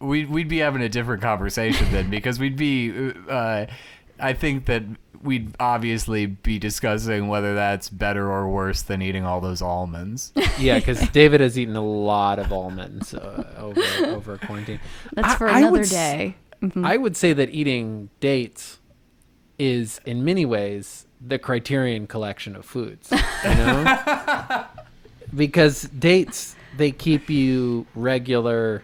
we'd 0.00 0.28
we'd 0.28 0.48
be 0.48 0.58
having 0.58 0.82
a 0.82 0.88
different 0.88 1.22
conversation 1.22 1.90
then 1.90 2.10
because 2.10 2.38
we'd 2.38 2.56
be 2.56 3.12
uh, 3.28 3.66
I 4.18 4.32
think 4.32 4.66
that 4.66 4.82
we'd 5.26 5.54
obviously 5.60 6.24
be 6.26 6.58
discussing 6.58 7.28
whether 7.28 7.54
that's 7.54 7.88
better 7.90 8.30
or 8.30 8.48
worse 8.48 8.80
than 8.82 9.02
eating 9.02 9.24
all 9.26 9.40
those 9.42 9.60
almonds. 9.60 10.32
yeah, 10.58 10.78
because 10.78 11.06
David 11.10 11.40
has 11.42 11.58
eaten 11.58 11.76
a 11.76 11.84
lot 11.84 12.38
of 12.38 12.52
almonds 12.52 13.12
uh, 13.12 13.44
over 13.58 13.82
over 14.06 14.38
quarantine. 14.38 14.80
That's 15.12 15.28
I- 15.28 15.36
for 15.36 15.48
I 15.48 15.58
another 15.58 15.72
would 15.72 15.80
s- 15.82 15.90
day. 15.90 16.36
I 16.82 16.96
would 16.96 17.16
say 17.18 17.34
that 17.34 17.50
eating 17.50 18.08
dates 18.20 18.78
is, 19.58 20.00
in 20.06 20.24
many 20.24 20.46
ways, 20.46 21.06
the 21.20 21.38
Criterion 21.38 22.06
collection 22.06 22.56
of 22.56 22.64
foods. 22.64 23.10
You 23.10 23.54
know, 23.54 24.64
because 25.34 25.82
dates 25.82 26.56
they 26.78 26.90
keep 26.92 27.28
you 27.28 27.86
regular 27.94 28.82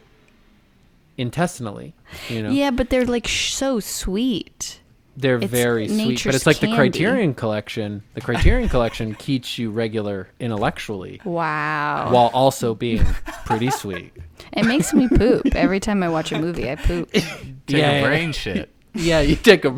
intestinally. 1.17 1.95
You 2.29 2.43
know, 2.43 2.51
Yeah, 2.51 2.71
but 2.71 2.91
they're 2.91 3.07
like 3.07 3.27
sh- 3.27 3.53
so 3.55 3.81
sweet. 3.81 4.81
They're 5.17 5.37
it's 5.37 5.47
very 5.47 5.89
sweet, 5.89 6.23
but 6.25 6.35
it's 6.35 6.47
like 6.47 6.59
the. 6.61 6.75
Criterion 6.75 7.35
collection. 7.35 8.03
The 8.15 8.21
Criterion 8.21 8.69
collection 8.69 9.15
keeps 9.19 9.59
you 9.59 9.71
regular 9.71 10.29
intellectually 10.41 11.21
Wow. 11.25 12.09
while 12.13 12.31
also 12.33 12.75
being 12.75 13.05
pretty 13.47 13.71
sweet. 13.83 14.13
it 14.53 14.65
makes 14.65 14.93
me 14.95 15.09
poop 15.09 15.55
every 15.55 15.81
time 15.81 16.03
I 16.03 16.09
watch 16.09 16.33
a 16.33 16.39
movie. 16.39 16.71
I 16.71 16.77
poop. 16.77 17.11
Take 17.13 17.25
Yeah, 17.69 17.91
a 17.91 18.01
yeah. 18.01 18.07
brain 18.07 18.33
shit. 18.33 18.71
Yeah, 18.95 19.21
you 19.21 19.37
take 19.37 19.65
a. 19.65 19.71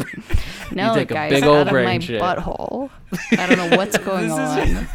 No, 0.73 0.93
take 0.95 1.13
a 1.13 1.15
guys, 1.15 1.31
big 1.31 1.45
out 1.45 1.49
old 1.49 1.67
of 1.69 1.73
brain 1.73 1.85
my 1.87 1.99
shit. 2.01 2.21
butthole. 2.21 2.91
I 3.39 3.47
don't 3.47 3.59
know 3.71 3.77
what's 3.77 3.97
going 3.99 4.27
This 4.29 4.37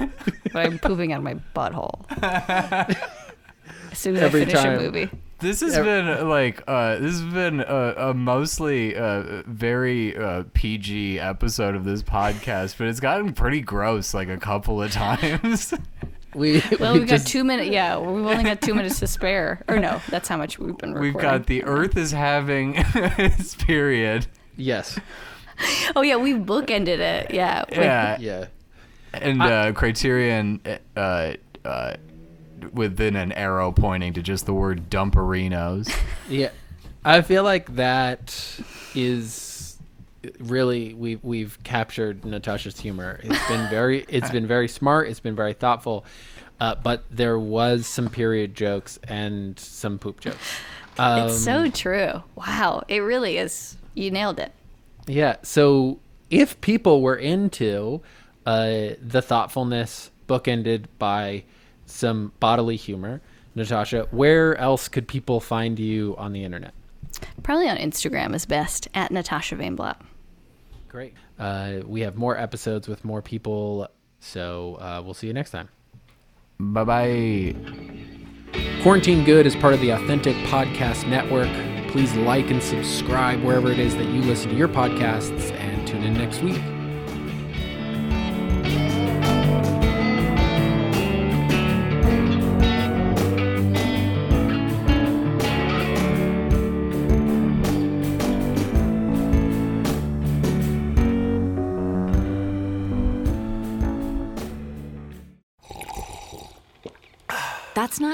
on, 0.01 0.13
but 0.51 0.65
I'm 0.65 0.77
pooping 0.79 1.13
out 1.13 1.19
of 1.19 1.23
my 1.23 1.35
butthole. 1.55 2.03
As 3.91 3.97
soon 3.97 4.17
as 4.17 4.21
Every 4.23 4.41
I 4.41 4.45
finish 4.45 4.61
time. 4.61 4.77
a 4.77 4.81
movie. 4.81 5.09
This 5.39 5.61
has 5.61 5.75
Ev- 5.77 5.85
been 5.85 6.27
like 6.27 6.61
uh, 6.67 6.95
this 6.99 7.19
has 7.19 7.33
been 7.33 7.61
a, 7.61 7.93
a 8.09 8.13
mostly 8.13 8.95
uh, 8.95 9.43
very 9.45 10.15
uh, 10.17 10.43
PG 10.53 11.19
episode 11.19 11.75
of 11.75 11.85
this 11.85 12.03
podcast, 12.03 12.77
but 12.77 12.87
it's 12.87 12.99
gotten 12.99 13.31
pretty 13.33 13.61
gross 13.61 14.13
like 14.13 14.27
a 14.27 14.37
couple 14.37 14.81
of 14.81 14.91
times. 14.91 15.73
We 16.35 16.61
Well, 16.79 16.93
we 16.93 16.99
we've 16.99 17.09
got 17.09 17.25
two 17.25 17.43
minutes. 17.43 17.71
Yeah, 17.71 17.97
we've 17.97 18.23
only 18.23 18.43
got 18.43 18.61
two 18.61 18.75
minutes 18.75 18.99
to 18.99 19.07
spare. 19.07 19.63
Or 19.67 19.79
no, 19.79 19.99
that's 20.09 20.27
how 20.27 20.37
much 20.37 20.59
we've 20.59 20.77
been 20.77 20.93
recording. 20.93 21.13
We've 21.15 21.21
got 21.21 21.47
the 21.47 21.63
Earth 21.63 21.97
is 21.97 22.11
having 22.11 22.73
its 22.77 23.55
period. 23.55 24.27
Yes. 24.55 24.99
Oh 25.95 26.01
yeah, 26.03 26.17
we've 26.17 26.35
bookended 26.37 26.99
it. 26.99 27.31
Yeah. 27.33 27.65
Yeah, 27.71 28.17
Yeah. 28.19 28.45
and 29.11 29.41
uh, 29.41 29.71
Criterion 29.73 30.61
uh, 30.95 31.33
uh, 31.65 31.95
within 32.73 33.15
an 33.15 33.31
arrow 33.33 33.71
pointing 33.71 34.13
to 34.13 34.21
just 34.21 34.45
the 34.45 34.53
word 34.53 34.89
dumperinos. 34.89 35.93
Yeah, 36.29 36.49
I 37.03 37.21
feel 37.21 37.43
like 37.43 37.75
that 37.75 38.35
is 38.93 39.77
really 40.39 40.93
we 40.93 41.15
we've 41.17 41.57
captured 41.63 42.23
Natasha's 42.25 42.79
humor. 42.79 43.19
It's 43.23 43.47
been 43.47 43.69
very 43.69 44.05
it's 44.09 44.29
been 44.29 44.45
very 44.47 44.67
smart. 44.67 45.07
It's 45.09 45.19
been 45.19 45.35
very 45.35 45.53
thoughtful, 45.53 46.05
uh, 46.59 46.75
but 46.75 47.03
there 47.09 47.39
was 47.39 47.87
some 47.87 48.09
period 48.09 48.53
jokes 48.55 48.99
and 49.07 49.57
some 49.59 49.97
poop 49.97 50.19
jokes. 50.19 50.37
Um, 50.97 51.29
It's 51.29 51.39
so 51.43 51.69
true. 51.69 52.21
Wow, 52.35 52.83
it 52.87 52.99
really 52.99 53.37
is. 53.37 53.77
You 53.95 54.11
nailed 54.11 54.39
it. 54.39 54.51
yeah. 55.07 55.37
So 55.43 55.99
if 56.29 56.59
people 56.61 57.01
were 57.01 57.15
into 57.15 58.01
uh, 58.45 58.89
the 59.01 59.21
thoughtfulness 59.21 60.11
bookended 60.27 60.85
by 60.99 61.43
some 61.89 62.31
bodily 62.39 62.75
humor, 62.75 63.21
Natasha, 63.55 64.07
where 64.11 64.55
else 64.57 64.87
could 64.87 65.07
people 65.07 65.39
find 65.39 65.79
you 65.79 66.15
on 66.17 66.33
the 66.33 66.43
internet? 66.43 66.73
Probably 67.43 67.67
on 67.67 67.77
Instagram 67.77 68.33
is 68.35 68.45
best 68.45 68.87
at 68.93 69.11
Natasha 69.11 69.55
Vaynblat. 69.55 69.95
Great. 70.87 71.13
Uh, 71.37 71.79
we 71.85 72.01
have 72.01 72.15
more 72.15 72.37
episodes 72.37 72.87
with 72.87 73.03
more 73.03 73.21
people, 73.21 73.87
so 74.19 74.75
uh, 74.75 75.01
we'll 75.03 75.13
see 75.13 75.27
you 75.27 75.33
next 75.33 75.51
time. 75.51 75.69
bye 76.59 76.83
bye. 76.83 77.55
Quarantine 78.81 79.23
Good 79.25 79.45
is 79.45 79.55
part 79.55 79.73
of 79.73 79.81
the 79.81 79.91
Authentic 79.91 80.35
Podcast 80.47 81.07
Network. 81.07 81.49
Please 81.91 82.13
like 82.15 82.49
and 82.49 82.61
subscribe 82.61 83.43
wherever 83.43 83.71
it 83.71 83.79
is 83.79 83.95
that 83.95 84.05
you 84.05 84.21
listen 84.21 84.49
to 84.49 84.55
your 84.55 84.67
podcasts 84.67 85.51
and 85.51 85.87
tune 85.87 86.03
in 86.03 86.13
next 86.13 86.41
week. 86.41 86.61